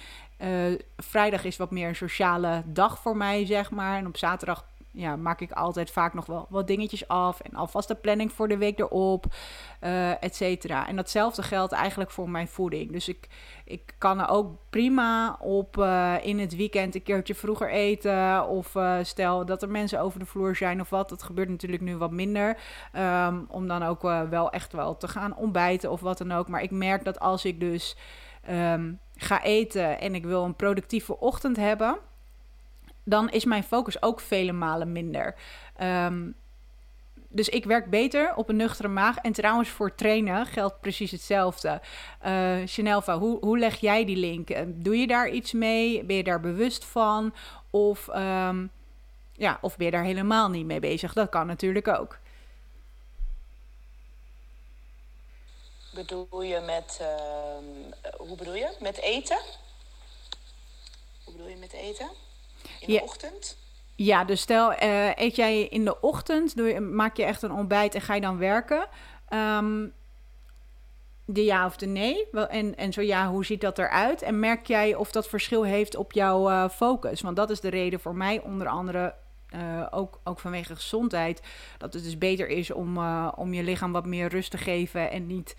vrijdag 0.97 1.43
is 1.43 1.57
wat 1.57 1.71
meer 1.71 1.87
een 1.87 1.95
sociale 1.95 2.63
dag 2.65 2.99
voor 2.99 3.17
mij, 3.17 3.45
zeg 3.45 3.71
maar. 3.71 3.97
En 3.97 4.07
op 4.07 4.17
zaterdag 4.17 4.70
ja, 4.91 5.15
maak 5.15 5.41
ik 5.41 5.51
altijd 5.51 5.91
vaak 5.91 6.13
nog 6.13 6.25
wel 6.25 6.45
wat 6.49 6.67
dingetjes 6.67 7.07
af. 7.07 7.39
En 7.39 7.55
alvast 7.55 7.87
de 7.87 7.95
planning 7.95 8.31
voor 8.31 8.47
de 8.47 8.57
week 8.57 8.79
erop, 8.79 9.25
uh, 9.83 10.23
et 10.23 10.35
cetera. 10.35 10.87
En 10.87 10.95
datzelfde 10.95 11.43
geldt 11.43 11.73
eigenlijk 11.73 12.11
voor 12.11 12.29
mijn 12.29 12.47
voeding. 12.47 12.91
Dus 12.91 13.07
ik, 13.07 13.27
ik 13.65 13.95
kan 13.97 14.19
er 14.19 14.29
ook 14.29 14.55
prima 14.69 15.37
op 15.39 15.77
uh, 15.77 16.15
in 16.21 16.39
het 16.39 16.55
weekend 16.55 16.95
een 16.95 17.03
keertje 17.03 17.35
vroeger 17.35 17.69
eten. 17.69 18.47
Of 18.47 18.75
uh, 18.75 18.97
stel 19.01 19.45
dat 19.45 19.61
er 19.61 19.69
mensen 19.69 20.01
over 20.01 20.19
de 20.19 20.25
vloer 20.25 20.55
zijn 20.55 20.81
of 20.81 20.89
wat. 20.89 21.09
Dat 21.09 21.23
gebeurt 21.23 21.49
natuurlijk 21.49 21.81
nu 21.81 21.97
wat 21.97 22.11
minder. 22.11 22.57
Um, 22.97 23.45
om 23.49 23.67
dan 23.67 23.83
ook 23.83 24.01
wel 24.29 24.51
echt 24.51 24.73
wel 24.73 24.97
te 24.97 25.07
gaan 25.07 25.35
ontbijten 25.35 25.91
of 25.91 26.01
wat 26.01 26.17
dan 26.17 26.31
ook. 26.31 26.47
Maar 26.47 26.63
ik 26.63 26.71
merk 26.71 27.03
dat 27.03 27.19
als 27.19 27.45
ik 27.45 27.59
dus 27.59 27.97
um, 28.49 28.99
ga 29.15 29.43
eten 29.43 29.99
en 29.99 30.15
ik 30.15 30.25
wil 30.25 30.43
een 30.43 30.55
productieve 30.55 31.19
ochtend 31.19 31.57
hebben 31.57 31.97
dan 33.03 33.29
is 33.29 33.45
mijn 33.45 33.63
focus 33.63 34.01
ook 34.01 34.19
vele 34.19 34.51
malen 34.51 34.91
minder. 34.91 35.35
Um, 35.81 36.35
dus 37.33 37.49
ik 37.49 37.65
werk 37.65 37.89
beter 37.89 38.35
op 38.35 38.49
een 38.49 38.55
nuchtere 38.55 38.87
maag. 38.87 39.17
En 39.17 39.31
trouwens, 39.31 39.69
voor 39.69 39.95
trainen 39.95 40.45
geldt 40.45 40.79
precies 40.81 41.11
hetzelfde. 41.11 41.81
Uh, 42.25 42.97
hoe, 43.05 43.37
hoe 43.39 43.59
leg 43.59 43.79
jij 43.79 44.05
die 44.05 44.17
link? 44.17 44.49
Eh, 44.49 44.63
doe 44.67 44.97
je 44.97 45.07
daar 45.07 45.29
iets 45.29 45.51
mee? 45.51 46.03
Ben 46.03 46.15
je 46.15 46.23
daar 46.23 46.39
bewust 46.39 46.85
van? 46.85 47.33
Of, 47.69 48.07
um, 48.07 48.71
ja, 49.33 49.57
of 49.61 49.77
ben 49.77 49.85
je 49.85 49.91
daar 49.91 50.03
helemaal 50.03 50.49
niet 50.49 50.65
mee 50.65 50.79
bezig? 50.79 51.13
Dat 51.13 51.29
kan 51.29 51.47
natuurlijk 51.47 51.87
ook. 51.87 52.19
Bedoel 55.93 56.41
je 56.41 56.59
met, 56.59 57.01
hoe 58.17 58.37
bedoel 58.37 58.55
je? 58.55 58.75
Met 58.79 58.97
eten? 58.97 59.39
Hoe 61.23 61.33
bedoel 61.33 61.47
je 61.47 61.57
met 61.57 61.73
eten? 61.73 62.09
In 62.81 62.87
de 62.87 62.93
ja. 62.93 63.01
ochtend? 63.01 63.57
Ja, 63.95 64.23
dus 64.23 64.41
stel, 64.41 64.71
uh, 64.71 65.15
eet 65.15 65.35
jij 65.35 65.61
in 65.61 65.85
de 65.85 66.01
ochtend, 66.01 66.55
doe 66.55 66.67
je, 66.67 66.79
maak 66.79 67.17
je 67.17 67.23
echt 67.23 67.41
een 67.41 67.51
ontbijt 67.51 67.95
en 67.95 68.01
ga 68.01 68.15
je 68.15 68.21
dan 68.21 68.37
werken? 68.37 68.87
Um, 69.29 69.93
de 71.25 71.43
ja 71.43 71.65
of 71.65 71.77
de 71.77 71.85
nee? 71.85 72.29
En, 72.29 72.75
en 72.75 72.93
zo 72.93 73.01
ja, 73.01 73.29
hoe 73.29 73.45
ziet 73.45 73.61
dat 73.61 73.79
eruit? 73.79 74.21
En 74.21 74.39
merk 74.39 74.67
jij 74.67 74.95
of 74.95 75.11
dat 75.11 75.27
verschil 75.27 75.63
heeft 75.63 75.95
op 75.95 76.11
jouw 76.11 76.49
uh, 76.49 76.69
focus? 76.69 77.21
Want 77.21 77.35
dat 77.35 77.49
is 77.49 77.59
de 77.59 77.69
reden 77.69 77.99
voor 77.99 78.15
mij, 78.15 78.41
onder 78.41 78.67
andere 78.67 79.13
uh, 79.55 79.87
ook, 79.91 80.19
ook 80.23 80.39
vanwege 80.39 80.75
gezondheid, 80.75 81.41
dat 81.77 81.93
het 81.93 82.03
dus 82.03 82.17
beter 82.17 82.47
is 82.47 82.71
om, 82.71 82.97
uh, 82.97 83.31
om 83.35 83.53
je 83.53 83.63
lichaam 83.63 83.91
wat 83.91 84.05
meer 84.05 84.29
rust 84.29 84.51
te 84.51 84.57
geven 84.57 85.11
en 85.11 85.27
niet 85.27 85.55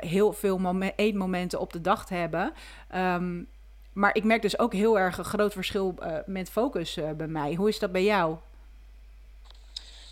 heel 0.00 0.32
veel 0.32 0.58
moment, 0.58 0.92
eetmomenten 0.96 1.60
op 1.60 1.72
de 1.72 1.80
dag 1.80 2.06
te 2.06 2.14
hebben. 2.14 2.52
Um, 2.94 3.48
maar 3.94 4.16
ik 4.16 4.24
merk 4.24 4.42
dus 4.42 4.58
ook 4.58 4.72
heel 4.72 4.98
erg 4.98 5.18
een 5.18 5.24
groot 5.24 5.52
verschil 5.52 5.94
uh, 5.98 6.16
met 6.26 6.50
focus 6.50 6.96
uh, 6.96 7.10
bij 7.10 7.26
mij. 7.26 7.54
Hoe 7.54 7.68
is 7.68 7.78
dat 7.78 7.92
bij 7.92 8.04
jou? 8.04 8.36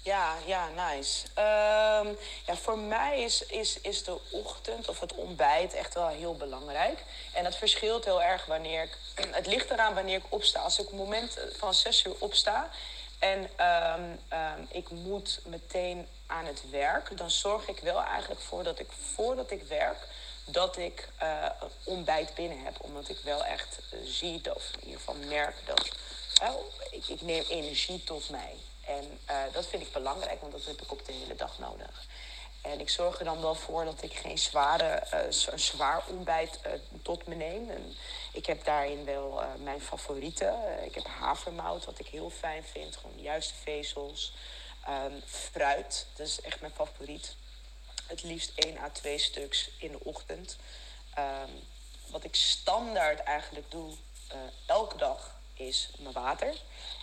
Ja, 0.03 0.35
ja, 0.47 0.69
nice. 0.69 1.27
Um, 1.27 2.17
ja, 2.47 2.55
voor 2.55 2.79
mij 2.79 3.23
is, 3.23 3.47
is, 3.47 3.81
is 3.81 4.05
de 4.05 4.19
ochtend 4.31 4.89
of 4.89 5.01
het 5.01 5.15
ontbijt 5.15 5.75
echt 5.75 5.95
wel 5.95 6.09
heel 6.09 6.37
belangrijk. 6.37 7.05
En 7.33 7.45
dat 7.45 7.57
verschilt 7.57 8.05
heel 8.05 8.23
erg 8.23 8.47
wanneer 8.47 8.83
ik... 8.83 8.99
Het 9.31 9.47
ligt 9.47 9.71
eraan 9.71 9.95
wanneer 9.95 10.17
ik 10.17 10.25
opsta. 10.29 10.61
Als 10.61 10.79
ik 10.79 10.85
op 10.85 10.91
het 10.91 11.01
moment 11.01 11.39
van 11.57 11.75
zes 11.75 12.05
uur 12.05 12.15
opsta... 12.19 12.71
en 13.19 13.39
um, 13.39 14.19
um, 14.39 14.67
ik 14.71 14.91
moet 14.91 15.41
meteen 15.47 16.07
aan 16.27 16.45
het 16.45 16.71
werk... 16.71 17.17
dan 17.17 17.31
zorg 17.31 17.69
ik 17.69 17.79
wel 17.79 18.03
eigenlijk 18.03 18.41
voor 18.41 18.65
dat 18.65 18.79
ik 18.79 18.89
voordat 19.15 19.51
ik 19.51 19.63
werk 19.63 20.09
dat 20.45 20.77
ik 20.77 21.09
uh, 21.23 21.47
ontbijt 21.85 22.35
binnen 22.35 22.65
heb. 22.65 22.77
Omdat 22.81 23.09
ik 23.09 23.19
wel 23.25 23.45
echt 23.45 23.79
uh, 23.95 24.01
zie, 24.05 24.55
of 24.55 24.71
in 24.73 24.85
ieder 24.85 24.99
geval 24.99 25.15
merk 25.15 25.57
dat 25.67 25.91
uh, 26.43 26.51
ik, 26.91 27.07
ik, 27.07 27.21
neem 27.21 27.45
energie 27.49 28.05
tot 28.05 28.31
mij. 28.31 28.55
En 28.87 29.19
dat 29.53 29.67
vind 29.67 29.83
ik 29.83 29.93
belangrijk, 29.93 30.41
want 30.41 30.53
dat 30.53 30.65
heb 30.65 30.83
ik 30.83 30.93
op 30.93 31.07
de 31.07 31.13
hele 31.13 31.35
dag 31.35 31.59
nodig. 31.59 32.07
En 32.63 32.81
ik 32.81 32.91
zorg 32.91 33.19
er 33.19 33.25
dan 33.25 33.41
wel 33.41 33.55
voor 33.55 33.85
dat 33.85 34.03
ik 34.03 34.13
geen 34.15 34.39
zware, 34.39 35.03
een 35.51 35.59
zwaar 35.59 36.03
ontbijt 36.09 36.59
tot 37.03 37.27
me 37.27 37.35
neem. 37.35 37.71
En 37.71 37.97
ik 38.33 38.47
heb 38.47 38.65
daarin 38.65 39.05
wel 39.05 39.43
mijn 39.59 39.81
favorieten. 39.81 40.55
ik 40.85 40.95
heb 40.95 41.07
havermout, 41.07 41.85
wat 41.85 41.99
ik 41.99 42.07
heel 42.07 42.31
fijn 42.31 42.65
vind. 42.65 42.97
Gewoon 42.97 43.17
de 43.17 43.23
juiste 43.23 43.55
vezels. 43.55 44.33
Um, 44.89 45.23
fruit, 45.27 46.07
dat 46.17 46.27
is 46.27 46.41
echt 46.41 46.61
mijn 46.61 46.73
favoriet 46.73 47.37
het 48.13 48.23
liefst 48.23 48.53
1 48.55 48.79
à 48.79 48.91
2 48.91 49.19
stuks 49.19 49.71
in 49.79 49.93
de 49.93 50.05
ochtend. 50.05 50.57
Um, 51.19 51.63
wat 52.07 52.25
ik 52.25 52.35
standaard 52.35 53.21
eigenlijk 53.21 53.71
doe, 53.71 53.91
uh, 53.91 54.39
elke 54.67 54.97
dag, 54.97 55.41
is 55.55 55.91
mijn 55.99 56.15
water. 56.15 56.49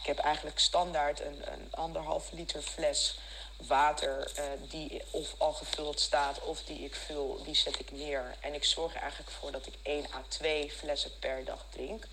Ik 0.02 0.06
heb 0.06 0.18
eigenlijk 0.18 0.60
standaard 0.60 1.20
een, 1.22 1.52
een 1.52 1.68
anderhalf 1.72 2.32
liter 2.32 2.62
fles 2.62 3.18
water 3.58 4.32
uh, 4.38 4.44
die 4.70 5.02
of 5.12 5.36
al 5.38 5.54
gevuld 5.54 6.00
staat 6.00 6.42
of 6.42 6.64
die 6.64 6.80
ik 6.80 6.96
vul, 6.96 7.44
die 7.44 7.56
zet 7.56 7.80
ik 7.80 7.92
neer. 7.92 8.36
En 8.40 8.54
ik 8.54 8.64
zorg 8.64 8.96
eigenlijk 8.96 9.32
voor 9.32 9.52
dat 9.52 9.66
ik 9.66 9.74
1 9.82 10.06
à 10.14 10.24
2 10.28 10.72
flessen 10.72 11.20
per 11.20 11.46
dag 11.46 11.66
drink. 11.70 12.08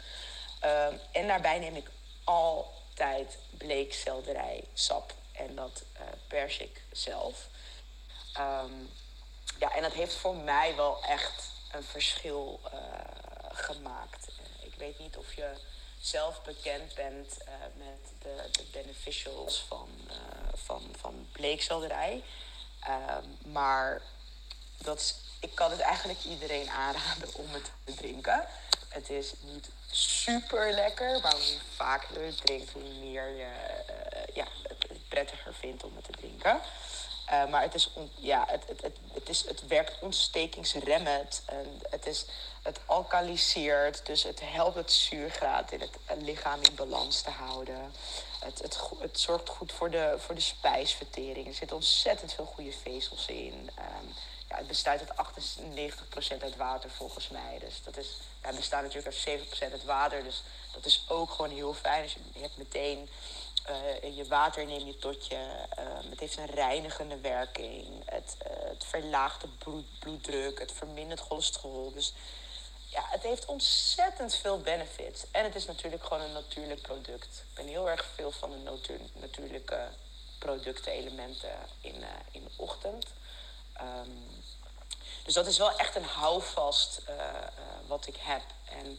Uh, 0.65 0.87
en 1.13 1.27
daarbij 1.27 1.59
neem 1.59 1.77
ik 1.77 1.91
altijd 2.25 3.39
bleekselderijsap. 3.51 5.15
En 5.33 5.55
dat 5.55 5.83
uh, 5.95 6.01
pers 6.29 6.59
ik 6.59 6.83
zelf. 6.93 7.49
Um, 8.39 8.91
ja, 9.59 9.75
en 9.75 9.83
dat 9.83 9.93
heeft 9.93 10.15
voor 10.15 10.37
mij 10.37 10.77
wel 10.77 11.05
echt 11.05 11.51
een 11.73 11.85
verschil 11.85 12.61
uh, 12.65 12.81
gemaakt. 13.53 14.29
ik 14.61 14.75
weet 14.75 14.99
niet 14.99 15.17
of 15.17 15.35
je 15.35 15.53
zelf 16.01 16.43
bekend 16.43 16.95
bent 16.95 17.37
uh, 17.41 17.55
met 17.77 18.13
de, 18.19 18.49
de, 18.51 18.65
beneficials 18.73 19.65
van, 19.69 19.89
uh, 20.09 20.15
van, 20.55 20.83
van 20.99 21.29
bleekselderij. 21.33 22.25
Uh, 22.89 23.17
maar 23.53 24.03
dat 24.79 25.15
ik 25.41 25.55
kan 25.55 25.71
het 25.71 25.81
eigenlijk 25.81 26.25
iedereen 26.25 26.71
aanraden 26.71 27.35
om 27.35 27.53
het 27.53 27.71
te 27.85 27.95
drinken. 27.95 28.47
Het 28.89 29.11
is 29.11 29.33
niet 29.41 29.69
super 29.91 30.73
lekker, 30.73 31.21
maar 31.21 31.33
hoe 31.33 31.59
vaker 31.75 32.21
je 32.21 32.27
het 32.27 32.47
drinkt, 32.47 32.73
hoe 32.73 32.83
meer 32.83 33.29
je 33.29 33.45
eh, 33.45 34.35
ja, 34.35 34.47
het 34.63 35.09
prettiger 35.09 35.55
vindt 35.55 35.85
om 35.85 35.97
het 35.97 36.05
te 36.05 36.13
drinken. 36.13 36.61
Uh, 37.31 37.47
maar 37.49 37.63
het, 37.63 37.75
is 37.75 37.91
ja, 38.15 38.45
het, 38.49 38.63
het, 38.69 38.83
het, 38.83 38.97
het, 39.13 39.29
is, 39.29 39.45
het 39.47 39.67
werkt 39.67 39.99
ontstekingsremmend. 40.01 41.43
En 41.47 41.83
het, 41.91 42.07
is, 42.07 42.25
het 42.63 42.81
alkaliseert, 42.87 44.07
dus 44.07 44.23
het 44.23 44.41
helpt 44.45 44.77
het 44.77 44.93
zuurgraad 44.93 45.73
in 45.73 45.81
het 45.81 46.23
lichaam 46.23 46.61
in 46.63 46.75
balans 46.75 47.21
te 47.21 47.31
houden. 47.31 47.93
Het, 48.41 48.59
het, 48.59 48.81
het 48.99 49.21
zorgt 49.21 49.49
goed 49.49 49.73
voor 49.73 49.91
de, 49.91 50.15
voor 50.19 50.35
de 50.35 50.41
spijsvertering. 50.41 51.47
Er 51.47 51.55
zitten 51.55 51.77
ontzettend 51.77 52.33
veel 52.33 52.45
goede 52.45 52.73
vezels 52.73 53.27
in. 53.27 53.71
Um, 53.79 54.15
ja, 54.49 54.57
het 54.57 54.67
bestaat 54.67 55.01
uit 55.01 55.29
98% 56.39 56.43
uit 56.43 56.57
water 56.57 56.91
volgens 56.91 57.29
mij. 57.29 57.59
Dus 57.59 57.83
dat 57.85 57.97
is, 57.97 58.19
ja, 58.43 58.47
het 58.47 58.57
bestaat 58.57 58.83
natuurlijk 58.83 59.15
uit 59.27 59.41
7% 59.69 59.73
uit 59.73 59.85
water. 59.85 60.25
Dus 60.25 60.43
dat 60.73 60.85
is 60.85 61.05
ook 61.09 61.31
gewoon 61.31 61.51
heel 61.51 61.75
fijn. 61.75 62.03
Dus 62.03 62.17
je 62.35 62.41
hebt 62.41 62.57
meteen 62.57 63.09
uh, 63.71 64.17
je 64.17 64.27
water 64.27 64.67
neem 64.67 64.87
je 64.87 64.97
tot 64.97 65.27
je. 65.27 65.35
Uh, 65.79 66.11
het 66.11 66.21
heeft 66.21 66.37
een 66.37 66.47
reinigende 66.47 67.21
werking. 67.21 68.03
Het, 68.05 68.37
uh, 68.47 68.69
het 68.69 68.85
verlaagt 68.85 69.41
de 69.41 69.49
bloed, 69.49 69.99
bloeddruk. 69.99 70.59
Het 70.59 70.73
vermindert 70.73 71.21
cholesterol. 71.21 71.93
Dus 71.93 72.13
ja, 72.91 73.03
het 73.11 73.23
heeft 73.23 73.45
ontzettend 73.45 74.35
veel 74.35 74.61
benefits. 74.61 75.25
En 75.31 75.45
het 75.45 75.55
is 75.55 75.67
natuurlijk 75.67 76.05
gewoon 76.05 76.23
een 76.23 76.33
natuurlijk 76.33 76.83
product. 76.83 77.45
Ik 77.49 77.55
ben 77.55 77.67
heel 77.67 77.91
erg 77.91 78.05
veel 78.15 78.31
van 78.31 78.51
de 78.51 78.57
natuur, 78.57 79.01
natuurlijke 79.13 79.89
producten, 80.39 80.93
elementen 80.93 81.51
in, 81.81 82.05
in 82.31 82.45
de 82.45 82.51
ochtend. 82.57 83.07
Um, 83.81 84.45
dus 85.25 85.35
dat 85.35 85.47
is 85.47 85.59
wel 85.59 85.79
echt 85.79 85.97
een 85.97 86.05
houvast 86.05 87.03
wat 87.87 88.07
ik 88.07 88.17
heb. 88.17 88.43
En 88.69 88.99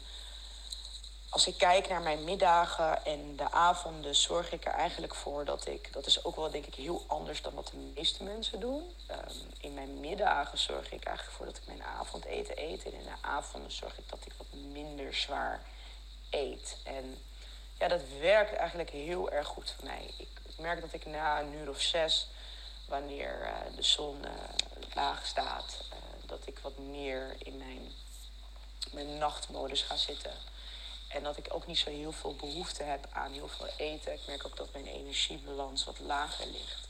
als 1.29 1.47
ik 1.47 1.57
kijk 1.57 1.87
naar 1.87 2.01
mijn 2.01 2.23
middagen 2.23 3.05
en 3.05 3.35
de 3.35 3.51
avonden, 3.51 4.15
zorg 4.15 4.51
ik 4.51 4.65
er 4.65 4.73
eigenlijk 4.73 5.15
voor 5.15 5.45
dat 5.45 5.67
ik, 5.67 5.93
dat 5.93 6.05
is 6.05 6.23
ook 6.23 6.35
wel 6.35 6.51
denk 6.51 6.65
ik 6.65 6.75
heel 6.75 7.03
anders 7.07 7.41
dan 7.41 7.53
wat 7.53 7.67
de 7.67 7.77
meeste 7.77 8.23
mensen 8.23 8.59
doen. 8.59 8.95
Um, 9.11 9.17
in 9.59 9.73
mijn 9.73 9.99
middagen 9.99 10.57
zorg 10.57 10.91
ik 10.91 11.05
eigenlijk 11.05 11.37
voor 11.37 11.45
dat 11.45 11.57
ik 11.57 11.67
mijn 11.67 11.83
avondeten 11.83 12.63
eet. 12.63 12.83
En 12.83 12.93
in 12.93 13.03
de 13.03 13.27
avonden 13.27 13.71
zorg 13.71 13.97
ik 13.97 14.09
dat 14.09 14.19
ik 14.25 14.33
wat 14.37 14.47
minder 14.51 15.13
zwaar 15.13 15.61
eet. 16.29 16.77
En 16.83 17.21
ja, 17.79 17.87
dat 17.87 18.01
werkt 18.19 18.53
eigenlijk 18.53 18.89
heel 18.89 19.31
erg 19.31 19.47
goed 19.47 19.73
voor 19.75 19.85
mij. 19.85 20.13
Ik, 20.17 20.27
merk 20.57 20.81
dat 20.81 20.93
ik 20.93 21.05
na 21.05 21.39
een 21.39 21.53
uur 21.53 21.69
of 21.69 21.81
zes, 21.81 22.27
wanneer 22.87 23.39
uh, 23.41 23.75
de 23.75 23.83
zon 23.83 24.17
uh, 24.23 24.31
laag 24.93 25.25
staat, 25.25 25.79
uh, 25.93 25.97
dat 26.25 26.39
ik 26.45 26.59
wat 26.59 26.77
meer 26.77 27.35
in 27.37 27.57
mijn, 27.57 27.91
mijn 28.91 29.17
nachtmodus 29.17 29.81
ga 29.81 29.95
zitten. 29.95 30.31
En 31.07 31.23
dat 31.23 31.37
ik 31.37 31.53
ook 31.53 31.67
niet 31.67 31.77
zo 31.77 31.89
heel 31.89 32.11
veel 32.11 32.35
behoefte 32.35 32.83
heb 32.83 33.07
aan 33.11 33.31
heel 33.31 33.47
veel 33.47 33.67
eten. 33.77 34.13
Ik 34.13 34.27
merk 34.27 34.45
ook 34.45 34.57
dat 34.57 34.73
mijn 34.73 34.87
energiebalans 34.87 35.83
wat 35.83 35.99
lager 35.99 36.45
ligt. 36.47 36.87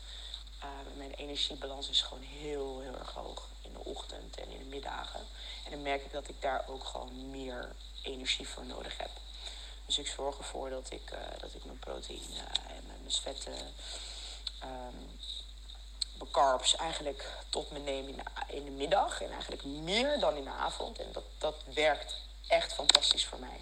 Uh, 0.63 0.97
mijn 0.97 1.13
energiebalans 1.13 1.89
is 1.89 2.01
gewoon 2.01 2.23
heel, 2.23 2.79
heel 2.79 2.95
erg 2.95 3.11
hoog 3.11 3.47
in 3.61 3.73
de 3.73 3.83
ochtend 3.83 4.37
en 4.37 4.49
in 4.49 4.59
de 4.59 4.65
middagen. 4.65 5.19
En 5.65 5.71
dan 5.71 5.81
merk 5.81 6.05
ik 6.05 6.11
dat 6.11 6.27
ik 6.27 6.41
daar 6.41 6.65
ook 6.67 6.83
gewoon 6.83 7.29
meer 7.29 7.75
energie 8.03 8.47
voor 8.47 8.65
nodig 8.65 8.97
heb. 8.97 9.09
Dus 9.85 9.97
ik 9.97 10.07
zorg 10.07 10.37
ervoor 10.37 10.69
dat 10.69 10.91
ik, 10.91 11.11
uh, 11.11 11.19
dat 11.39 11.53
ik 11.53 11.65
mijn 11.65 11.79
proteïne 11.79 12.43
en 12.67 12.83
mijn 12.85 13.11
vetten, 13.11 13.57
um, 14.63 15.19
mijn 16.17 16.31
carbs 16.31 16.75
eigenlijk 16.75 17.37
tot 17.49 17.71
me 17.71 17.79
neem 17.79 18.07
in 18.07 18.15
de, 18.15 18.55
in 18.55 18.65
de 18.65 18.71
middag. 18.71 19.21
En 19.21 19.31
eigenlijk 19.31 19.63
meer 19.63 20.19
dan 20.19 20.35
in 20.35 20.43
de 20.43 20.49
avond. 20.49 20.99
En 20.99 21.11
dat, 21.11 21.23
dat 21.37 21.55
werkt 21.73 22.15
echt 22.47 22.73
fantastisch 22.73 23.25
voor 23.25 23.39
mij. 23.39 23.61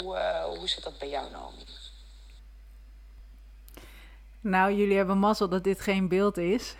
Hoe, 0.00 0.16
uh, 0.16 0.44
hoe 0.44 0.68
zit 0.68 0.84
dat 0.84 0.98
bij 0.98 1.08
jou, 1.08 1.30
Naomi? 1.30 1.64
Nou, 4.40 4.72
jullie 4.72 4.96
hebben 4.96 5.18
mazzel 5.18 5.48
dat 5.48 5.64
dit 5.64 5.80
geen 5.80 6.08
beeld 6.08 6.36
is. 6.36 6.76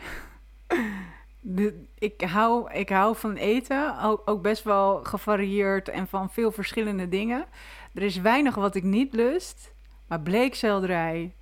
ik, 1.99 2.21
hou, 2.21 2.73
ik 2.73 2.89
hou 2.89 3.17
van 3.17 3.35
eten, 3.35 4.01
ook, 4.03 4.23
ook 4.25 4.43
best 4.43 4.63
wel 4.63 5.05
gevarieerd 5.05 5.89
en 5.89 6.09
van 6.09 6.31
veel 6.31 6.53
verschillende 6.53 7.09
dingen. 7.09 7.47
Er 7.95 8.03
is 8.03 8.17
weinig 8.17 8.55
wat 8.55 8.75
ik 8.75 8.83
niet 8.83 9.15
lust, 9.15 9.73
maar 10.07 10.21
bleekselderij, 10.21 11.35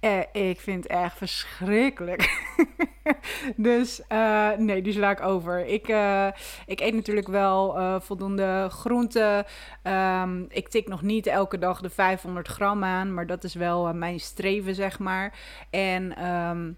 eh, 0.00 0.20
ik 0.32 0.60
vind 0.60 0.82
het 0.82 0.92
echt 0.92 1.16
verschrikkelijk. 1.16 2.44
dus 3.56 4.00
uh, 4.08 4.50
nee, 4.52 4.82
die 4.82 4.92
sla 4.92 5.10
ik 5.10 5.20
over. 5.20 5.66
Ik, 5.66 5.88
uh, 5.88 6.28
ik 6.66 6.80
eet 6.80 6.94
natuurlijk 6.94 7.28
wel 7.28 7.78
uh, 7.78 8.00
voldoende 8.00 8.68
groenten. 8.70 9.44
Um, 9.82 10.46
ik 10.48 10.68
tik 10.68 10.88
nog 10.88 11.02
niet 11.02 11.26
elke 11.26 11.58
dag 11.58 11.80
de 11.80 11.90
500 11.90 12.48
gram 12.48 12.84
aan, 12.84 13.14
maar 13.14 13.26
dat 13.26 13.44
is 13.44 13.54
wel 13.54 13.94
mijn 13.94 14.20
streven, 14.20 14.74
zeg 14.74 14.98
maar. 14.98 15.38
En 15.70 16.26
um, 16.26 16.76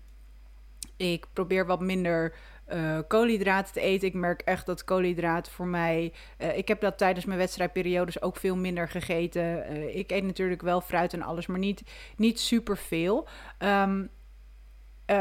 ik 0.96 1.26
probeer 1.32 1.66
wat 1.66 1.80
minder 1.80 2.34
uh, 2.72 2.98
koolhydraten 3.08 3.72
te 3.72 3.80
eten. 3.80 4.08
Ik 4.08 4.14
merk 4.14 4.40
echt 4.40 4.66
dat 4.66 4.84
koolhydraten 4.84 5.52
voor 5.52 5.66
mij. 5.66 6.12
Uh, 6.38 6.56
ik 6.56 6.68
heb 6.68 6.80
dat 6.80 6.98
tijdens 6.98 7.24
mijn 7.24 7.38
wedstrijdperiodes 7.38 8.22
ook 8.22 8.36
veel 8.36 8.56
minder 8.56 8.88
gegeten. 8.88 9.42
Uh, 9.42 9.96
ik 9.96 10.10
eet 10.10 10.24
natuurlijk 10.24 10.62
wel 10.62 10.80
fruit 10.80 11.12
en 11.12 11.22
alles, 11.22 11.46
maar 11.46 11.58
niet, 11.58 11.82
niet 12.16 12.40
super 12.40 12.76
veel. 12.76 13.28
Um, 13.58 14.10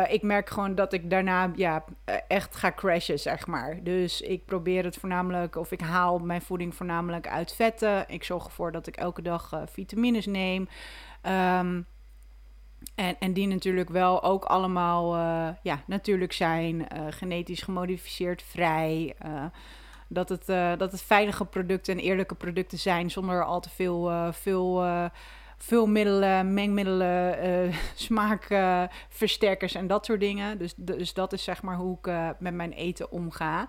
ik 0.08 0.22
merk 0.22 0.50
gewoon 0.50 0.76
dat 0.76 0.94
ik 0.94 1.10
daarna 1.10 1.52
ja, 1.56 1.84
echt 2.28 2.56
ga 2.56 2.72
crashen, 2.72 3.20
zeg 3.20 3.48
maar. 3.48 3.84
Dus 3.84 4.22
ik 4.22 4.46
probeer 4.46 4.84
het 4.84 4.98
voornamelijk, 4.98 5.56
of 5.56 5.72
ik 5.72 5.82
haal 5.82 6.20
mijn 6.20 6.42
voeding 6.42 6.76
voornamelijk 6.76 7.28
uit 7.28 7.54
vetten. 7.54 8.06
Ik 8.08 8.24
zorg 8.24 8.46
ervoor 8.46 8.72
dat 8.72 8.88
ik 8.88 8.96
elke 8.96 9.22
dag 9.22 9.64
vitamines 9.66 10.26
neem. 10.26 10.68
Um, 11.24 11.86
en, 12.96 13.16
en 13.20 13.34
die 13.34 13.48
natuurlijk 13.48 13.90
wel 13.90 14.24
ook 14.24 14.46
allemaal 14.46 15.16
uh, 15.16 15.50
ja, 15.64 15.84
natuurlijk 15.86 16.34
zijn, 16.34 16.76
uh, 16.76 16.86
genetisch 17.10 17.62
gemodificeerd, 17.62 18.42
vrij. 18.42 19.16
Uh, 19.26 19.46
dat, 20.08 20.30
het, 20.30 20.46
dat 20.80 20.92
het 20.92 21.02
veilige 21.02 21.46
producten 21.46 21.94
en 21.94 22.04
eerlijke 22.04 22.36
producten 22.36 22.78
zijn 22.78 23.12
zonder 23.12 23.46
al 23.46 23.60
te 23.60 23.70
veel, 23.70 24.32
veel, 24.34 24.84
veel 25.58 25.88
middelen, 25.88 26.54
mengmiddelen, 26.54 27.74
smaakversterkers 27.96 29.76
en 29.76 29.88
dat 29.88 30.06
soort 30.06 30.20
dingen. 30.20 30.58
Dus, 30.58 30.74
dus 30.76 31.14
dat 31.14 31.34
is 31.34 31.44
zeg 31.44 31.62
maar 31.62 31.76
hoe 31.76 31.98
ik 32.02 32.36
met 32.40 32.54
mijn 32.54 32.72
eten 32.72 33.12
omga. 33.12 33.68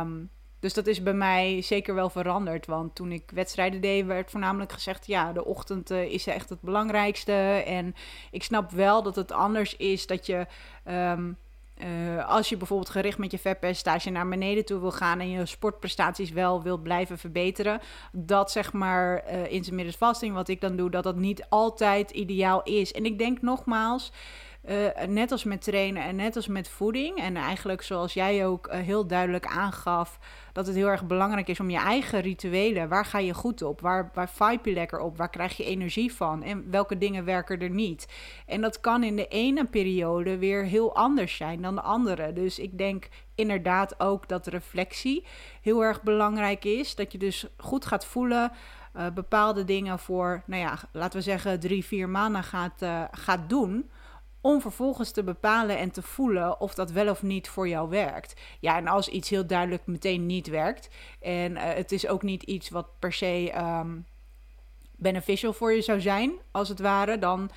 Um, 0.00 0.30
dus 0.64 0.74
dat 0.74 0.86
is 0.86 1.02
bij 1.02 1.14
mij 1.14 1.62
zeker 1.62 1.94
wel 1.94 2.10
veranderd. 2.10 2.66
Want 2.66 2.94
toen 2.94 3.12
ik 3.12 3.30
wedstrijden 3.34 3.80
deed, 3.80 4.06
werd 4.06 4.30
voornamelijk 4.30 4.72
gezegd: 4.72 5.06
ja, 5.06 5.32
de 5.32 5.44
ochtend 5.44 5.90
uh, 5.90 6.02
is 6.02 6.26
echt 6.26 6.48
het 6.48 6.60
belangrijkste. 6.60 7.32
En 7.66 7.94
ik 8.30 8.42
snap 8.42 8.70
wel 8.70 9.02
dat 9.02 9.16
het 9.16 9.32
anders 9.32 9.76
is 9.76 10.06
dat 10.06 10.26
je. 10.26 10.46
Um, 10.90 11.36
uh, 11.78 12.28
als 12.28 12.48
je 12.48 12.56
bijvoorbeeld 12.56 12.90
gericht 12.90 13.18
met 13.18 13.30
je 13.30 13.38
vetpercentage 13.38 14.10
naar 14.10 14.28
beneden 14.28 14.64
toe 14.64 14.80
wil 14.80 14.92
gaan 14.92 15.20
en 15.20 15.30
je 15.30 15.46
sportprestaties 15.46 16.30
wel 16.30 16.62
wilt 16.62 16.82
blijven 16.82 17.18
verbeteren, 17.18 17.80
dat 18.12 18.50
zeg 18.50 18.72
maar 18.72 19.24
uh, 19.32 19.52
intermittent 19.52 19.96
fasting, 19.96 20.34
wat 20.34 20.48
ik 20.48 20.60
dan 20.60 20.76
doe, 20.76 20.90
dat 20.90 21.04
dat 21.04 21.16
niet 21.16 21.46
altijd 21.48 22.10
ideaal 22.10 22.62
is. 22.62 22.92
En 22.92 23.04
ik 23.04 23.18
denk 23.18 23.42
nogmaals, 23.42 24.12
uh, 24.68 25.06
net 25.08 25.32
als 25.32 25.44
met 25.44 25.62
trainen 25.62 26.02
en 26.02 26.16
net 26.16 26.36
als 26.36 26.46
met 26.46 26.68
voeding, 26.68 27.18
en 27.18 27.36
eigenlijk 27.36 27.82
zoals 27.82 28.14
jij 28.14 28.46
ook 28.46 28.66
uh, 28.66 28.74
heel 28.74 29.06
duidelijk 29.06 29.46
aangaf, 29.46 30.18
dat 30.52 30.66
het 30.66 30.76
heel 30.76 30.88
erg 30.88 31.06
belangrijk 31.06 31.48
is 31.48 31.60
om 31.60 31.70
je 31.70 31.78
eigen 31.78 32.20
rituelen, 32.20 32.88
waar 32.88 33.04
ga 33.04 33.18
je 33.18 33.34
goed 33.34 33.62
op, 33.62 33.80
waar, 33.80 34.10
waar 34.14 34.30
vibe 34.30 34.68
je 34.68 34.74
lekker 34.74 35.00
op, 35.00 35.16
waar 35.16 35.30
krijg 35.30 35.56
je 35.56 35.64
energie 35.64 36.14
van 36.14 36.42
en 36.42 36.70
welke 36.70 36.98
dingen 36.98 37.24
werken 37.24 37.60
er 37.60 37.70
niet. 37.70 38.08
En 38.46 38.60
dat 38.60 38.80
kan 38.80 39.02
in 39.02 39.16
de 39.16 39.28
ene 39.28 39.64
periode 39.64 40.38
weer 40.38 40.64
heel 40.64 40.94
anders 40.94 41.36
zijn 41.36 41.62
dan 41.62 41.74
de 41.74 41.80
andere. 41.80 42.32
Dus 42.32 42.58
ik 42.58 42.78
denk 42.78 43.08
inderdaad 43.34 44.00
ook 44.00 44.28
dat 44.28 44.46
reflectie 44.46 45.24
heel 45.60 45.84
erg 45.84 46.02
belangrijk 46.02 46.64
is, 46.64 46.94
dat 46.94 47.12
je 47.12 47.18
dus 47.18 47.46
goed 47.56 47.86
gaat 47.86 48.06
voelen. 48.06 48.52
Uh, 48.96 49.06
bepaalde 49.14 49.64
dingen 49.64 49.98
voor, 49.98 50.42
nou 50.46 50.62
ja, 50.62 50.78
laten 50.92 51.18
we 51.18 51.24
zeggen, 51.24 51.60
drie, 51.60 51.84
vier 51.84 52.08
maanden 52.08 52.44
gaat, 52.44 52.84
gaat 53.10 53.48
doen 53.48 53.90
om 54.44 54.60
vervolgens 54.60 55.10
te 55.10 55.24
bepalen 55.24 55.78
en 55.78 55.90
te 55.90 56.02
voelen 56.02 56.60
of 56.60 56.74
dat 56.74 56.90
wel 56.90 57.08
of 57.08 57.22
niet 57.22 57.48
voor 57.48 57.68
jou 57.68 57.88
werkt. 57.88 58.40
Ja, 58.60 58.76
en 58.76 58.86
als 58.86 59.08
iets 59.08 59.30
heel 59.30 59.46
duidelijk 59.46 59.86
meteen 59.86 60.26
niet 60.26 60.46
werkt 60.46 60.88
en 61.20 61.56
eh, 61.56 61.74
het 61.74 61.92
is 61.92 62.06
ook 62.06 62.22
niet 62.22 62.42
iets 62.42 62.68
wat 62.68 62.86
per 62.98 63.12
se 63.12 63.50
ehm, 63.52 63.96
beneficial 64.96 65.52
voor 65.52 65.72
je 65.72 65.82
zou 65.82 66.00
zijn, 66.00 66.32
als 66.50 66.68
het 66.68 66.78
ware, 66.78 67.18
dan 67.18 67.50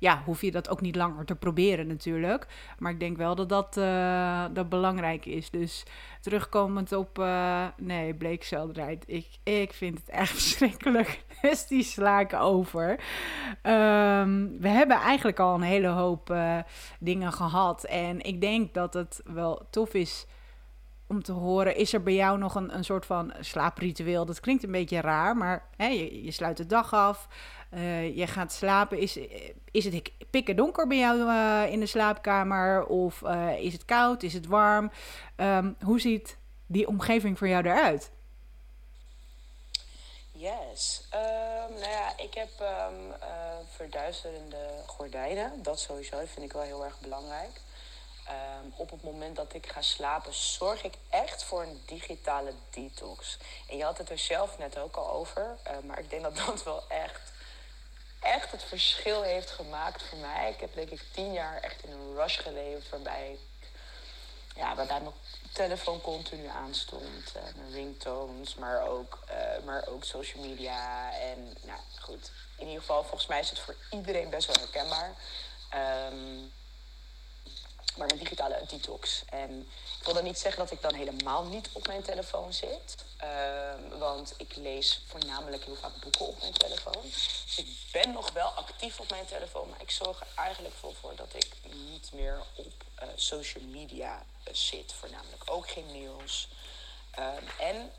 ja, 0.00 0.22
hoef 0.24 0.40
je 0.40 0.50
dat 0.50 0.68
ook 0.68 0.80
niet 0.80 0.96
langer 0.96 1.24
te 1.24 1.34
proberen 1.34 1.86
natuurlijk. 1.86 2.46
Maar 2.78 2.92
ik 2.92 3.00
denk 3.00 3.16
wel 3.16 3.34
dat 3.34 3.48
dat, 3.48 3.76
uh, 3.76 4.44
dat 4.52 4.68
belangrijk 4.68 5.26
is. 5.26 5.50
Dus 5.50 5.82
terugkomend 6.20 6.92
op, 6.92 7.18
uh, 7.18 7.66
nee, 7.76 8.14
bleekselderheid. 8.14 9.04
Ik, 9.06 9.26
ik 9.42 9.72
vind 9.72 9.98
het 9.98 10.08
echt 10.08 10.30
verschrikkelijk. 10.40 11.24
Dus 11.42 11.66
die 11.66 11.82
sla 11.82 12.20
ik 12.20 12.32
over. 12.32 12.90
Um, 13.62 14.60
we 14.60 14.68
hebben 14.68 14.96
eigenlijk 14.96 15.38
al 15.40 15.54
een 15.54 15.62
hele 15.62 15.88
hoop 15.88 16.30
uh, 16.30 16.58
dingen 16.98 17.32
gehad. 17.32 17.84
En 17.84 18.20
ik 18.20 18.40
denk 18.40 18.74
dat 18.74 18.94
het 18.94 19.20
wel 19.24 19.66
tof 19.70 19.94
is 19.94 20.26
om 21.10 21.22
te 21.22 21.32
horen, 21.32 21.76
is 21.76 21.92
er 21.92 22.02
bij 22.02 22.14
jou 22.14 22.38
nog 22.38 22.54
een, 22.54 22.74
een 22.74 22.84
soort 22.84 23.06
van 23.06 23.32
slaapritueel? 23.40 24.26
Dat 24.26 24.40
klinkt 24.40 24.62
een 24.62 24.70
beetje 24.70 25.00
raar, 25.00 25.36
maar 25.36 25.68
hè, 25.76 25.86
je, 25.86 26.24
je 26.24 26.30
sluit 26.30 26.56
de 26.56 26.66
dag 26.66 26.94
af. 26.94 27.28
Uh, 27.74 28.16
je 28.16 28.26
gaat 28.26 28.52
slapen. 28.52 28.98
Is, 28.98 29.18
is 29.70 29.84
het 29.84 30.10
pikken 30.30 30.56
donker 30.56 30.86
bij 30.86 30.98
jou 30.98 31.20
uh, 31.20 31.72
in 31.72 31.80
de 31.80 31.86
slaapkamer? 31.86 32.86
Of 32.86 33.20
uh, 33.20 33.58
is 33.58 33.72
het 33.72 33.84
koud? 33.84 34.22
Is 34.22 34.32
het 34.32 34.46
warm? 34.46 34.90
Um, 35.36 35.76
hoe 35.84 36.00
ziet 36.00 36.36
die 36.66 36.88
omgeving 36.88 37.38
voor 37.38 37.48
jou 37.48 37.64
eruit? 37.64 38.10
Yes. 40.32 41.08
Um, 41.14 41.74
nou 41.74 41.90
ja, 41.90 42.12
ik 42.16 42.34
heb 42.34 42.50
um, 42.60 43.12
verduisterende 43.76 44.68
gordijnen. 44.86 45.62
Dat 45.62 45.80
sowieso 45.80 46.18
dat 46.18 46.28
vind 46.28 46.44
ik 46.44 46.52
wel 46.52 46.62
heel 46.62 46.84
erg 46.84 47.00
belangrijk. 47.00 47.60
Um, 48.30 48.72
op 48.76 48.90
het 48.90 49.02
moment 49.02 49.36
dat 49.36 49.54
ik 49.54 49.66
ga 49.66 49.82
slapen, 49.82 50.34
zorg 50.34 50.82
ik 50.82 50.94
echt 51.10 51.44
voor 51.44 51.62
een 51.62 51.82
digitale 51.86 52.52
detox. 52.70 53.36
En 53.68 53.76
je 53.76 53.84
had 53.84 53.98
het 53.98 54.10
er 54.10 54.18
zelf 54.18 54.58
net 54.58 54.78
ook 54.78 54.96
al 54.96 55.10
over, 55.10 55.56
uh, 55.66 55.78
maar 55.78 55.98
ik 55.98 56.10
denk 56.10 56.22
dat 56.22 56.36
dat 56.46 56.62
wel 56.62 56.88
echt 56.88 57.32
echt 58.20 58.50
het 58.52 58.62
verschil 58.62 59.22
heeft 59.22 59.50
gemaakt 59.50 60.02
voor 60.02 60.18
mij. 60.18 60.50
Ik 60.50 60.60
heb 60.60 60.74
denk 60.74 60.90
ik 60.90 61.02
tien 61.12 61.32
jaar 61.32 61.60
echt 61.60 61.84
in 61.84 61.90
een 61.90 62.14
rush 62.14 62.40
geleefd 62.40 62.88
waarbij 62.88 63.32
ik, 63.32 63.68
ja, 64.54 64.74
waarbij 64.74 65.00
mijn 65.00 65.14
telefoon 65.52 66.00
continu 66.00 66.46
aanstond. 66.46 67.32
Uh, 67.36 67.42
mijn 67.56 67.72
ringtones, 67.72 68.54
maar 68.54 68.88
ook, 68.88 69.18
uh, 69.30 69.64
maar 69.64 69.86
ook 69.88 70.04
social 70.04 70.42
media. 70.42 71.12
En 71.18 71.56
nou 71.62 71.80
goed, 72.00 72.30
in 72.56 72.66
ieder 72.66 72.80
geval, 72.80 73.02
volgens 73.02 73.26
mij 73.26 73.40
is 73.40 73.50
het 73.50 73.58
voor 73.58 73.76
iedereen 73.90 74.30
best 74.30 74.46
wel 74.46 74.56
herkenbaar. 74.56 75.14
Um, 76.12 76.52
maar 78.00 78.10
een 78.10 78.18
digitale 78.18 78.62
detox. 78.66 79.22
En 79.28 79.68
ik 79.98 80.04
wil 80.04 80.14
dan 80.14 80.24
niet 80.24 80.38
zeggen 80.38 80.62
dat 80.62 80.72
ik 80.72 80.82
dan 80.82 80.94
helemaal 80.94 81.44
niet 81.44 81.68
op 81.72 81.86
mijn 81.86 82.02
telefoon 82.02 82.52
zit. 82.52 83.04
Uh, 83.22 83.98
want 83.98 84.34
ik 84.36 84.56
lees 84.56 85.00
voornamelijk 85.06 85.64
heel 85.64 85.76
vaak 85.76 86.00
boeken 86.00 86.26
op 86.26 86.40
mijn 86.40 86.52
telefoon. 86.52 87.02
Dus 87.02 87.54
ik 87.56 87.66
ben 87.92 88.12
nog 88.12 88.32
wel 88.32 88.48
actief 88.48 89.00
op 89.00 89.10
mijn 89.10 89.26
telefoon. 89.26 89.68
Maar 89.68 89.80
ik 89.80 89.90
zorg 89.90 90.20
er 90.20 90.26
eigenlijk 90.34 90.74
voor 90.74 91.14
dat 91.16 91.34
ik 91.34 91.48
niet 91.62 92.12
meer 92.12 92.42
op 92.54 92.72
uh, 93.02 93.08
social 93.14 93.64
media 93.64 94.24
uh, 94.48 94.54
zit. 94.54 94.92
Voornamelijk 94.92 95.42
ook 95.44 95.70
geen 95.70 95.92
nieuws. 95.92 96.48
Ehm, 97.10 97.44
en 97.58 97.92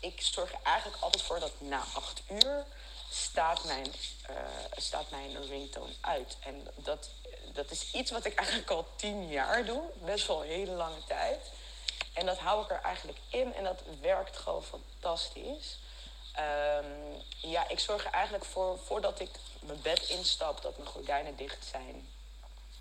ik 0.00 0.20
zorg 0.20 0.52
er 0.52 0.60
eigenlijk 0.62 1.02
altijd 1.02 1.22
voor 1.22 1.40
dat 1.40 1.60
na 1.60 1.84
acht 1.94 2.22
uur 2.30 2.64
staat 3.10 3.64
mijn, 3.64 3.92
uh, 4.30 4.36
staat 4.76 5.10
mijn 5.10 5.46
ringtone 5.46 5.92
uit. 6.00 6.36
En 6.40 6.68
dat 6.74 7.10
dat 7.58 7.70
is 7.70 7.92
iets 7.92 8.10
wat 8.10 8.24
ik 8.24 8.34
eigenlijk 8.34 8.70
al 8.70 8.86
tien 8.96 9.28
jaar 9.28 9.64
doe. 9.64 9.82
Best 9.94 10.26
wel 10.26 10.42
een 10.42 10.50
hele 10.50 10.72
lange 10.72 11.04
tijd. 11.06 11.50
En 12.12 12.26
dat 12.26 12.38
hou 12.38 12.62
ik 12.64 12.70
er 12.70 12.80
eigenlijk 12.80 13.18
in 13.28 13.54
en 13.54 13.64
dat 13.64 13.82
werkt 14.00 14.36
gewoon 14.36 14.64
fantastisch. 14.64 15.78
Um, 16.38 17.22
ja, 17.50 17.68
ik 17.68 17.78
zorg 17.78 18.04
er 18.04 18.12
eigenlijk 18.12 18.44
voor, 18.44 18.78
voordat 18.78 19.20
ik 19.20 19.30
mijn 19.60 19.82
bed 19.82 20.08
instap, 20.08 20.62
dat 20.62 20.76
mijn 20.76 20.90
gordijnen 20.90 21.36
dicht 21.36 21.64
zijn. 21.64 22.08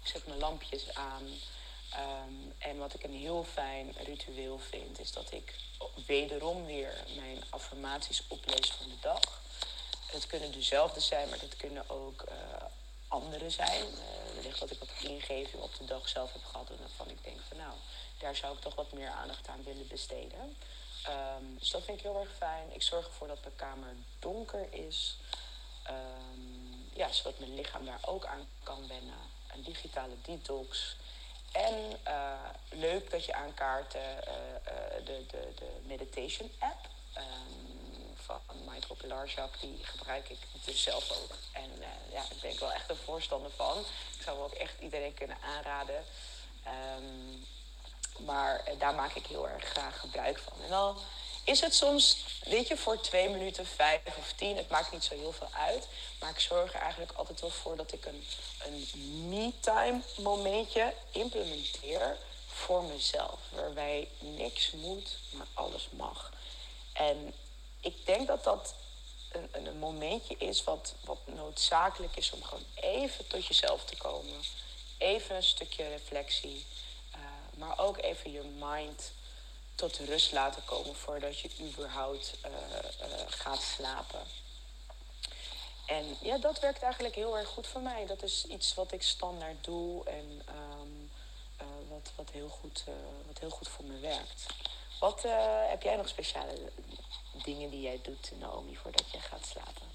Ik 0.03 0.07
zet 0.07 0.27
mijn 0.27 0.39
lampjes 0.39 0.93
aan. 0.93 1.25
Um, 1.25 2.55
en 2.59 2.77
wat 2.77 2.93
ik 2.93 3.03
een 3.03 3.19
heel 3.19 3.45
fijn 3.53 3.95
ritueel 4.03 4.59
vind, 4.69 4.99
is 4.99 5.11
dat 5.11 5.31
ik 5.31 5.55
wederom 6.05 6.65
weer 6.65 7.03
mijn 7.15 7.43
affirmaties 7.49 8.23
oplees 8.27 8.71
van 8.71 8.89
de 8.89 8.99
dag. 9.01 9.41
Het 10.11 10.27
kunnen 10.27 10.51
dezelfde 10.51 10.99
zijn, 10.99 11.29
maar 11.29 11.39
het 11.39 11.55
kunnen 11.55 11.89
ook 11.89 12.23
uh, 12.29 12.35
andere 13.07 13.49
zijn. 13.49 13.85
Uh, 13.85 14.33
wellicht 14.35 14.59
dat 14.59 14.71
ik 14.71 14.79
wat 14.79 14.89
ingeving 15.01 15.63
op 15.63 15.75
de 15.77 15.85
dag 15.85 16.09
zelf 16.09 16.33
heb 16.33 16.43
gehad. 16.43 16.69
En 16.69 16.79
waarvan 16.79 17.09
ik 17.09 17.23
denk 17.23 17.39
van 17.47 17.57
nou, 17.57 17.73
daar 18.19 18.35
zou 18.35 18.55
ik 18.55 18.61
toch 18.61 18.75
wat 18.75 18.91
meer 18.91 19.09
aandacht 19.09 19.47
aan 19.47 19.63
willen 19.63 19.87
besteden. 19.87 20.57
Um, 21.09 21.57
dus 21.59 21.69
dat 21.69 21.83
vind 21.83 21.97
ik 21.97 22.03
heel 22.03 22.19
erg 22.19 22.35
fijn. 22.37 22.73
Ik 22.73 22.81
zorg 22.81 23.05
ervoor 23.05 23.27
dat 23.27 23.41
mijn 23.41 23.55
kamer 23.55 23.95
donker 24.19 24.73
is. 24.73 25.17
Um, 25.89 26.89
ja, 26.93 27.11
zodat 27.11 27.39
mijn 27.39 27.55
lichaam 27.55 27.85
daar 27.85 27.99
ook 28.01 28.25
aan 28.25 28.47
kan 28.63 28.87
wennen. 28.87 29.19
Een 29.53 29.63
digitale 29.63 30.15
detox. 30.21 30.95
En 31.51 31.99
uh, 32.07 32.49
leuk 32.69 33.11
dat 33.11 33.25
je 33.25 33.33
aankaart 33.33 33.95
uh, 33.95 34.01
de, 35.05 35.25
de, 35.27 35.53
de 35.55 35.81
meditation 35.85 36.51
app. 36.59 36.89
Um, 37.17 37.66
van 38.27 38.63
Michael 38.65 38.95
Pilarchak, 38.95 39.59
die 39.59 39.79
gebruik 39.81 40.29
ik 40.29 40.37
dus 40.65 40.81
zelf 40.81 41.11
ook. 41.11 41.31
En 41.51 41.71
uh, 41.79 41.87
ja, 42.11 42.21
ik 42.21 42.41
ben 42.41 42.59
wel 42.59 42.71
echt 42.71 42.89
een 42.89 42.95
voorstander 43.05 43.51
van. 43.55 43.77
Ik 44.17 44.23
zou 44.23 44.39
ook 44.39 44.53
echt 44.53 44.73
iedereen 44.79 45.13
kunnen 45.13 45.37
aanraden. 45.41 46.05
Um, 46.97 47.45
maar 48.25 48.63
uh, 48.67 48.79
daar 48.79 48.95
maak 48.95 49.15
ik 49.15 49.25
heel 49.25 49.49
erg 49.49 49.63
graag 49.63 49.99
gebruik 49.99 50.39
van. 50.39 50.63
En 50.63 50.69
dan 50.69 50.97
is 51.43 51.61
het 51.61 51.75
soms, 51.75 52.25
weet 52.43 52.67
je, 52.67 52.77
voor 52.77 53.01
twee 53.01 53.29
minuten, 53.29 53.65
vijf 53.65 54.01
of 54.17 54.33
tien, 54.35 54.57
het 54.57 54.69
maakt 54.69 54.91
niet 54.91 55.03
zo 55.03 55.15
heel 55.15 55.31
veel 55.31 55.49
uit. 55.51 55.87
Maar 56.19 56.29
ik 56.29 56.39
zorg 56.39 56.73
er 56.73 56.81
eigenlijk 56.81 57.11
altijd 57.11 57.41
wel 57.41 57.49
voor 57.49 57.75
dat 57.75 57.91
ik 57.91 58.05
een, 58.05 58.27
een 58.65 58.87
me-time 59.29 60.01
momentje 60.17 60.93
implementeer 61.11 62.17
voor 62.47 62.83
mezelf. 62.83 63.39
Waarbij 63.49 64.09
niks 64.19 64.71
moet, 64.71 65.17
maar 65.29 65.47
alles 65.53 65.89
mag. 65.91 66.31
En 66.93 67.33
ik 67.87 68.05
denk 68.05 68.27
dat 68.27 68.43
dat 68.43 68.73
een, 69.31 69.65
een, 69.65 69.77
momentje 69.77 70.35
is 70.37 70.63
wat, 70.63 70.95
wat 71.03 71.17
noodzakelijk 71.25 72.15
is 72.15 72.31
om 72.31 72.43
gewoon 72.43 72.65
even 72.75 73.27
tot 73.27 73.45
jezelf 73.45 73.85
te 73.85 73.97
komen. 73.97 74.41
Even 74.97 75.35
een 75.35 75.43
stukje 75.43 75.87
reflectie. 75.87 76.65
Uh, 77.15 77.19
maar 77.59 77.79
ook 77.79 77.97
even 77.97 78.31
je 78.31 78.43
mind 78.43 79.11
tot 79.75 79.97
rust 79.97 80.31
laten 80.31 80.65
komen 80.65 80.95
voordat 80.95 81.39
je 81.39 81.49
überhaupt 81.59 82.33
uh, 82.45 82.51
uh, 82.51 83.21
gaat 83.27 83.61
slapen. 83.61 84.21
En 85.85 86.17
ja, 86.21 86.37
dat 86.37 86.59
werkt 86.59 86.81
eigenlijk 86.81 87.15
heel 87.15 87.37
erg 87.37 87.49
goed 87.49 87.67
voor 87.67 87.81
mij. 87.81 88.05
Dat 88.05 88.23
is 88.23 88.45
iets 88.45 88.73
wat 88.73 88.91
ik 88.91 89.03
standaard 89.03 89.63
doe 89.63 90.05
en 90.05 90.41
um, 90.79 91.11
wat, 91.89 92.11
wat, 92.15 92.29
heel 92.31 92.49
goed, 92.49 92.83
wat 93.27 93.39
heel 93.39 93.49
goed 93.49 93.67
voor 93.67 93.85
me 93.85 93.99
werkt. 93.99 94.45
Wat 94.99 95.23
heb 95.69 95.81
jij 95.81 95.95
nog 95.95 96.07
speciale 96.07 96.71
dingen 97.43 97.69
die 97.69 97.81
jij 97.81 97.99
doet, 98.03 98.33
Naomi, 98.39 98.75
voordat 98.75 99.11
je 99.11 99.19
gaat 99.19 99.45
slapen? 99.45 99.87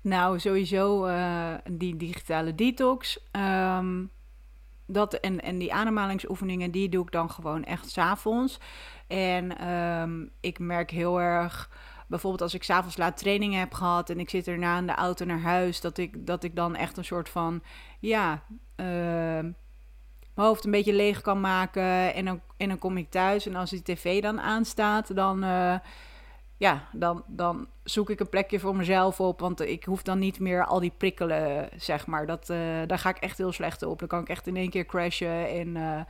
Nou, 0.00 0.40
sowieso 0.40 1.06
uh, 1.06 1.54
die 1.70 1.96
digitale 1.96 2.54
detox. 2.54 3.18
Um, 3.32 4.10
dat 4.86 5.14
en, 5.14 5.40
en 5.40 5.58
die 5.58 5.74
ademhalingsoefeningen, 5.74 6.70
die 6.70 6.88
doe 6.88 7.04
ik 7.04 7.12
dan 7.12 7.30
gewoon 7.30 7.64
echt 7.64 7.90
s'avonds. 7.90 8.58
En 9.06 9.68
um, 9.68 10.30
ik 10.40 10.58
merk 10.58 10.90
heel 10.90 11.20
erg, 11.20 11.70
bijvoorbeeld 12.06 12.42
als 12.42 12.54
ik 12.54 12.62
s'avonds 12.62 12.96
laat 12.96 13.16
trainingen 13.16 13.58
heb 13.58 13.74
gehad 13.74 14.10
en 14.10 14.20
ik 14.20 14.30
zit 14.30 14.48
erna 14.48 14.78
in 14.78 14.86
de 14.86 14.94
auto 14.94 15.24
naar 15.24 15.40
huis, 15.40 15.80
dat 15.80 15.98
ik, 15.98 16.26
dat 16.26 16.44
ik 16.44 16.56
dan 16.56 16.76
echt 16.76 16.96
een 16.96 17.04
soort 17.04 17.28
van, 17.28 17.62
ja, 18.00 18.42
uh, 18.76 19.44
mijn 20.34 20.48
hoofd 20.48 20.64
een 20.64 20.70
beetje 20.70 20.92
leeg 20.92 21.20
kan 21.20 21.40
maken. 21.40 22.14
En 22.14 22.24
dan, 22.24 22.40
en 22.56 22.68
dan 22.68 22.78
kom 22.78 22.96
ik 22.96 23.10
thuis 23.10 23.46
en 23.46 23.54
als 23.54 23.70
die 23.70 23.82
tv 23.82 24.22
dan 24.22 24.40
aanstaat, 24.40 25.14
dan, 25.14 25.44
uh, 25.44 25.74
ja, 26.56 26.88
dan, 26.92 27.24
dan 27.26 27.66
zoek 27.84 28.10
ik 28.10 28.20
een 28.20 28.28
plekje 28.28 28.60
voor 28.60 28.76
mezelf 28.76 29.20
op. 29.20 29.40
Want 29.40 29.60
ik 29.60 29.84
hoef 29.84 30.02
dan 30.02 30.18
niet 30.18 30.40
meer 30.40 30.64
al 30.64 30.80
die 30.80 30.92
prikkelen, 30.96 31.68
zeg 31.76 32.06
maar. 32.06 32.26
Dat, 32.26 32.50
uh, 32.50 32.58
daar 32.86 32.98
ga 32.98 33.08
ik 33.08 33.16
echt 33.16 33.38
heel 33.38 33.52
slecht 33.52 33.82
op. 33.82 33.98
Dan 33.98 34.08
kan 34.08 34.20
ik 34.20 34.28
echt 34.28 34.46
in 34.46 34.56
één 34.56 34.70
keer 34.70 34.86
crashen. 34.86 35.48
En, 35.48 35.76
uh, 35.76 36.00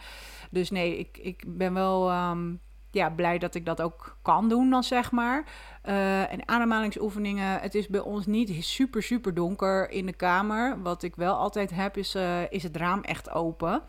dus 0.50 0.70
nee, 0.70 0.98
ik, 0.98 1.18
ik 1.18 1.44
ben 1.46 1.74
wel 1.74 2.12
um, 2.12 2.60
ja, 2.90 3.10
blij 3.10 3.38
dat 3.38 3.54
ik 3.54 3.64
dat 3.66 3.82
ook 3.82 4.16
kan 4.22 4.48
doen 4.48 4.70
dan, 4.70 4.82
zeg 4.82 5.10
maar. 5.10 5.44
En 5.82 6.48
ademhalingsoefeningen, 6.48 7.60
het 7.60 7.74
is 7.74 7.88
bij 7.88 8.00
ons 8.00 8.26
niet 8.26 8.64
super, 8.64 9.02
super 9.02 9.34
donker 9.34 9.90
in 9.90 10.06
de 10.06 10.12
kamer. 10.12 10.82
Wat 10.82 11.02
ik 11.02 11.16
wel 11.16 11.34
altijd 11.34 11.70
heb, 11.70 11.96
is, 11.96 12.16
is 12.48 12.62
het 12.62 12.76
raam 12.76 13.00
echt 13.00 13.30
open. 13.30 13.82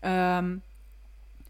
Um, 0.00 0.62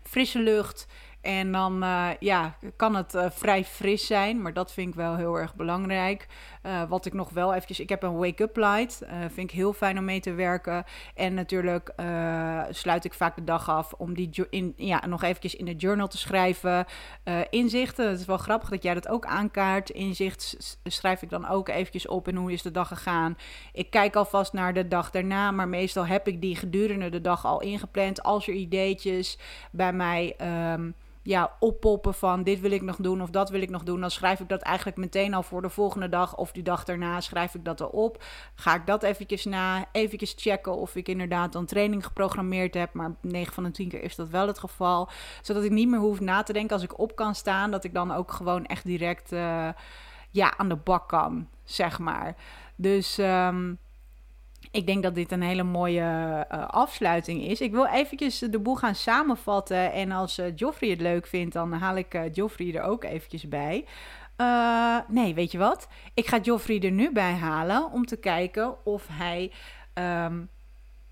frisse 0.03 0.39
lucht. 0.39 0.87
En 1.21 1.53
dan 1.53 1.83
uh, 1.85 2.09
ja, 2.21 2.57
kan 2.77 2.95
het 2.95 3.15
uh, 3.15 3.27
vrij 3.31 3.65
fris 3.65 4.07
zijn, 4.07 4.43
maar 4.43 4.53
dat 4.53 4.73
vind 4.73 4.89
ik 4.89 4.95
wel 4.95 5.17
heel 5.17 5.35
erg 5.39 5.55
belangrijk. 5.55 6.27
Uh, 6.67 6.83
wat 6.89 7.07
ik 7.07 7.13
nog 7.13 7.31
wel 7.31 7.55
eventjes... 7.55 7.81
Ik 7.81 7.89
heb 7.89 8.03
een 8.03 8.17
wake-up 8.17 8.57
light. 8.57 9.03
Uh, 9.03 9.09
vind 9.21 9.51
ik 9.51 9.57
heel 9.57 9.73
fijn 9.73 9.99
om 9.99 10.05
mee 10.05 10.21
te 10.21 10.33
werken. 10.33 10.85
En 11.15 11.35
natuurlijk 11.35 11.93
uh, 11.97 12.63
sluit 12.71 13.05
ik 13.05 13.15
vaak 13.15 13.37
de 13.37 13.45
dag 13.45 13.69
af 13.69 13.93
om 13.93 14.15
die 14.15 14.47
in, 14.51 14.75
ja, 14.77 15.07
nog 15.07 15.23
eventjes 15.23 15.55
in 15.55 15.65
de 15.65 15.77
journal 15.77 16.09
te 16.09 16.19
schrijven. 16.19 16.87
inzichten. 17.51 18.09
Het 18.09 18.21
is 18.21 18.27
wel 18.27 18.37
grappig 18.37 18.69
dat 18.69 18.83
jij 18.83 18.95
dat 18.95 19.09
ook 19.09 19.27
aankaart. 19.27 19.91
Inzicht 19.91 20.77
schrijf 20.85 21.23
ik 21.23 21.31
dan 21.31 21.49
ook 21.49 21.69
eventjes 21.69 22.09
op. 22.09 22.29
En 22.29 22.37
hoe 22.37 22.53
is 22.53 22.63
de 22.63 22.71
dag 22.71 22.89
gegaan? 22.89 23.37
Ik 23.73 23.91
kijk 23.91 24.17
alvast 24.17 24.53
naar 24.53 24.75
de 24.75 24.89
dag 24.89 25.11
daarna. 25.11 25.51
Maar 25.51 25.69
meestal 25.69 26.07
heb 26.07 26.29
ik 26.29 26.41
die 26.41 26.57
gedurende 26.57 27.09
de 27.09 27.21
dag 27.21 27.45
al 27.45 27.61
ingepland. 27.61 28.23
Als 28.23 28.49
er 28.49 28.55
ideetjes 28.55 29.39
bij 29.71 29.93
mij... 29.93 30.37
Um, 30.73 30.95
ja, 31.27 31.53
oppoppen 31.61 32.15
van 32.15 32.43
dit 32.43 32.61
wil 32.61 32.71
ik 32.71 32.83
nog 32.83 32.97
doen 32.97 33.23
of 33.23 33.31
dat 33.31 33.51
wil 33.51 33.63
ik 33.63 33.71
nog 33.71 33.83
doen, 33.83 34.01
dan 34.01 34.11
schrijf 34.11 34.41
ik 34.41 34.49
dat 34.49 34.63
eigenlijk 34.63 34.97
meteen 34.97 35.35
al 35.35 35.43
voor 35.43 35.63
de 35.63 35.69
volgende 35.69 36.09
dag 36.09 36.37
of 36.37 36.53
die 36.53 36.63
dag 36.63 36.85
daarna 36.85 37.21
schrijf 37.21 37.55
ik 37.55 37.65
dat 37.65 37.81
erop. 37.81 38.25
Ga 38.55 38.75
ik 38.75 38.87
dat 38.87 39.03
eventjes 39.03 39.45
na, 39.45 39.85
eventjes 39.93 40.35
checken 40.37 40.77
of 40.77 40.97
ik 40.97 41.09
inderdaad 41.09 41.53
dan 41.53 41.67
training 41.67 42.05
geprogrammeerd 42.05 42.75
heb, 42.75 42.93
maar 42.93 43.15
9 43.21 43.53
van 43.53 43.65
de 43.65 43.71
10 43.71 43.89
keer 43.89 44.03
is 44.03 44.17
dat 44.17 44.29
wel 44.29 44.47
het 44.47 44.59
geval. 44.59 45.09
Zodat 45.43 45.65
ik 45.65 45.71
niet 45.71 45.89
meer 45.89 46.01
hoef 46.01 46.21
na 46.21 46.43
te 46.43 46.53
denken 46.53 46.75
als 46.75 46.85
ik 46.85 46.99
op 46.99 47.17
kan 47.17 47.35
staan, 47.35 47.71
dat 47.71 47.85
ik 47.85 47.95
dan 47.95 48.13
ook 48.13 48.33
gewoon 48.33 48.67
echt 48.67 48.85
direct 48.85 49.33
uh, 49.33 49.69
ja, 50.31 50.57
aan 50.57 50.69
de 50.69 50.77
bak 50.77 51.09
kan, 51.09 51.49
zeg 51.65 51.99
maar. 51.99 52.37
Dus 52.77 53.19
um, 53.19 53.79
ik 54.77 54.87
denk 54.87 55.03
dat 55.03 55.15
dit 55.15 55.33
een 55.33 55.43
hele 55.43 55.63
mooie 55.63 56.01
uh, 56.53 56.67
afsluiting 56.67 57.43
is. 57.43 57.61
Ik 57.61 57.73
wil 57.73 57.87
eventjes 57.87 58.39
de 58.39 58.59
boel 58.59 58.75
gaan 58.77 58.95
samenvatten. 58.95 59.93
En 59.93 60.13
als 60.13 60.39
uh, 60.39 60.47
Joffrey 60.57 60.91
het 60.91 61.01
leuk 61.01 61.27
vindt, 61.27 61.55
dan 61.55 61.73
haal 61.73 61.97
ik 61.97 62.15
uh, 62.15 62.23
Joffrey 62.33 62.75
er 62.75 62.83
ook 62.83 63.05
eventjes 63.05 63.49
bij. 63.49 63.85
nee, 65.09 65.35
weet 65.35 65.53
je 65.53 65.59
wat? 65.59 65.89
Ik 66.15 66.27
ga 66.27 66.39
Joffrey 66.39 66.81
er 66.81 66.91
nu 66.91 67.13
bij 67.13 67.33
halen 67.33 67.91
om 67.93 68.07
te 68.07 68.17
kijken 68.17 68.85
of 68.85 69.07
hij 69.11 69.53
um, 69.95 70.49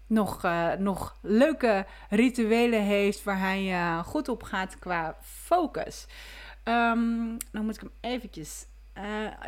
nog, 0.07 0.47
nog 0.79 1.17
leuke 1.23 1.87
rituelen 2.09 2.83
heeft 2.83 3.23
waar 3.23 3.39
hij 3.39 4.03
goed 4.05 4.29
op 4.29 4.43
gaat 4.43 4.79
qua 4.79 5.17
focus. 5.21 6.07
Um, 6.65 7.37
dan 7.53 7.65
moet 7.65 7.75
ik 7.75 7.81
hem 7.81 7.93
eventjes... 8.01 8.67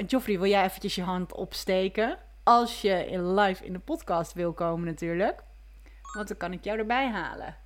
Joffrey, 0.06 0.38
wil 0.38 0.50
jij 0.50 0.64
eventjes 0.64 0.94
je 0.94 1.02
hand 1.02 1.34
opsteken? 1.34 2.18
Als 2.48 2.80
je 2.80 3.06
in 3.06 3.34
live 3.34 3.64
in 3.64 3.72
de 3.72 3.78
podcast 3.78 4.32
wil 4.32 4.52
komen 4.52 4.86
natuurlijk. 4.86 5.42
Want 6.14 6.28
dan 6.28 6.36
kan 6.36 6.52
ik 6.52 6.64
jou 6.64 6.78
erbij 6.78 7.10
halen. 7.10 7.56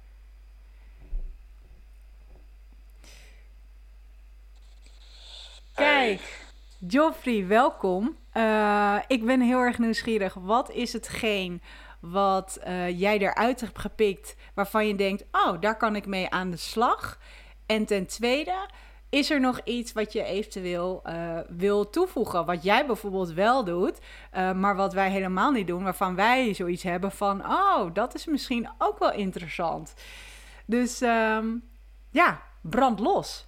Kijk, 5.74 6.44
Joffrey, 6.78 7.46
welkom. 7.46 8.16
Uh, 8.34 8.98
ik 9.06 9.24
ben 9.24 9.40
heel 9.40 9.58
erg 9.58 9.78
nieuwsgierig. 9.78 10.34
Wat 10.34 10.70
is 10.70 10.92
hetgeen 10.92 11.62
wat 12.00 12.60
uh, 12.66 13.00
jij 13.00 13.18
eruit 13.18 13.60
hebt 13.60 13.78
gepikt 13.78 14.36
waarvan 14.54 14.86
je 14.86 14.94
denkt: 14.94 15.24
oh, 15.32 15.60
daar 15.60 15.76
kan 15.76 15.96
ik 15.96 16.06
mee 16.06 16.30
aan 16.30 16.50
de 16.50 16.56
slag? 16.56 17.18
En 17.66 17.84
ten 17.84 18.06
tweede, 18.06 18.68
is 19.10 19.30
er 19.30 19.40
nog 19.40 19.60
iets 19.64 19.92
wat 19.92 20.12
je 20.12 20.22
eventueel 20.22 21.02
uh, 21.06 21.38
wil 21.48 21.90
toevoegen? 21.90 22.46
Wat 22.46 22.62
jij 22.62 22.86
bijvoorbeeld 22.86 23.32
wel 23.32 23.64
doet, 23.64 23.98
uh, 24.34 24.52
maar 24.52 24.76
wat 24.76 24.92
wij 24.92 25.10
helemaal 25.10 25.50
niet 25.50 25.66
doen, 25.66 25.84
waarvan 25.84 26.14
wij 26.14 26.54
zoiets 26.54 26.82
hebben 26.82 27.12
van: 27.12 27.46
oh, 27.46 27.94
dat 27.94 28.14
is 28.14 28.26
misschien 28.26 28.70
ook 28.78 28.98
wel 28.98 29.12
interessant. 29.12 29.94
Dus 30.64 31.00
um, 31.00 31.68
ja, 32.10 32.42
brand 32.60 33.00
los. 33.00 33.46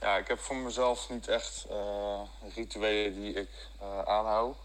Ja, 0.00 0.16
ik 0.16 0.28
heb 0.28 0.38
voor 0.38 0.56
mezelf 0.56 1.10
niet 1.10 1.28
echt 1.28 1.66
uh, 1.70 2.20
rituelen 2.54 3.14
die 3.14 3.34
ik 3.34 3.48
aanhoud. 4.04 4.56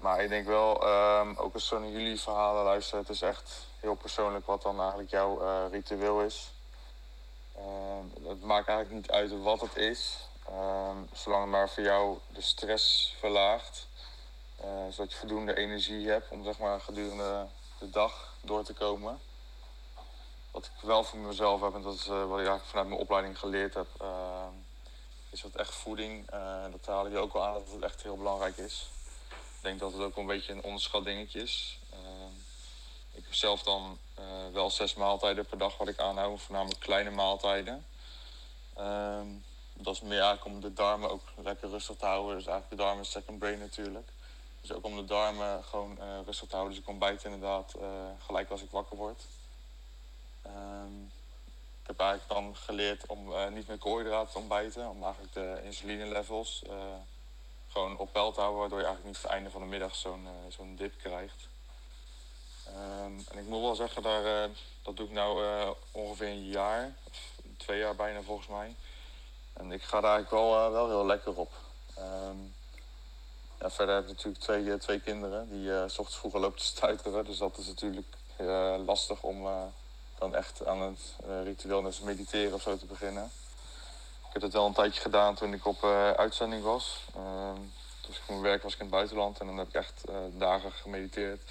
Maar 0.00 0.22
ik 0.22 0.28
denk 0.28 0.46
wel, 0.46 0.88
um, 0.88 1.36
ook 1.36 1.54
als 1.54 1.66
zo 1.66 1.78
naar 1.78 1.88
jullie 1.88 2.20
verhalen 2.20 2.64
luister, 2.64 2.98
het 2.98 3.08
is 3.08 3.22
echt 3.22 3.66
heel 3.80 3.94
persoonlijk 3.94 4.46
wat 4.46 4.62
dan 4.62 4.78
eigenlijk 4.80 5.10
jouw 5.10 5.68
ritueel 5.70 6.20
is. 6.20 6.52
Uh, 7.58 8.28
het 8.28 8.42
maakt 8.42 8.68
eigenlijk 8.68 8.90
niet 8.90 9.10
uit 9.10 9.42
wat 9.42 9.60
het 9.60 9.76
is, 9.76 10.28
uh, 10.50 10.96
zolang 11.12 11.42
het 11.42 11.50
maar 11.50 11.70
voor 11.70 11.82
jou 11.82 12.18
de 12.32 12.40
stress 12.40 13.14
verlaagt. 13.18 13.88
Uh, 14.64 14.66
zodat 14.90 15.12
je 15.12 15.18
voldoende 15.18 15.56
energie 15.56 16.08
hebt 16.08 16.30
om 16.30 16.44
zeg 16.44 16.58
maar, 16.58 16.80
gedurende 16.80 17.46
de 17.78 17.90
dag 17.90 18.34
door 18.42 18.64
te 18.64 18.72
komen. 18.72 19.20
Wat 20.50 20.64
ik 20.64 20.82
wel 20.82 21.04
voor 21.04 21.18
mezelf 21.18 21.60
heb, 21.60 21.74
en 21.74 21.82
dat 21.82 21.94
is 21.94 22.06
eh, 22.06 22.28
wat 22.28 22.40
ik 22.40 22.46
eigenlijk 22.46 22.64
vanuit 22.64 22.88
mijn 22.88 23.00
opleiding 23.00 23.38
geleerd 23.38 23.74
heb, 23.74 23.86
ehm, 24.00 24.52
is 25.30 25.40
dat 25.40 25.54
echt 25.54 25.74
voeding. 25.74 26.30
Eh, 26.30 26.64
dat 26.70 26.86
haal 26.86 27.08
je 27.08 27.18
ook 27.18 27.32
wel 27.32 27.44
aan 27.44 27.52
dat 27.52 27.72
het 27.72 27.82
echt 27.82 28.02
heel 28.02 28.16
belangrijk 28.16 28.56
is. 28.56 28.90
Ik 29.30 29.62
denk 29.62 29.80
dat 29.80 29.92
het 29.92 30.02
ook 30.02 30.16
een 30.16 30.26
beetje 30.26 30.52
een 30.52 30.62
onderschat 30.62 31.04
dingetje 31.04 31.40
is. 31.40 31.78
Ehm, 31.90 32.34
ik 33.12 33.24
heb 33.24 33.34
zelf 33.34 33.62
dan 33.62 33.98
uh, 34.09 34.09
wel 34.52 34.70
zes 34.70 34.94
maaltijden 34.94 35.46
per 35.46 35.58
dag 35.58 35.76
wat 35.76 35.88
ik 35.88 35.98
aanhoud, 35.98 36.40
voornamelijk 36.40 36.80
kleine 36.80 37.10
maaltijden. 37.10 37.86
Um, 38.78 39.44
dat 39.74 39.94
is 39.94 40.00
meer 40.00 40.20
eigenlijk 40.20 40.44
om 40.44 40.60
de 40.60 40.72
darmen 40.72 41.10
ook 41.10 41.22
lekker 41.36 41.68
rustig 41.68 41.96
te 41.96 42.06
houden. 42.06 42.36
Dus 42.36 42.46
eigenlijk 42.46 42.76
de 42.76 42.86
darmen 42.86 43.04
second 43.04 43.38
brain 43.38 43.58
natuurlijk. 43.58 44.08
Dus 44.60 44.72
ook 44.72 44.84
om 44.84 44.96
de 44.96 45.04
darmen 45.04 45.64
gewoon 45.64 45.96
uh, 46.00 46.18
rustig 46.24 46.48
te 46.48 46.54
houden. 46.54 46.74
Dus 46.74 46.84
ik 46.84 46.90
ontbijt 46.90 47.24
inderdaad 47.24 47.74
uh, 47.80 47.84
gelijk 48.18 48.50
als 48.50 48.62
ik 48.62 48.70
wakker 48.70 48.96
word. 48.96 49.22
Um, 50.46 51.12
ik 51.82 51.86
heb 51.86 52.00
eigenlijk 52.00 52.40
dan 52.40 52.56
geleerd 52.56 53.06
om 53.06 53.52
niet 53.52 53.66
met 53.66 53.78
koolhydraten 53.78 54.32
te 54.32 54.38
ontbijten. 54.38 54.88
Om 54.88 55.02
eigenlijk 55.02 55.32
de 55.32 55.60
insuline 55.64 56.06
levels 56.06 56.62
gewoon 57.68 57.98
op 57.98 58.12
peil 58.12 58.32
te 58.32 58.40
houden. 58.40 58.60
Waardoor 58.60 58.78
je 58.78 58.84
eigenlijk 58.84 59.14
niet 59.14 59.22
het 59.22 59.32
einde 59.32 59.50
van 59.50 59.60
de 59.60 59.66
middag 59.66 59.94
zo'n 59.94 60.28
zo'n 60.48 60.76
dip 60.76 60.98
krijgt. 60.98 61.48
Um, 62.76 63.24
en 63.30 63.38
ik 63.38 63.46
moet 63.46 63.60
wel 63.60 63.74
zeggen, 63.74 64.02
daar, 64.02 64.24
uh, 64.24 64.54
dat 64.82 64.96
doe 64.96 65.06
ik 65.06 65.12
nou 65.12 65.44
uh, 65.44 65.70
ongeveer 65.90 66.28
een 66.28 66.48
jaar, 66.48 66.94
of 67.08 67.32
twee 67.56 67.78
jaar 67.78 67.96
bijna 67.96 68.22
volgens 68.22 68.48
mij. 68.48 68.74
En 69.52 69.72
ik 69.72 69.82
ga 69.82 70.00
daar 70.00 70.14
eigenlijk 70.14 70.44
wel, 70.44 70.66
uh, 70.66 70.72
wel 70.72 70.88
heel 70.88 71.06
lekker 71.06 71.36
op. 71.36 71.52
Ja, 73.58 73.70
verder 73.70 73.94
heb 73.94 74.04
ik 74.04 74.10
natuurlijk 74.10 74.44
twee, 74.44 74.78
twee 74.78 75.00
kinderen 75.00 75.48
die 75.50 75.88
s 75.88 75.98
ochtends 75.98 76.16
vroeger 76.16 76.40
lopen 76.40 76.58
te 76.58 76.64
stuiteren. 76.64 77.24
Dus 77.24 77.38
dat 77.38 77.58
is 77.58 77.66
natuurlijk 77.66 78.06
lastig 78.86 79.22
om 79.22 79.48
dan 80.18 80.34
echt 80.34 80.66
aan 80.66 80.80
het 80.80 81.16
ritueel 81.44 81.82
net 81.82 82.02
mediteren 82.02 82.54
of 82.54 82.62
zo 82.62 82.76
te 82.76 82.86
beginnen. 82.86 83.30
Ik 84.26 84.32
heb 84.32 84.42
dat 84.42 84.52
wel 84.52 84.66
een 84.66 84.72
tijdje 84.72 85.00
gedaan 85.00 85.34
toen 85.34 85.52
ik 85.52 85.66
op 85.66 85.84
uitzending 86.16 86.62
was. 86.62 87.04
Um, 87.16 87.72
dus 88.06 88.16
ik 88.16 88.28
mijn 88.28 88.40
werk 88.40 88.62
was 88.62 88.72
ik 88.72 88.78
in 88.78 88.84
het 88.84 88.94
buitenland 88.94 89.40
en 89.40 89.46
dan 89.46 89.56
heb 89.56 89.68
ik 89.68 89.74
echt 89.74 90.04
dagen 90.32 90.72
gemediteerd. 90.72 91.42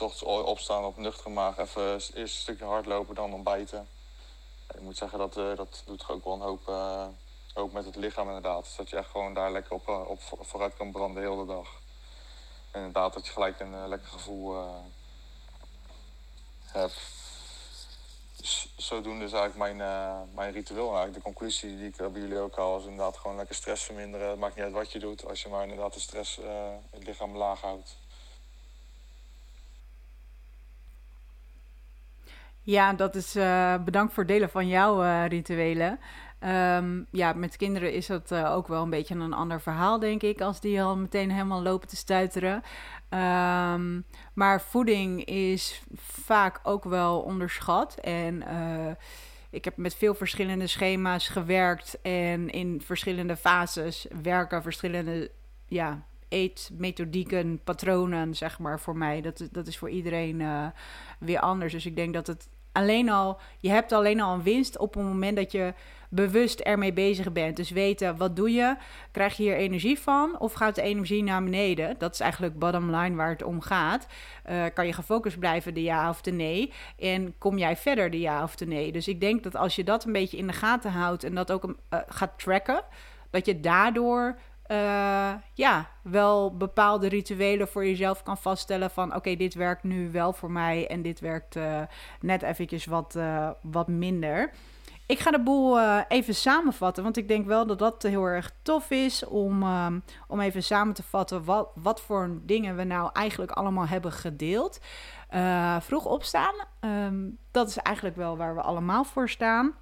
Ochtends 0.00 0.22
opstaan 0.22 0.84
op 0.84 0.96
nuchtere 0.96 1.30
maag, 1.30 1.58
even 1.58 1.92
eerst 1.92 2.14
een 2.14 2.28
stukje 2.28 2.64
hardlopen, 2.64 3.14
dan 3.14 3.32
ontbijten. 3.32 3.88
Ik 4.74 4.80
moet 4.80 4.96
zeggen, 4.96 5.18
dat, 5.18 5.36
uh, 5.36 5.56
dat 5.56 5.82
doet 5.86 6.08
ook 6.08 6.24
wel 6.24 6.34
een 6.34 6.40
hoop, 6.40 6.68
uh, 6.68 7.06
ook 7.54 7.72
met 7.72 7.84
het 7.84 7.96
lichaam 7.96 8.26
inderdaad. 8.26 8.64
Dus 8.64 8.76
dat 8.76 8.90
je 8.90 8.96
echt 8.96 9.10
gewoon 9.10 9.34
daar 9.34 9.52
lekker 9.52 9.72
op, 9.72 9.88
uh, 9.88 10.08
op 10.08 10.20
vooruit 10.40 10.76
kan 10.76 10.92
branden 10.92 11.22
de 11.22 11.28
hele 11.28 11.46
dag. 11.46 11.68
En 12.70 12.78
inderdaad, 12.78 13.12
dat 13.12 13.26
je 13.26 13.32
gelijk 13.32 13.60
een 13.60 13.88
lekker 13.88 14.08
gevoel 14.08 14.66
hebt. 16.64 16.96
Zodoende 18.76 19.24
is 19.24 19.32
eigenlijk 19.32 19.76
mijn, 19.76 19.76
mijn 20.34 20.52
ritueel. 20.52 20.88
En 20.88 20.96
eigenlijk 20.96 21.14
de 21.14 21.32
conclusie 21.32 21.76
die 21.76 21.86
ik 21.86 21.96
bij 21.96 22.20
jullie 22.20 22.38
ook 22.38 22.56
haal, 22.56 22.78
is 22.78 22.84
inderdaad 22.84 23.16
gewoon 23.16 23.36
lekker 23.36 23.54
stress 23.54 23.84
verminderen. 23.84 24.28
Het 24.28 24.38
maakt 24.38 24.54
niet 24.54 24.64
uit 24.64 24.72
wat 24.72 24.92
je 24.92 24.98
doet, 24.98 25.26
als 25.26 25.42
je 25.42 25.48
maar 25.48 25.62
inderdaad 25.62 25.94
de 25.94 26.00
stress, 26.00 26.40
het 26.90 27.04
lichaam 27.04 27.36
laag 27.36 27.60
houdt. 27.60 27.96
Ja, 32.64 32.92
dat 32.92 33.14
is 33.14 33.36
uh, 33.36 33.74
bedankt 33.84 34.12
voor 34.12 34.22
het 34.22 34.32
delen 34.32 34.50
van 34.50 34.68
jouw 34.68 35.02
uh, 35.02 35.26
rituelen. 35.26 35.98
Um, 36.40 37.06
ja, 37.10 37.32
met 37.32 37.56
kinderen 37.56 37.92
is 37.92 38.06
dat 38.06 38.30
uh, 38.30 38.52
ook 38.54 38.68
wel 38.68 38.82
een 38.82 38.90
beetje 38.90 39.14
een 39.14 39.32
ander 39.32 39.60
verhaal, 39.60 39.98
denk 39.98 40.22
ik, 40.22 40.40
als 40.40 40.60
die 40.60 40.82
al 40.82 40.96
meteen 40.96 41.30
helemaal 41.30 41.62
lopen 41.62 41.88
te 41.88 41.96
stuiteren. 41.96 42.62
Um, 43.10 44.04
maar 44.34 44.60
voeding 44.60 45.24
is 45.24 45.82
vaak 46.24 46.60
ook 46.62 46.84
wel 46.84 47.20
onderschat. 47.20 47.94
En 47.94 48.42
ik 49.50 49.64
heb 49.64 49.76
met 49.76 49.94
veel 49.94 50.14
verschillende 50.14 50.66
schema's 50.66 51.28
gewerkt 51.28 52.00
en 52.02 52.50
in 52.50 52.80
verschillende 52.84 53.36
fases 53.36 54.06
werken 54.22 54.62
verschillende 54.62 55.30
ja, 55.66 56.02
eetmethodieken, 56.34 57.60
patronen, 57.64 58.34
zeg 58.34 58.58
maar, 58.58 58.80
voor 58.80 58.96
mij. 58.96 59.20
Dat, 59.20 59.48
dat 59.52 59.66
is 59.66 59.78
voor 59.78 59.90
iedereen 59.90 60.40
uh, 60.40 60.66
weer 61.18 61.40
anders. 61.40 61.72
Dus 61.72 61.86
ik 61.86 61.96
denk 61.96 62.14
dat 62.14 62.26
het 62.26 62.48
alleen 62.72 63.10
al, 63.10 63.38
je 63.60 63.70
hebt 63.70 63.92
alleen 63.92 64.20
al 64.20 64.34
een 64.34 64.42
winst 64.42 64.78
op 64.78 64.94
het 64.94 65.02
moment 65.02 65.36
dat 65.36 65.52
je 65.52 65.74
bewust 66.08 66.60
ermee 66.60 66.92
bezig 66.92 67.32
bent. 67.32 67.56
Dus 67.56 67.70
weten, 67.70 68.16
wat 68.16 68.36
doe 68.36 68.50
je? 68.50 68.76
Krijg 69.10 69.36
je 69.36 69.42
hier 69.42 69.56
energie 69.56 69.98
van? 69.98 70.38
Of 70.38 70.52
gaat 70.52 70.74
de 70.74 70.82
energie 70.82 71.22
naar 71.22 71.44
beneden? 71.44 71.94
Dat 71.98 72.12
is 72.12 72.20
eigenlijk 72.20 72.58
bottom 72.58 72.96
line 72.96 73.16
waar 73.16 73.30
het 73.30 73.42
om 73.42 73.60
gaat. 73.60 74.06
Uh, 74.50 74.64
kan 74.74 74.86
je 74.86 74.92
gefocust 74.92 75.38
blijven, 75.38 75.74
de 75.74 75.82
ja 75.82 76.08
of 76.08 76.20
de 76.20 76.32
nee? 76.32 76.72
En 76.98 77.34
kom 77.38 77.58
jij 77.58 77.76
verder, 77.76 78.10
de 78.10 78.20
ja 78.20 78.42
of 78.42 78.56
de 78.56 78.66
nee? 78.66 78.92
Dus 78.92 79.08
ik 79.08 79.20
denk 79.20 79.42
dat 79.42 79.56
als 79.56 79.76
je 79.76 79.84
dat 79.84 80.04
een 80.04 80.12
beetje 80.12 80.36
in 80.36 80.46
de 80.46 80.52
gaten 80.52 80.90
houdt 80.90 81.24
en 81.24 81.34
dat 81.34 81.50
ook 81.52 81.64
uh, 81.64 81.98
gaat 82.06 82.38
tracken, 82.38 82.82
dat 83.30 83.46
je 83.46 83.60
daardoor 83.60 84.38
ja, 85.54 85.88
wel 86.02 86.56
bepaalde 86.56 87.08
rituelen 87.08 87.68
voor 87.68 87.86
jezelf 87.86 88.22
kan 88.22 88.38
vaststellen 88.38 88.90
van 88.90 89.14
oké, 89.14 89.36
dit 89.36 89.54
werkt 89.54 89.82
nu 89.82 90.10
wel 90.10 90.32
voor 90.32 90.50
mij 90.50 90.86
en 90.86 91.02
dit 91.02 91.20
werkt 91.20 91.58
net 92.20 92.42
eventjes 92.42 92.84
wat, 92.84 93.18
wat 93.62 93.88
minder. 93.88 94.50
Ik 95.06 95.18
ga 95.18 95.30
de 95.30 95.42
boel 95.42 95.80
even 96.08 96.34
samenvatten, 96.34 97.02
want 97.02 97.16
ik 97.16 97.28
denk 97.28 97.46
wel 97.46 97.66
dat 97.66 97.78
dat 97.78 98.02
heel 98.02 98.24
erg 98.24 98.52
tof 98.62 98.90
is 98.90 99.24
om, 99.24 99.62
um, 99.62 100.02
om 100.28 100.40
even 100.40 100.62
samen 100.62 100.94
te 100.94 101.02
vatten 101.02 101.44
wat, 101.44 101.68
wat 101.74 102.00
voor 102.00 102.38
dingen 102.42 102.76
we 102.76 102.84
nou 102.84 103.10
eigenlijk 103.12 103.52
allemaal 103.52 103.86
hebben 103.86 104.12
gedeeld. 104.12 104.80
Vroeg 105.80 106.04
opstaan, 106.04 106.54
um, 106.80 107.38
dat 107.50 107.68
is 107.68 107.76
eigenlijk 107.76 108.16
wel 108.16 108.36
waar 108.36 108.54
we 108.54 108.60
allemaal 108.60 109.04
voor 109.04 109.28
staan. 109.28 109.74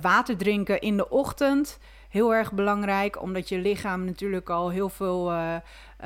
Water 0.00 0.36
drinken 0.36 0.80
in 0.80 0.96
de 0.96 1.08
ochtend, 1.08 1.78
heel 2.08 2.34
erg 2.34 2.52
belangrijk, 2.52 3.22
omdat 3.22 3.48
je 3.48 3.58
lichaam 3.58 4.04
natuurlijk 4.04 4.50
al 4.50 4.70
heel 4.70 4.88
veel 4.88 5.32
uh, 5.32 5.54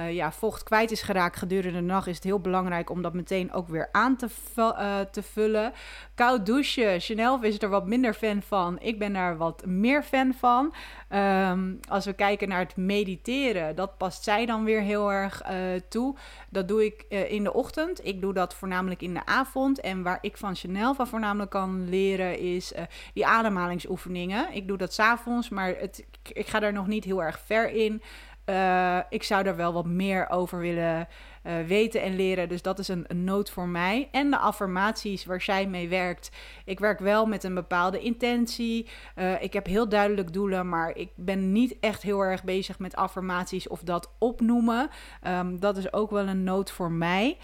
ja, 0.08 0.32
vocht 0.32 0.62
kwijt 0.62 0.90
is 0.90 1.02
geraakt 1.02 1.36
gedurende 1.36 1.78
de 1.78 1.84
nacht, 1.84 2.06
is 2.06 2.14
het 2.14 2.24
heel 2.24 2.40
belangrijk 2.40 2.90
om 2.90 3.02
dat 3.02 3.14
meteen 3.14 3.52
ook 3.52 3.68
weer 3.68 3.88
aan 3.92 4.16
te, 4.16 4.28
uh, 4.56 5.00
te 5.10 5.22
vullen. 5.22 5.72
Koud 6.14 6.46
douchen. 6.46 7.00
Chanel 7.00 7.42
is 7.42 7.62
er 7.62 7.68
wat 7.68 7.86
minder 7.86 8.14
fan 8.14 8.42
van. 8.42 8.78
Ik 8.80 8.98
ben 8.98 9.12
daar 9.12 9.36
wat 9.36 9.66
meer 9.66 10.02
fan 10.02 10.34
van. 10.34 10.74
Um, 11.12 11.80
als 11.88 12.04
we 12.04 12.12
kijken 12.12 12.48
naar 12.48 12.58
het 12.58 12.76
mediteren, 12.76 13.76
dat 13.76 13.96
past 13.98 14.24
zij 14.24 14.46
dan 14.46 14.64
weer 14.64 14.80
heel 14.80 15.12
erg 15.12 15.42
uh, 15.44 15.50
toe. 15.88 16.16
Dat 16.48 16.68
doe 16.68 16.84
ik 16.84 17.04
in 17.28 17.44
de 17.44 17.52
ochtend. 17.52 18.06
Ik 18.06 18.20
doe 18.20 18.32
dat 18.32 18.54
voornamelijk 18.54 19.02
in 19.02 19.14
de 19.14 19.26
avond. 19.26 19.80
En 19.80 20.02
waar 20.02 20.18
ik 20.20 20.36
van 20.36 20.56
Chanel 20.56 20.94
van 20.94 21.06
voornamelijk 21.06 21.50
kan 21.50 21.88
leren, 21.88 22.38
is 22.38 22.72
die 23.14 23.26
ademhalingsoefeningen. 23.26 24.52
Ik 24.52 24.68
doe 24.68 24.76
dat 24.76 24.92
s'avonds, 24.92 25.48
maar 25.48 25.74
het, 25.78 26.06
ik 26.32 26.46
ga 26.46 26.58
daar 26.58 26.72
nog 26.72 26.86
niet 26.86 27.04
heel 27.04 27.22
erg 27.22 27.40
ver 27.46 27.70
in. 27.70 28.02
Uh, 28.50 28.98
ik 29.08 29.22
zou 29.22 29.42
daar 29.42 29.56
wel 29.56 29.72
wat 29.72 29.86
meer 29.86 30.30
over 30.30 30.58
willen 30.58 31.08
uh, 31.46 31.52
weten 31.66 32.02
en 32.02 32.16
leren. 32.16 32.48
Dus 32.48 32.62
dat 32.62 32.78
is 32.78 32.88
een, 32.88 33.04
een 33.08 33.24
noot 33.24 33.50
voor 33.50 33.68
mij. 33.68 34.08
En 34.12 34.30
de 34.30 34.38
affirmaties 34.38 35.24
waar 35.24 35.40
zij 35.40 35.66
mee 35.66 35.88
werkt. 35.88 36.30
Ik 36.64 36.78
werk 36.78 36.98
wel 36.98 37.26
met 37.26 37.44
een 37.44 37.54
bepaalde 37.54 38.00
intentie. 38.00 38.88
Uh, 39.16 39.42
ik 39.42 39.52
heb 39.52 39.66
heel 39.66 39.88
duidelijk 39.88 40.32
doelen, 40.32 40.68
maar 40.68 40.96
ik 40.96 41.10
ben 41.16 41.52
niet 41.52 41.76
echt 41.80 42.02
heel 42.02 42.20
erg 42.20 42.44
bezig 42.44 42.78
met 42.78 42.96
affirmaties 42.96 43.68
of 43.68 43.80
dat 43.80 44.12
opnoemen. 44.18 44.90
Um, 45.28 45.60
dat 45.60 45.76
is 45.76 45.92
ook 45.92 46.10
wel 46.10 46.28
een 46.28 46.44
noot 46.44 46.70
voor 46.70 46.90
mij. 46.92 47.38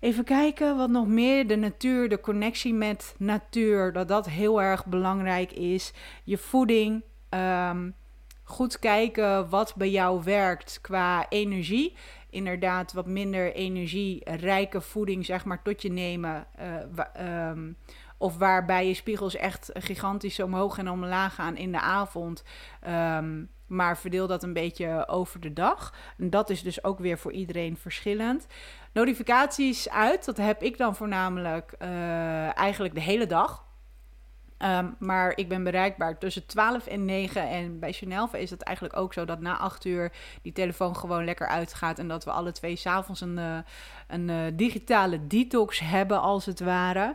Even 0.00 0.24
kijken 0.24 0.76
wat 0.76 0.90
nog 0.90 1.06
meer. 1.06 1.46
De 1.46 1.56
natuur, 1.56 2.08
de 2.08 2.20
connectie 2.20 2.74
met 2.74 3.14
natuur. 3.18 3.92
Dat 3.92 4.08
dat 4.08 4.28
heel 4.28 4.62
erg 4.62 4.86
belangrijk 4.86 5.52
is. 5.52 5.92
Je 6.24 6.38
voeding. 6.38 7.02
Um, 7.30 7.94
goed 8.44 8.78
kijken 8.78 9.48
wat 9.48 9.74
bij 9.76 9.90
jou 9.90 10.22
werkt 10.22 10.78
qua 10.80 11.28
energie. 11.28 11.96
Inderdaad, 12.30 12.92
wat 12.92 13.06
minder 13.06 13.52
energierijke 13.52 14.80
voeding, 14.80 15.24
zeg 15.24 15.44
maar, 15.44 15.62
tot 15.62 15.82
je 15.82 15.92
nemen. 15.92 16.46
Uh, 17.20 17.52
of 18.18 18.36
waarbij 18.36 18.86
je 18.86 18.94
spiegels 18.94 19.36
echt 19.36 19.70
gigantisch 19.72 20.40
omhoog 20.40 20.78
en 20.78 20.90
omlaag 20.90 21.34
gaan 21.34 21.56
in 21.56 21.72
de 21.72 21.80
avond. 21.80 22.44
Um, 22.88 23.48
maar 23.66 23.98
verdeel 23.98 24.26
dat 24.26 24.42
een 24.42 24.52
beetje 24.52 25.08
over 25.08 25.40
de 25.40 25.52
dag. 25.52 25.94
En 26.18 26.30
dat 26.30 26.50
is 26.50 26.62
dus 26.62 26.84
ook 26.84 26.98
weer 26.98 27.18
voor 27.18 27.32
iedereen 27.32 27.76
verschillend. 27.76 28.46
Notificaties 28.92 29.90
uit, 29.90 30.24
dat 30.24 30.36
heb 30.36 30.62
ik 30.62 30.78
dan 30.78 30.96
voornamelijk 30.96 31.74
uh, 31.82 32.58
eigenlijk 32.58 32.94
de 32.94 33.00
hele 33.00 33.26
dag. 33.26 33.63
Um, 34.64 34.96
maar 34.98 35.32
ik 35.36 35.48
ben 35.48 35.64
bereikbaar 35.64 36.18
tussen 36.18 36.46
12 36.46 36.86
en 36.86 37.04
9. 37.04 37.48
En 37.48 37.78
bij 37.78 37.92
Chanel 37.92 38.28
is 38.32 38.50
het 38.50 38.62
eigenlijk 38.62 38.96
ook 38.96 39.12
zo 39.12 39.24
dat 39.24 39.40
na 39.40 39.58
8 39.58 39.84
uur 39.84 40.12
die 40.42 40.52
telefoon 40.52 40.96
gewoon 40.96 41.24
lekker 41.24 41.46
uitgaat. 41.46 41.98
En 41.98 42.08
dat 42.08 42.24
we 42.24 42.30
alle 42.30 42.52
twee 42.52 42.76
s'avonds 42.76 43.20
een, 43.20 43.38
uh, 43.38 43.58
een 44.08 44.28
uh, 44.28 44.36
digitale 44.52 45.26
detox 45.26 45.78
hebben, 45.80 46.20
als 46.20 46.46
het 46.46 46.60
ware. 46.60 47.14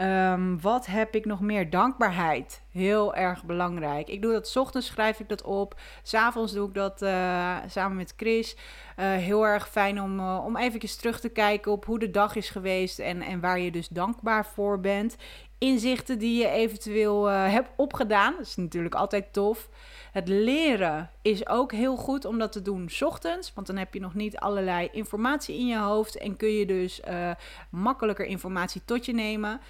Um, 0.00 0.60
wat 0.60 0.86
heb 0.86 1.14
ik 1.14 1.24
nog 1.24 1.40
meer? 1.40 1.70
Dankbaarheid. 1.70 2.62
Heel 2.70 3.14
erg 3.14 3.44
belangrijk. 3.44 4.08
Ik 4.08 4.22
doe 4.22 4.32
dat 4.32 4.48
s 4.48 4.56
ochtends, 4.56 4.86
schrijf 4.86 5.20
ik 5.20 5.28
dat 5.28 5.42
op. 5.42 5.80
S'avonds 6.02 6.52
doe 6.52 6.68
ik 6.68 6.74
dat 6.74 7.02
uh, 7.02 7.56
samen 7.66 7.96
met 7.96 8.14
Chris. 8.16 8.56
Heel 8.96 9.46
erg 9.46 9.68
fijn 9.68 10.02
om, 10.02 10.18
uh, 10.18 10.42
om 10.44 10.56
eventjes 10.56 10.96
terug 10.96 11.20
te 11.20 11.28
kijken 11.28 11.72
op 11.72 11.84
hoe 11.84 11.98
de 11.98 12.10
dag 12.10 12.36
is 12.36 12.50
geweest. 12.50 12.98
En, 12.98 13.22
en 13.22 13.40
waar 13.40 13.58
je 13.58 13.70
dus 13.70 13.88
dankbaar 13.88 14.46
voor 14.46 14.80
bent 14.80 15.16
inzichten 15.58 16.18
die 16.18 16.38
je 16.38 16.48
eventueel 16.48 17.30
uh, 17.30 17.52
hebt 17.52 17.70
opgedaan. 17.76 18.34
Dat 18.36 18.46
is 18.46 18.56
natuurlijk 18.56 18.94
altijd 18.94 19.32
tof. 19.32 19.68
Het 20.12 20.28
leren 20.28 21.10
is 21.22 21.48
ook 21.48 21.72
heel 21.72 21.96
goed 21.96 22.24
om 22.24 22.38
dat 22.38 22.52
te 22.52 22.62
doen 22.62 22.88
s 22.88 23.02
ochtends. 23.02 23.52
Want 23.54 23.66
dan 23.66 23.76
heb 23.76 23.94
je 23.94 24.00
nog 24.00 24.14
niet 24.14 24.36
allerlei 24.36 24.88
informatie 24.92 25.58
in 25.58 25.66
je 25.66 25.78
hoofd. 25.78 26.16
En 26.16 26.36
kun 26.36 26.52
je 26.52 26.66
dus 26.66 27.00
uh, 27.08 27.30
makkelijker 27.70 28.26
informatie 28.26 28.82
tot 28.84 29.06
je 29.06 29.14
nemen 29.14 29.60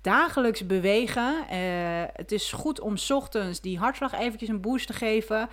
dagelijks 0.00 0.66
bewegen. 0.66 1.44
Uh, 1.52 1.56
het 2.12 2.32
is 2.32 2.52
goed 2.52 2.80
om 2.80 2.94
ochtends 3.08 3.60
die 3.60 3.78
hartslag 3.78 4.12
eventjes 4.12 4.48
een 4.48 4.60
boost 4.60 4.86
te 4.86 4.92
geven. 4.92 5.48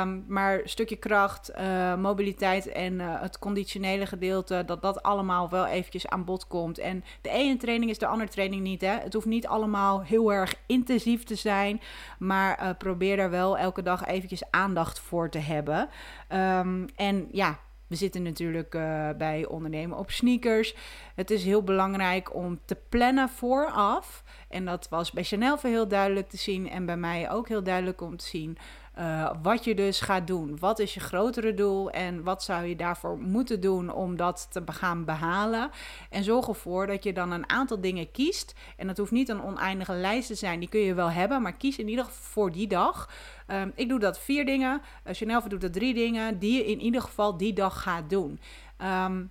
Um, 0.00 0.24
maar 0.28 0.60
stukje 0.64 0.96
kracht, 0.96 1.50
uh, 1.58 1.94
mobiliteit 1.96 2.66
en 2.66 2.92
uh, 2.92 3.20
het 3.20 3.38
conditionele 3.38 4.06
gedeelte, 4.06 4.62
dat 4.66 4.82
dat 4.82 5.02
allemaal 5.02 5.48
wel 5.50 5.66
eventjes 5.66 6.08
aan 6.08 6.24
bod 6.24 6.46
komt. 6.46 6.78
En 6.78 7.04
de 7.20 7.30
ene 7.30 7.56
training 7.56 7.90
is 7.90 7.98
de 7.98 8.06
andere 8.06 8.30
training 8.30 8.62
niet. 8.62 8.80
Hè? 8.80 8.98
Het 8.98 9.12
hoeft 9.12 9.26
niet 9.26 9.46
allemaal 9.46 10.02
heel 10.02 10.32
erg 10.32 10.54
intensief 10.66 11.24
te 11.24 11.34
zijn. 11.34 11.80
Maar 12.18 12.76
probeer 12.76 13.16
daar 13.16 13.30
wel 13.30 13.58
elke 13.58 13.82
dag 13.82 14.06
eventjes 14.06 14.50
aandacht 14.50 15.00
voor 15.00 15.30
te 15.30 15.38
hebben. 15.38 15.88
Um, 16.32 16.86
en 16.96 17.28
ja, 17.32 17.58
we 17.86 17.96
zitten 17.96 18.22
natuurlijk 18.22 18.70
bij 19.18 19.46
ondernemen 19.46 19.98
op 19.98 20.10
sneakers. 20.10 20.74
Het 21.14 21.30
is 21.30 21.44
heel 21.44 21.62
belangrijk 21.62 22.34
om 22.34 22.58
te 22.64 22.76
plannen 22.88 23.28
vooraf. 23.28 24.24
En 24.48 24.64
dat 24.64 24.88
was 24.88 25.12
bij 25.12 25.24
Chanel 25.24 25.58
heel 25.62 25.88
duidelijk 25.88 26.28
te 26.28 26.36
zien. 26.36 26.70
En 26.70 26.86
bij 26.86 26.96
mij 26.96 27.30
ook 27.30 27.48
heel 27.48 27.62
duidelijk 27.62 28.00
om 28.00 28.16
te 28.16 28.26
zien. 28.26 28.58
Uh, 28.98 29.30
wat 29.42 29.64
je 29.64 29.74
dus 29.74 30.00
gaat 30.00 30.26
doen. 30.26 30.58
Wat 30.58 30.78
is 30.78 30.94
je 30.94 31.00
grotere 31.00 31.54
doel 31.54 31.90
en 31.90 32.22
wat 32.22 32.42
zou 32.42 32.64
je 32.64 32.76
daarvoor 32.76 33.18
moeten 33.18 33.60
doen 33.60 33.92
om 33.92 34.16
dat 34.16 34.48
te 34.50 34.62
gaan 34.66 35.04
behalen? 35.04 35.70
En 36.10 36.24
zorg 36.24 36.48
ervoor 36.48 36.86
dat 36.86 37.04
je 37.04 37.12
dan 37.12 37.30
een 37.30 37.48
aantal 37.48 37.80
dingen 37.80 38.10
kiest. 38.10 38.54
En 38.76 38.86
dat 38.86 38.96
hoeft 38.96 39.10
niet 39.10 39.28
een 39.28 39.42
oneindige 39.42 39.92
lijst 39.92 40.26
te 40.26 40.34
zijn, 40.34 40.60
die 40.60 40.68
kun 40.68 40.80
je 40.80 40.94
wel 40.94 41.10
hebben, 41.10 41.42
maar 41.42 41.56
kies 41.56 41.78
in 41.78 41.88
ieder 41.88 42.04
geval 42.04 42.22
voor 42.22 42.52
die 42.52 42.66
dag. 42.66 43.10
Um, 43.48 43.72
ik 43.74 43.88
doe 43.88 43.98
dat 43.98 44.18
vier 44.18 44.44
dingen. 44.44 44.80
Uh, 45.06 45.14
Chanel 45.14 45.48
doet 45.48 45.60
dat 45.60 45.72
drie 45.72 45.94
dingen 45.94 46.38
die 46.38 46.52
je 46.52 46.66
in 46.66 46.80
ieder 46.80 47.00
geval 47.00 47.36
die 47.36 47.52
dag 47.52 47.82
gaat 47.82 48.10
doen. 48.10 48.40
Um, 48.78 49.30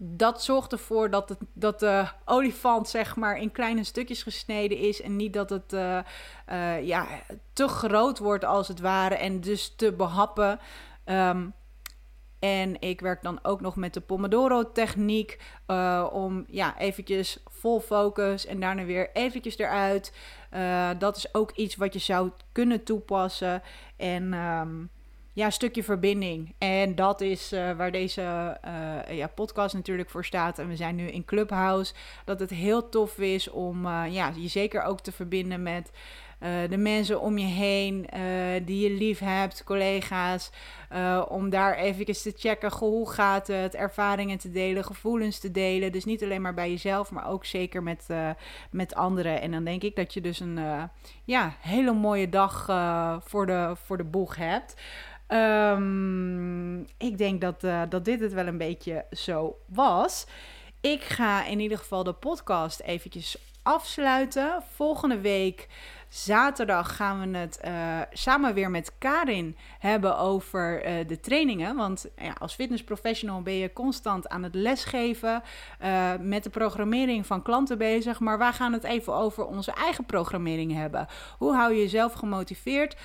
dat 0.00 0.42
zorgt 0.42 0.72
ervoor 0.72 1.10
dat, 1.10 1.28
het, 1.28 1.38
dat 1.52 1.80
de 1.80 2.08
olifant 2.24 2.88
zeg 2.88 3.16
maar 3.16 3.38
in 3.38 3.50
kleine 3.50 3.84
stukjes 3.84 4.22
gesneden 4.22 4.78
is 4.78 5.00
en 5.00 5.16
niet 5.16 5.32
dat 5.32 5.50
het 5.50 5.72
uh, 5.72 5.98
uh, 6.52 6.86
ja, 6.86 7.06
te 7.52 7.68
groot 7.68 8.18
wordt 8.18 8.44
als 8.44 8.68
het 8.68 8.80
ware 8.80 9.14
en 9.14 9.40
dus 9.40 9.74
te 9.76 9.92
behappen. 9.92 10.60
Um, 11.04 11.52
en 12.38 12.80
ik 12.80 13.00
werk 13.00 13.22
dan 13.22 13.38
ook 13.42 13.60
nog 13.60 13.76
met 13.76 13.94
de 13.94 14.00
Pomodoro-techniek 14.00 15.40
uh, 15.66 16.06
om 16.12 16.44
ja, 16.48 16.78
eventjes 16.78 17.42
vol 17.44 17.80
focus 17.80 18.46
en 18.46 18.60
daarna 18.60 18.84
weer 18.84 19.10
eventjes 19.12 19.58
eruit. 19.58 20.12
dat 20.98 21.16
is 21.16 21.34
ook 21.34 21.50
iets 21.50 21.76
wat 21.76 21.92
je 21.92 21.98
zou 21.98 22.30
kunnen 22.52 22.84
toepassen. 22.84 23.62
En 23.96 24.32
um, 24.32 24.90
ja, 25.38 25.50
stukje 25.50 25.82
verbinding. 25.84 26.54
En 26.58 26.94
dat 26.94 27.20
is 27.20 27.52
uh, 27.52 27.72
waar 27.72 27.92
deze 27.92 28.22
uh, 28.64 29.16
ja, 29.16 29.26
podcast 29.26 29.74
natuurlijk 29.74 30.10
voor 30.10 30.24
staat. 30.24 30.58
En 30.58 30.68
we 30.68 30.76
zijn 30.76 30.94
nu 30.94 31.06
in 31.06 31.24
Clubhouse. 31.24 31.94
Dat 32.24 32.40
het 32.40 32.50
heel 32.50 32.88
tof 32.88 33.18
is 33.18 33.50
om 33.50 33.86
uh, 33.86 34.02
ja, 34.08 34.32
je 34.36 34.48
zeker 34.48 34.82
ook 34.82 35.00
te 35.00 35.12
verbinden 35.12 35.62
met 35.62 35.90
de 36.68 36.76
mensen 36.76 37.20
om 37.20 37.38
je 37.38 37.46
heen 37.46 38.08
die 38.64 38.90
je 38.90 38.98
lief 38.98 39.18
hebt, 39.18 39.64
collega's. 39.64 40.50
om 41.28 41.50
daar 41.50 41.74
even 41.74 42.04
te 42.04 42.32
checken 42.36 42.72
hoe 42.72 43.10
gaat 43.10 43.46
het, 43.46 43.74
ervaringen 43.74 44.38
te 44.38 44.50
delen, 44.50 44.84
gevoelens 44.84 45.38
te 45.38 45.50
delen. 45.50 45.92
Dus 45.92 46.04
niet 46.04 46.22
alleen 46.22 46.42
maar 46.42 46.54
bij 46.54 46.70
jezelf, 46.70 47.10
maar 47.10 47.28
ook 47.28 47.44
zeker 47.44 47.82
met, 47.82 48.06
met 48.70 48.94
anderen. 48.94 49.40
En 49.40 49.50
dan 49.50 49.64
denk 49.64 49.82
ik 49.82 49.96
dat 49.96 50.14
je 50.14 50.20
dus 50.20 50.40
een 50.40 50.58
ja, 51.24 51.52
hele 51.60 51.92
mooie 51.92 52.28
dag 52.28 52.64
voor, 53.24 53.46
de, 53.46 53.72
voor 53.84 53.96
de 53.96 54.04
boeg 54.04 54.36
hebt. 54.36 54.74
Um, 55.28 56.80
ik 56.98 57.18
denk 57.18 57.40
dat, 57.40 57.64
uh, 57.64 57.82
dat 57.88 58.04
dit 58.04 58.20
het 58.20 58.32
wel 58.32 58.46
een 58.46 58.58
beetje 58.58 59.04
zo 59.10 59.58
was. 59.66 60.26
Ik 60.80 61.02
ga 61.02 61.44
in 61.44 61.60
ieder 61.60 61.78
geval 61.78 62.04
de 62.04 62.12
podcast 62.12 62.80
eventjes 62.80 63.38
afsluiten. 63.62 64.62
Volgende 64.74 65.20
week 65.20 65.68
Zaterdag 66.08 66.96
gaan 66.96 67.30
we 67.30 67.38
het 67.38 67.60
uh, 67.64 68.00
samen 68.12 68.54
weer 68.54 68.70
met 68.70 68.92
Karin 68.98 69.56
hebben 69.78 70.18
over 70.18 70.86
uh, 70.86 71.06
de 71.06 71.20
trainingen. 71.20 71.76
Want 71.76 72.06
ja, 72.16 72.34
als 72.38 72.54
fitnessprofessional 72.54 73.42
ben 73.42 73.54
je 73.54 73.72
constant 73.72 74.28
aan 74.28 74.42
het 74.42 74.54
lesgeven, 74.54 75.42
uh, 75.82 76.10
met 76.20 76.42
de 76.42 76.50
programmering 76.50 77.26
van 77.26 77.42
klanten 77.42 77.78
bezig. 77.78 78.20
Maar 78.20 78.38
wij 78.38 78.52
gaan 78.52 78.72
het 78.72 78.84
even 78.84 79.14
over 79.14 79.46
onze 79.46 79.72
eigen 79.72 80.04
programmering 80.04 80.74
hebben. 80.74 81.06
Hoe 81.38 81.54
hou 81.54 81.72
je 81.72 81.80
jezelf 81.80 82.12
gemotiveerd? 82.12 82.96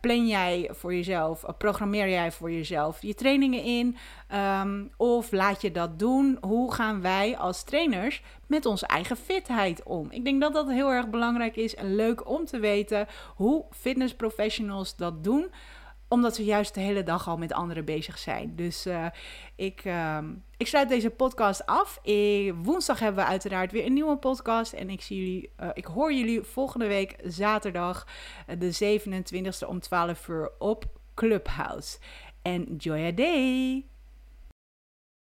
plan 0.00 0.26
jij 0.26 0.70
voor 0.72 0.94
jezelf, 0.94 1.44
programmeer 1.58 2.08
jij 2.08 2.32
voor 2.32 2.50
jezelf 2.50 3.02
je 3.02 3.14
trainingen 3.14 3.62
in? 3.62 3.96
Um, 4.34 4.90
of 4.96 5.32
laat 5.32 5.60
je 5.62 5.70
dat 5.70 5.98
doen? 5.98 6.38
Hoe 6.40 6.74
gaan 6.74 7.00
wij 7.00 7.36
als 7.36 7.62
trainers 7.62 8.22
met 8.46 8.66
onze 8.66 8.86
eigen 8.86 9.16
fitheid 9.16 9.82
om? 9.82 10.10
Ik 10.10 10.24
denk 10.24 10.40
dat 10.40 10.52
dat 10.52 10.68
heel 10.68 10.90
erg 10.90 11.10
belangrijk 11.10 11.56
is 11.56 11.74
en 11.74 11.94
leuk 11.94 12.28
om 12.28 12.44
te 12.44 12.58
weten 12.58 13.06
hoe 13.34 13.64
fitnessprofessionals 13.70 14.96
dat 14.96 15.24
doen 15.24 15.50
omdat 16.08 16.34
ze 16.34 16.44
juist 16.44 16.74
de 16.74 16.80
hele 16.80 17.02
dag 17.02 17.28
al 17.28 17.36
met 17.36 17.52
anderen 17.52 17.84
bezig 17.84 18.18
zijn. 18.18 18.56
Dus 18.56 18.86
uh, 18.86 19.06
ik, 19.56 19.84
uh, 19.84 20.18
ik 20.56 20.66
sluit 20.66 20.88
deze 20.88 21.10
podcast 21.10 21.66
af. 21.66 22.00
Woensdag 22.62 22.98
hebben 22.98 23.24
we 23.24 23.30
uiteraard 23.30 23.72
weer 23.72 23.86
een 23.86 23.92
nieuwe 23.92 24.16
podcast. 24.16 24.72
En 24.72 24.90
ik, 24.90 25.02
zie 25.02 25.18
jullie, 25.18 25.52
uh, 25.60 25.68
ik 25.72 25.84
hoor 25.84 26.12
jullie 26.12 26.42
volgende 26.42 26.86
week 26.86 27.16
zaterdag, 27.24 28.06
de 28.58 29.00
27e 29.00 29.68
om 29.68 29.80
12 29.80 30.28
uur 30.28 30.50
op 30.58 30.84
Clubhouse. 31.14 31.98
Enjoy 32.42 33.06
a 33.06 33.12
day! 33.12 33.95